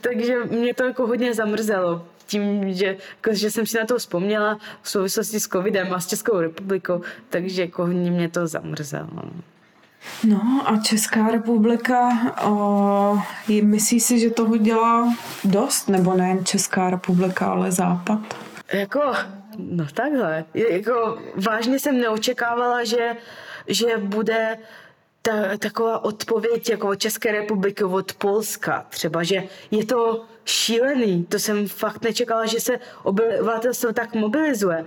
takže 0.00 0.44
mě 0.44 0.74
to 0.74 0.84
jako 0.84 1.06
hodně 1.06 1.34
zamrzelo 1.34 2.06
tím, 2.26 2.72
že, 2.72 2.86
jako, 2.86 3.34
že 3.34 3.50
jsem 3.50 3.66
si 3.66 3.78
na 3.78 3.86
to 3.86 3.98
vzpomněla 3.98 4.58
v 4.82 4.90
souvislosti 4.90 5.40
s 5.40 5.48
covidem 5.48 5.92
a 5.92 6.00
s 6.00 6.06
Českou 6.06 6.40
republikou, 6.40 7.00
takže 7.28 7.62
jako 7.62 7.86
mě 7.86 8.28
to 8.28 8.46
zamrzelo. 8.46 9.22
No 10.24 10.62
a 10.66 10.76
Česká 10.76 11.30
republika, 11.30 12.08
o, 12.44 13.18
myslí 13.62 14.00
si, 14.00 14.18
že 14.18 14.30
toho 14.30 14.56
dělá 14.56 15.14
dost, 15.44 15.88
nebo 15.88 16.14
nejen 16.14 16.44
Česká 16.44 16.90
republika, 16.90 17.46
ale 17.46 17.72
Západ? 17.72 18.20
Jako, 18.72 19.00
no 19.58 19.86
takhle. 19.94 20.44
Jako, 20.54 21.18
vážně 21.36 21.78
jsem 21.78 22.00
neočekávala, 22.00 22.84
že, 22.84 23.16
že 23.66 23.86
bude 23.98 24.58
ta, 25.24 25.56
taková 25.58 26.04
odpověď 26.04 26.70
jako 26.70 26.88
od 26.88 26.94
České 26.94 27.32
republiky, 27.32 27.84
od 27.84 28.12
Polska 28.12 28.86
třeba, 28.88 29.22
že 29.22 29.42
je 29.70 29.86
to 29.86 30.24
šílený. 30.44 31.24
To 31.24 31.38
jsem 31.38 31.68
fakt 31.68 32.04
nečekala, 32.04 32.46
že 32.46 32.60
se 32.60 32.78
obyvatelstvo 33.02 33.92
tak 33.92 34.14
mobilizuje. 34.14 34.84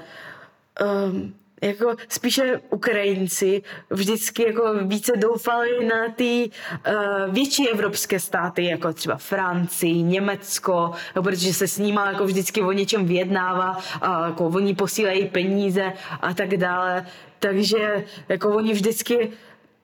Um, 1.08 1.34
jako 1.62 1.96
spíše 2.10 2.62
Ukrajinci 2.70 3.62
vždycky 3.90 4.44
jako 4.44 4.74
více 4.82 5.18
doufali 5.18 5.86
na 5.86 6.10
ty 6.16 6.50
uh, 6.50 7.34
větší 7.34 7.70
evropské 7.70 8.20
státy, 8.20 8.66
jako 8.66 8.94
třeba 8.94 9.18
Francii, 9.18 10.04
Německo, 10.04 10.92
protože 11.14 11.54
se 11.54 11.68
s 11.68 11.78
nimi 11.78 12.00
jako 12.06 12.26
vždycky 12.26 12.62
o 12.62 12.72
něčem 12.72 13.06
vyjednává, 13.06 13.78
a 14.02 14.28
jako 14.28 14.46
oni 14.46 14.76
posílají 14.76 15.28
peníze 15.28 15.94
a 16.22 16.34
tak 16.34 16.58
dále. 16.58 17.06
Takže 17.40 18.06
jako 18.30 18.56
oni 18.56 18.74
vždycky 18.74 19.32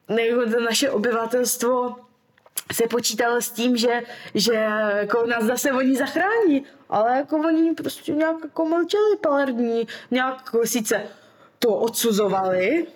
jako 0.10 0.60
naše 0.60 0.90
obyvatelstvo 0.90 1.96
se 2.72 2.88
počítalo 2.88 3.42
s 3.42 3.52
tím, 3.52 3.78
že, 3.78 4.02
že 4.36 4.54
jako 4.98 5.26
nás 5.26 5.44
zase 5.44 5.72
oni 5.72 5.96
zachrání, 5.96 6.64
ale 6.90 7.18
jako 7.18 7.38
oni 7.38 7.74
prostě 7.74 8.12
nějak 8.12 8.36
jako 8.44 8.66
mlčeli 8.66 9.18
pár 9.22 9.52
dní, 9.52 9.88
nějak 10.12 10.42
jako 10.46 10.68
sice 10.68 11.04
to 11.60 11.70
odsuzovali, 11.76 12.88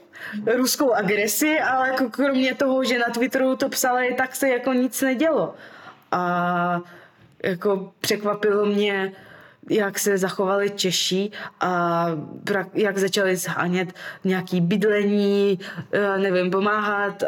ruskou 0.55 0.93
agresi, 0.93 1.59
ale 1.59 1.87
jako 1.87 2.09
kromě 2.09 2.55
toho, 2.55 2.83
že 2.83 2.99
na 2.99 3.05
Twitteru 3.13 3.55
to 3.55 3.69
psali, 3.69 4.15
tak 4.17 4.35
se 4.35 4.49
jako 4.49 4.73
nic 4.73 5.01
nedělo. 5.01 5.55
A 6.11 6.81
jako 7.43 7.93
překvapilo 7.99 8.65
mě, 8.65 9.13
jak 9.69 9.99
se 9.99 10.17
zachovali 10.17 10.69
Češi 10.69 11.31
a 11.59 12.05
jak 12.73 12.97
začali 12.97 13.35
zhánět 13.35 13.93
nějaký 14.23 14.61
bydlení, 14.61 15.59
eh, 15.91 16.17
nevím, 16.17 16.51
pomáhat. 16.51 17.23
Eh, 17.23 17.27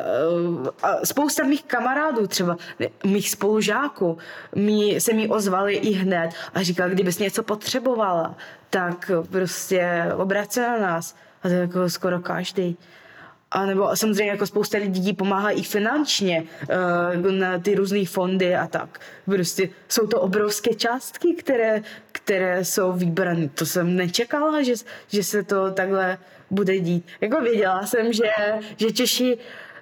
a 0.84 1.06
spousta 1.06 1.44
mých 1.44 1.64
kamarádů 1.64 2.28
třeba, 2.28 2.58
mých 3.06 3.30
spolužáků, 3.30 4.18
mi, 4.56 5.02
se 5.02 5.14
mi 5.14 5.28
ozvali 5.28 5.76
i 5.76 5.92
hned 5.92 6.30
a 6.54 6.64
říkali, 6.64 6.94
kdybys 6.94 7.20
něco 7.20 7.44
potřebovala, 7.44 8.36
tak 8.70 9.12
prostě 9.30 10.06
obrať 10.16 10.52
se 10.52 10.62
na 10.62 10.80
nás. 10.80 11.16
A 11.44 11.48
to 11.48 11.54
je 11.54 11.60
jako 11.60 11.90
skoro 11.90 12.20
každý. 12.20 12.78
A 13.52 13.66
nebo 13.66 13.96
samozřejmě 13.96 14.32
jako 14.32 14.48
spousta 14.48 14.78
lidí 14.78 15.14
pomáhá 15.14 15.52
i 15.52 15.64
finančně 15.64 16.44
uh, 17.24 17.32
na 17.32 17.60
ty 17.60 17.76
různé 17.76 18.06
fondy 18.06 18.56
a 18.56 18.68
tak. 18.68 19.00
Prostě 19.26 19.70
jsou 19.88 20.08
to 20.08 20.22
obrovské 20.22 20.74
částky, 20.74 21.34
které, 21.34 21.82
které 22.30 22.66
jsou 22.66 22.92
vybrané. 22.92 23.50
To 23.50 23.66
jsem 23.66 23.96
nečekala, 23.96 24.62
že, 24.62 24.74
že 25.08 25.24
se 25.24 25.44
to 25.44 25.72
takhle 25.72 26.18
bude 26.52 26.80
dít. 26.80 27.06
Jako 27.22 27.42
věděla 27.42 27.86
jsem, 27.86 28.14
že, 28.14 28.30
že 28.78 28.92
Češi 28.92 29.38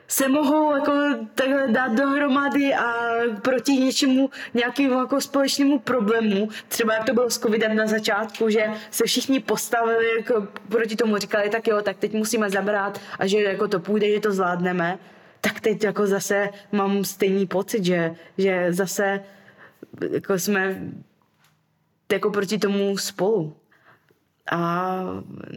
se 0.07 0.27
mohou 0.27 0.75
jako 0.75 0.93
takhle 1.35 1.67
dát 1.67 1.91
dohromady 1.91 2.73
a 2.73 3.11
proti 3.41 3.71
něčemu, 3.71 4.29
nějakému 4.53 4.99
jako 4.99 5.21
společnému 5.21 5.79
problému, 5.79 6.49
třeba 6.67 6.93
jak 6.93 7.03
to 7.03 7.13
bylo 7.13 7.29
s 7.29 7.39
covidem 7.39 7.75
na 7.75 7.87
začátku, 7.87 8.49
že 8.49 8.67
se 8.91 9.03
všichni 9.05 9.39
postavili 9.39 10.15
jako 10.17 10.47
proti 10.69 10.95
tomu, 10.95 11.17
říkali, 11.17 11.49
tak 11.49 11.67
jo, 11.67 11.81
tak 11.81 11.97
teď 11.97 12.13
musíme 12.13 12.49
zabrat 12.49 13.01
a 13.19 13.27
že 13.27 13.41
jako 13.41 13.67
to 13.67 13.79
půjde, 13.79 14.11
že 14.11 14.19
to 14.19 14.31
zvládneme, 14.31 14.97
tak 15.41 15.59
teď 15.59 15.83
jako 15.83 16.07
zase 16.07 16.49
mám 16.71 17.03
stejný 17.03 17.47
pocit, 17.47 17.85
že, 17.85 18.15
že 18.37 18.67
zase 18.73 19.19
jako 20.11 20.39
jsme 20.39 20.81
jako 22.11 22.29
proti 22.29 22.57
tomu 22.57 22.97
spolu. 22.97 23.55
A 24.51 25.01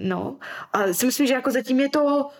no, 0.00 0.36
a 0.72 0.92
si 0.92 1.06
myslím, 1.06 1.26
že 1.26 1.34
jako 1.34 1.50
zatím 1.50 1.80
je 1.80 1.88
to 1.88 2.30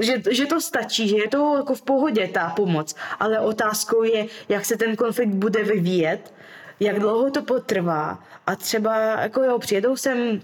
že, 0.00 0.22
že 0.30 0.46
to 0.46 0.60
stačí, 0.60 1.08
že 1.08 1.16
je 1.16 1.28
to 1.28 1.56
jako 1.56 1.74
v 1.74 1.82
pohodě 1.82 2.28
ta 2.28 2.50
pomoc, 2.56 2.94
ale 3.20 3.40
otázkou 3.40 4.02
je, 4.02 4.26
jak 4.48 4.64
se 4.64 4.76
ten 4.76 4.96
konflikt 4.96 5.34
bude 5.34 5.64
vyvíjet, 5.64 6.34
jak 6.80 7.00
dlouho 7.00 7.30
to 7.30 7.42
potrvá. 7.42 8.22
A 8.46 8.56
třeba 8.56 8.96
jako 8.96 9.42
jo, 9.42 9.58
přijedou 9.58 9.96
sem 9.96 10.40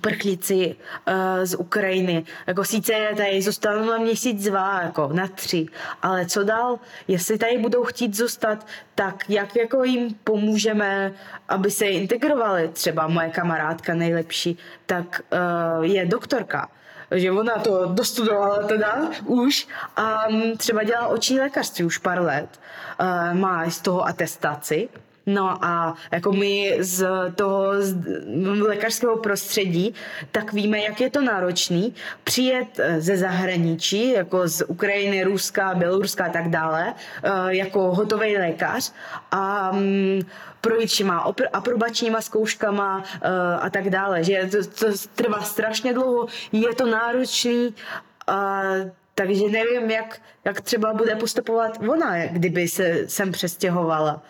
prchlíci 0.00 0.76
uh, 1.08 1.14
z 1.44 1.54
Ukrajiny. 1.54 2.24
Jako 2.46 2.64
sice 2.64 2.92
tady 3.16 3.42
zůstanou 3.42 3.84
na 3.84 3.98
měsíc, 3.98 4.44
dva, 4.44 4.82
jako 4.82 5.10
na 5.12 5.28
tři, 5.28 5.66
ale 6.02 6.26
co 6.26 6.44
dál? 6.44 6.78
Jestli 7.08 7.38
tady 7.38 7.58
budou 7.58 7.84
chtít 7.84 8.16
zůstat, 8.16 8.66
tak 8.94 9.30
jak 9.30 9.56
jako 9.56 9.84
jim 9.84 10.14
pomůžeme, 10.24 11.12
aby 11.48 11.70
se 11.70 11.86
integrovali? 11.86 12.68
Třeba 12.68 13.08
moje 13.08 13.30
kamarádka 13.30 13.94
nejlepší, 13.94 14.58
tak 14.86 15.20
uh, 15.78 15.84
je 15.84 16.06
doktorka 16.06 16.68
že 17.14 17.32
ona 17.32 17.58
to 17.58 17.86
dostudovala 17.86 18.62
teda 18.62 19.10
už 19.24 19.68
a 19.96 20.26
mm, 20.30 20.56
třeba 20.56 20.82
dělá 20.82 21.06
oční 21.06 21.40
lékařství 21.40 21.84
už 21.84 21.98
pár 21.98 22.20
let. 22.20 22.60
Má 23.32 23.70
z 23.70 23.80
toho 23.80 24.06
atestaci, 24.06 24.88
No 25.26 25.64
a 25.64 25.94
jako 26.12 26.32
my 26.32 26.76
z 26.80 27.06
toho 27.34 27.82
z 27.82 27.96
lékařského 28.60 29.16
prostředí, 29.16 29.94
tak 30.32 30.52
víme, 30.52 30.78
jak 30.78 31.00
je 31.00 31.10
to 31.10 31.22
náročný 31.22 31.94
přijet 32.24 32.68
eh, 32.78 33.00
ze 33.00 33.16
zahraničí, 33.16 34.12
jako 34.12 34.48
z 34.48 34.62
Ukrajiny, 34.66 35.24
Ruska, 35.24 35.74
Běloruska 35.74 36.24
a 36.24 36.28
tak 36.28 36.48
dále, 36.48 36.94
eh, 37.22 37.30
jako 37.48 37.94
hotový 37.94 38.36
lékař 38.36 38.92
a 39.30 39.72
mm, 39.72 40.20
projít 40.60 40.90
všema 40.90 41.32
aprobačníma 41.52 42.20
zkouškama 42.20 42.96
uh, 42.98 43.04
a 43.60 43.70
tak 43.70 43.90
dále, 43.90 44.24
že 44.24 44.48
to, 44.50 44.58
to 44.66 44.86
trvá 45.14 45.40
strašně 45.40 45.94
dlouho, 45.94 46.26
je 46.52 46.74
to 46.74 46.86
náročný, 46.86 47.74
uh, 48.28 48.90
takže 49.14 49.44
nevím, 49.48 49.90
jak, 49.90 50.20
jak 50.44 50.60
třeba 50.60 50.94
bude 50.94 51.16
postupovat 51.16 51.78
ona, 51.88 52.26
kdyby 52.26 52.68
se 52.68 53.08
sem 53.08 53.32
přestěhovala. 53.32 54.22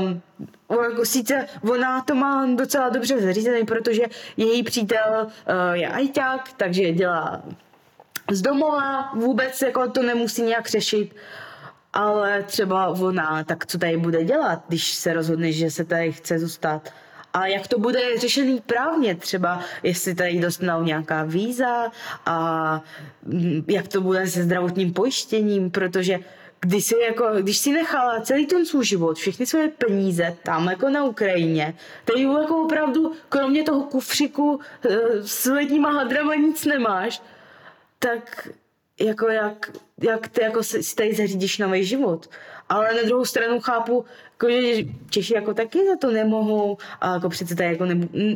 Um, 0.00 0.22
jako 0.70 1.04
sice 1.04 1.46
ona 1.70 2.00
to 2.02 2.14
má 2.14 2.46
docela 2.54 2.88
dobře 2.88 3.20
zařízený, 3.20 3.66
protože 3.66 4.02
její 4.36 4.62
přítel 4.62 5.26
uh, 5.26 5.72
je 5.72 5.88
ajťák, 5.88 6.52
takže 6.56 6.92
dělá 6.92 7.42
z 8.30 8.42
domova, 8.42 9.12
vůbec 9.14 9.62
jako 9.62 9.88
to 9.88 10.02
nemusí 10.02 10.42
nějak 10.42 10.68
řešit. 10.68 11.16
Ale 11.92 12.42
třeba 12.42 12.88
ona, 12.88 13.44
tak 13.44 13.66
co 13.66 13.78
tady 13.78 13.96
bude 13.96 14.24
dělat, 14.24 14.64
když 14.68 14.94
se 14.94 15.12
rozhodne, 15.12 15.52
že 15.52 15.70
se 15.70 15.84
tady 15.84 16.12
chce 16.12 16.38
zůstat? 16.38 16.92
A 17.34 17.46
jak 17.46 17.66
to 17.66 17.78
bude 17.78 18.18
řešený 18.18 18.60
právně, 18.60 19.14
třeba 19.14 19.60
jestli 19.82 20.14
tady 20.14 20.38
dostanou 20.38 20.82
nějaká 20.82 21.22
víza 21.22 21.90
a 22.26 22.80
mm, 23.22 23.64
jak 23.68 23.88
to 23.88 24.00
bude 24.00 24.26
se 24.26 24.42
zdravotním 24.42 24.92
pojištěním, 24.92 25.70
protože 25.70 26.18
když 26.60 26.84
si, 26.84 26.94
jako, 26.98 27.24
když 27.40 27.58
si 27.58 27.72
nechala 27.72 28.20
celý 28.20 28.46
ten 28.46 28.66
svůj 28.66 28.84
život, 28.84 29.16
všechny 29.16 29.46
své 29.46 29.68
peníze 29.68 30.36
tam 30.42 30.68
jako 30.68 30.88
na 30.88 31.04
Ukrajině, 31.04 31.74
tady 32.04 32.22
jako 32.22 32.62
opravdu 32.62 33.12
kromě 33.28 33.62
toho 33.62 33.82
kufřiku 33.82 34.60
eh, 34.84 34.98
s 35.22 35.44
letníma 35.44 35.90
hadrama 35.90 36.34
nic 36.34 36.64
nemáš, 36.64 37.22
tak 37.98 38.48
jako 39.00 39.28
jak, 39.28 39.70
jak 40.02 40.28
ty 40.28 40.42
jako 40.42 40.62
si 40.62 40.94
tady 40.94 41.14
zařídíš 41.14 41.58
nový 41.58 41.84
život. 41.84 42.30
Ale 42.68 42.94
na 42.94 43.02
druhou 43.02 43.24
stranu 43.24 43.60
chápu, 43.60 44.04
jako, 44.32 44.50
že 44.50 44.84
Češi 45.10 45.34
jako 45.34 45.54
taky 45.54 45.86
za 45.86 45.96
to 45.96 46.10
nemohou 46.10 46.78
a 47.00 47.14
jako 47.14 47.28
přece 47.28 47.54
tady 47.54 47.68
jako 47.70 47.84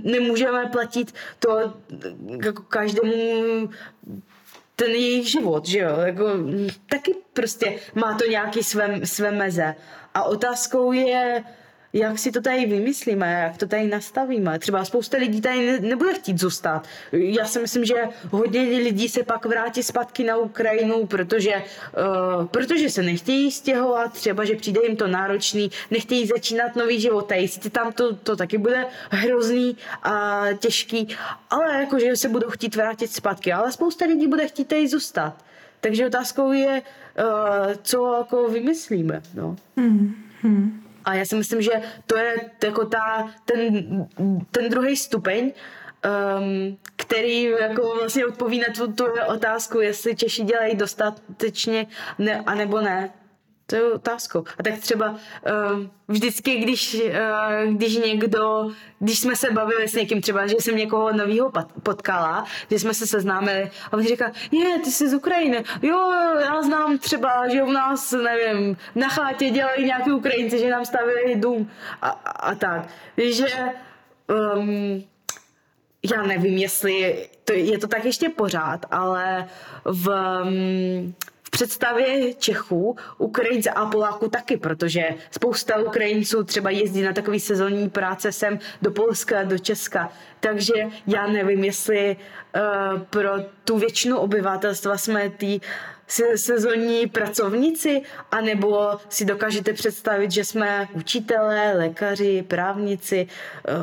nemůžeme 0.04 0.66
platit 0.66 1.14
to 1.38 1.72
jako 2.44 2.62
každému 2.62 3.68
ten 4.76 4.90
jejich 4.90 5.30
život, 5.30 5.66
že 5.66 5.78
jo, 5.78 6.00
jako, 6.00 6.24
taky 6.90 7.14
prostě 7.32 7.78
má 7.94 8.18
to 8.18 8.24
nějaký 8.26 8.62
své, 8.62 9.06
své 9.06 9.30
meze. 9.30 9.74
A 10.14 10.22
otázkou 10.22 10.92
je, 10.92 11.44
jak 11.92 12.18
si 12.18 12.32
to 12.32 12.40
tady 12.40 12.66
vymyslíme, 12.66 13.32
jak 13.42 13.56
to 13.56 13.66
tady 13.66 13.88
nastavíme. 13.88 14.58
Třeba 14.58 14.84
spousta 14.84 15.16
lidí 15.16 15.40
tady 15.40 15.66
ne, 15.66 15.80
nebude 15.80 16.14
chtít 16.14 16.38
zůstat. 16.38 16.86
Já 17.12 17.44
si 17.44 17.60
myslím, 17.60 17.84
že 17.84 17.94
hodně 18.30 18.60
lidí 18.60 19.08
se 19.08 19.22
pak 19.22 19.46
vrátí 19.46 19.82
zpátky 19.82 20.24
na 20.24 20.36
Ukrajinu, 20.36 21.06
protože, 21.06 21.54
uh, 21.54 22.46
protože 22.46 22.90
se 22.90 23.02
nechtějí 23.02 23.50
stěhovat, 23.50 24.12
třeba, 24.12 24.44
že 24.44 24.56
přijde 24.56 24.80
jim 24.86 24.96
to 24.96 25.06
náročný, 25.06 25.70
nechtějí 25.90 26.26
začínat 26.26 26.76
nový 26.76 27.00
život. 27.00 27.22
Tady 27.28 27.48
si 27.48 27.70
tam 27.70 27.92
to, 27.92 28.16
to 28.16 28.36
taky 28.36 28.58
bude 28.58 28.86
hrozný 29.10 29.76
a 30.02 30.44
těžký, 30.58 31.08
ale 31.50 31.80
jakože 31.80 32.16
se 32.16 32.28
budou 32.28 32.50
chtít 32.50 32.76
vrátit 32.76 33.12
zpátky. 33.12 33.52
Ale 33.52 33.72
spousta 33.72 34.04
lidí 34.04 34.26
bude 34.26 34.48
chtít 34.48 34.68
tady 34.68 34.88
zůstat. 34.88 35.44
Takže 35.80 36.06
otázkou 36.06 36.52
je, 36.52 36.82
uh, 37.18 37.72
co 37.82 38.14
jako 38.18 38.48
vymyslíme. 38.48 39.22
No. 39.34 39.56
Hmm. 39.76 40.14
Hmm. 40.42 40.81
A 41.04 41.14
já 41.14 41.24
si 41.24 41.36
myslím, 41.36 41.62
že 41.62 41.70
to 42.06 42.16
je 42.16 42.50
jako 42.64 42.86
ta, 42.86 43.30
ten, 43.44 43.84
ten 44.50 44.68
druhý 44.68 44.96
stupeň, 44.96 45.52
um, 46.38 46.78
který 46.96 47.42
jako 47.42 47.94
vlastně 48.00 48.26
odpoví 48.26 48.58
na 48.58 48.66
tu, 48.76 48.92
tu 48.92 49.04
otázku, 49.26 49.80
jestli 49.80 50.16
Češi 50.16 50.44
dělají 50.44 50.76
dostatečně 50.76 51.86
ne, 52.18 52.42
anebo 52.46 52.80
ne. 52.80 53.10
To 53.66 53.76
je 53.76 53.92
otázkou. 53.92 54.44
A 54.58 54.62
tak 54.62 54.78
třeba 54.78 55.10
uh, 55.10 55.18
vždycky, 56.08 56.56
když, 56.56 56.94
uh, 56.94 57.74
když 57.74 57.96
někdo, 57.96 58.70
když 58.98 59.20
jsme 59.20 59.36
se 59.36 59.50
bavili 59.50 59.88
s 59.88 59.94
někým, 59.94 60.20
třeba, 60.20 60.46
že 60.46 60.56
jsem 60.60 60.76
někoho 60.76 61.12
nového 61.12 61.52
potkala, 61.82 62.44
že 62.70 62.78
jsme 62.78 62.94
se 62.94 63.06
seznámili 63.06 63.70
a 63.92 63.92
on 63.92 64.02
říká, 64.02 64.32
je, 64.50 64.78
ty 64.78 64.90
jsi 64.90 65.08
z 65.08 65.14
Ukrajiny. 65.14 65.64
Jo, 65.82 66.12
já 66.40 66.62
znám 66.62 66.98
třeba, 66.98 67.48
že 67.48 67.62
u 67.62 67.70
nás, 67.72 68.12
nevím, 68.12 68.76
na 68.94 69.08
chátě 69.08 69.50
dělají 69.50 69.84
nějaký 69.84 70.12
Ukrajinci, 70.12 70.58
že 70.58 70.70
nám 70.70 70.84
stavili 70.84 71.36
dům 71.36 71.70
a, 72.02 72.08
a, 72.08 72.30
a 72.30 72.54
tak. 72.54 72.88
Že 73.16 73.46
um, 74.56 75.04
já 76.14 76.22
nevím, 76.22 76.58
jestli 76.58 77.28
to, 77.44 77.52
je 77.52 77.78
to 77.78 77.86
tak 77.86 78.04
ještě 78.04 78.28
pořád, 78.28 78.86
ale 78.90 79.48
v, 79.84 80.08
um, 80.44 81.14
představě 81.52 82.34
Čechů, 82.34 82.96
Ukrajince 83.18 83.70
a 83.70 83.86
Poláků 83.86 84.28
taky, 84.28 84.56
protože 84.56 85.08
spousta 85.30 85.76
Ukrajinců 85.76 86.44
třeba 86.44 86.70
jezdí 86.70 87.02
na 87.02 87.12
takový 87.12 87.40
sezónní 87.40 87.90
práce 87.90 88.32
sem 88.32 88.58
do 88.82 88.90
Polska, 88.90 89.42
do 89.42 89.58
Česka. 89.58 90.12
Takže 90.40 90.74
já 91.06 91.26
nevím, 91.26 91.64
jestli 91.64 92.16
uh, 92.16 93.00
pro 93.00 93.30
tu 93.64 93.78
většinu 93.78 94.18
obyvatelstva 94.18 94.98
jsme 94.98 95.30
ty 95.30 95.60
sezónní 96.36 97.06
pracovníci, 97.06 98.02
anebo 98.30 98.90
si 99.08 99.24
dokážete 99.24 99.72
představit, 99.72 100.30
že 100.30 100.44
jsme 100.44 100.88
učitelé, 100.92 101.72
lékaři, 101.76 102.44
právníci, 102.48 103.26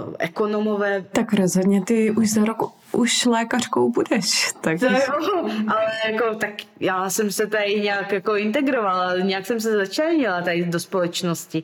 uh, 0.08 0.14
ekonomové. 0.20 1.06
Tak 1.12 1.34
rozhodně 1.34 1.86
ty 1.86 2.12
už 2.12 2.30
za 2.30 2.46
rok 2.46 2.80
už 2.92 3.26
lékařkou 3.26 3.92
budeš. 3.92 4.54
Tak... 4.62 4.80
To 4.80 4.86
jo, 4.86 5.50
ale 5.68 5.86
jako, 6.12 6.36
tak 6.36 6.50
já 6.80 7.10
jsem 7.10 7.32
se 7.32 7.48
tady 7.48 7.82
nějak 7.82 8.12
jako 8.12 8.36
integrovala, 8.36 9.18
nějak 9.18 9.46
jsem 9.46 9.60
se 9.60 9.78
začlenila 9.78 10.42
tady 10.42 10.66
do 10.66 10.80
společnosti. 10.80 11.64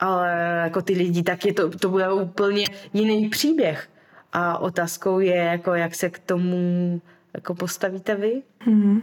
Ale 0.00 0.60
jako 0.64 0.82
ty 0.82 0.92
lidi, 0.92 1.22
tak 1.22 1.44
je 1.44 1.52
to, 1.52 1.70
to 1.70 1.88
bude 1.88 2.12
úplně 2.12 2.66
jiný 2.92 3.28
příběh. 3.28 3.88
A 4.32 4.58
otázkou 4.58 5.18
je, 5.18 5.36
jako, 5.36 5.74
jak 5.74 5.94
se 5.94 6.10
k 6.10 6.18
tomu 6.18 7.00
jako 7.34 7.54
postavíte 7.54 8.14
vy. 8.14 8.42
Hmm. 8.60 9.02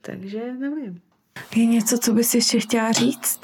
Takže 0.00 0.52
nevím. 0.52 1.00
Je 1.56 1.66
něco, 1.66 1.98
co 1.98 2.12
bys 2.12 2.34
ještě 2.34 2.60
chtěla 2.60 2.92
říct? 2.92 3.40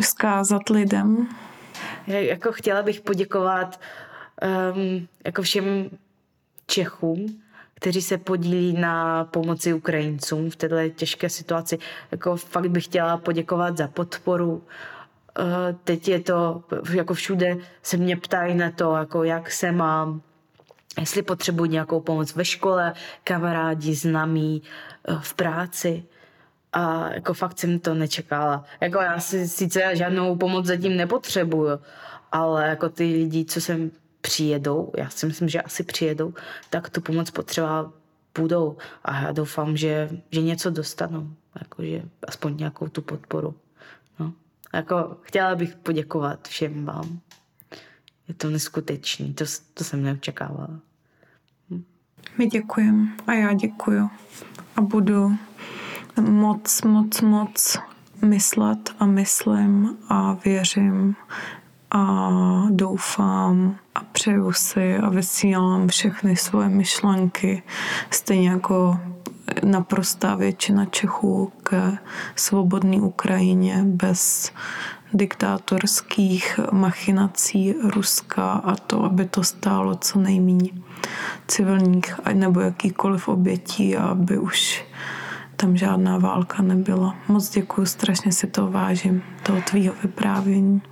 Vzkázat 0.00 0.68
lidem? 0.70 1.28
Jako 2.06 2.52
chtěla 2.52 2.82
bych 2.82 3.00
poděkovat 3.00 3.80
um, 4.74 5.08
jako 5.24 5.42
všem 5.42 5.90
Čechům, 6.66 7.42
kteří 7.74 8.02
se 8.02 8.18
podílí 8.18 8.72
na 8.72 9.24
pomoci 9.24 9.74
Ukrajincům 9.74 10.50
v 10.50 10.56
této 10.56 10.88
těžké 10.88 11.28
situaci. 11.28 11.78
Jako 12.10 12.36
fakt 12.36 12.70
bych 12.70 12.84
chtěla 12.84 13.16
poděkovat 13.16 13.76
za 13.76 13.88
podporu. 13.88 14.62
Eh, 15.38 15.76
teď 15.84 16.08
je 16.08 16.20
to, 16.20 16.62
jako 16.92 17.14
všude 17.14 17.56
se 17.82 17.96
mě 17.96 18.16
ptají 18.16 18.54
na 18.54 18.70
to, 18.70 18.96
jako 18.96 19.24
jak 19.24 19.50
se 19.50 19.72
mám, 19.72 20.22
jestli 21.00 21.22
potřebuji 21.22 21.64
nějakou 21.64 22.00
pomoc 22.00 22.34
ve 22.34 22.44
škole, 22.44 22.94
kamarádi, 23.24 23.94
známí, 23.94 24.62
eh, 25.08 25.16
v 25.20 25.34
práci. 25.34 26.04
A 26.72 27.12
jako 27.14 27.34
fakt 27.34 27.58
jsem 27.58 27.78
to 27.78 27.94
nečekala. 27.94 28.64
Jako 28.80 28.98
já 28.98 29.20
si 29.20 29.48
sice 29.48 29.96
žádnou 29.96 30.36
pomoc 30.36 30.66
zatím 30.66 30.96
nepotřebuju, 30.96 31.78
ale 32.32 32.68
jako 32.68 32.88
ty 32.88 33.04
lidi, 33.04 33.44
co 33.44 33.60
jsem 33.60 33.90
přijedou, 34.20 34.92
já 34.96 35.10
si 35.10 35.26
myslím, 35.26 35.48
že 35.48 35.62
asi 35.62 35.82
přijedou, 35.84 36.34
tak 36.70 36.90
tu 36.90 37.00
pomoc 37.00 37.30
potřeba 37.30 37.92
budou 38.38 38.76
a 39.04 39.20
já 39.20 39.32
doufám, 39.32 39.76
že, 39.76 40.08
že 40.30 40.42
něco 40.42 40.70
dostanou, 40.70 41.28
jakože 41.60 42.02
aspoň 42.28 42.56
nějakou 42.56 42.88
tu 42.88 43.02
podporu. 43.02 43.54
No. 44.18 44.32
Jako, 44.74 45.16
chtěla 45.22 45.54
bych 45.54 45.76
poděkovat 45.76 46.48
všem 46.48 46.84
vám. 46.84 47.20
Je 48.32 48.36
to 48.36 48.50
neskutečný, 48.50 49.34
to, 49.34 49.44
to 49.74 49.84
jsem 49.84 50.02
neočekávala. 50.02 50.80
My 52.38 52.46
děkujeme 52.46 53.08
a 53.26 53.32
já 53.32 53.52
děkuju. 53.52 54.10
A 54.76 54.80
budu 54.80 55.36
moc, 56.20 56.82
moc, 56.82 57.20
moc 57.20 57.78
myslet 58.24 58.94
a 58.98 59.06
myslím 59.06 59.96
a 60.08 60.32
věřím 60.44 61.16
a 61.90 62.30
doufám 62.70 63.76
a 63.94 64.04
přeju 64.04 64.52
si 64.52 64.96
a 64.96 65.08
vysílám 65.08 65.88
všechny 65.88 66.36
svoje 66.36 66.68
myšlenky, 66.68 67.62
stejně 68.10 68.48
jako 68.48 69.00
naprostá 69.64 70.34
většina 70.34 70.84
Čechů 70.84 71.52
k 71.62 71.98
svobodné 72.36 72.96
Ukrajině 72.96 73.82
bez 73.84 74.52
diktátorských 75.14 76.60
machinací 76.72 77.74
Ruska 77.82 78.52
a 78.52 78.76
to, 78.76 79.04
aby 79.04 79.24
to 79.24 79.44
stálo 79.44 79.94
co 79.94 80.18
nejméně 80.18 80.70
civilních 81.48 82.20
nebo 82.32 82.60
jakýkoliv 82.60 83.28
obětí 83.28 83.96
aby 83.96 84.38
už 84.38 84.84
tam 85.56 85.76
žádná 85.76 86.18
válka 86.18 86.62
nebyla. 86.62 87.16
Moc 87.28 87.50
děkuji, 87.50 87.86
strašně 87.86 88.32
si 88.32 88.46
to 88.46 88.70
vážím, 88.70 89.22
toho 89.42 89.62
tvýho 89.62 89.94
vyprávění. 90.02 90.82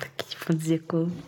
Taky 0.00 0.36
moc 0.48 0.62
děkuji. 0.62 1.27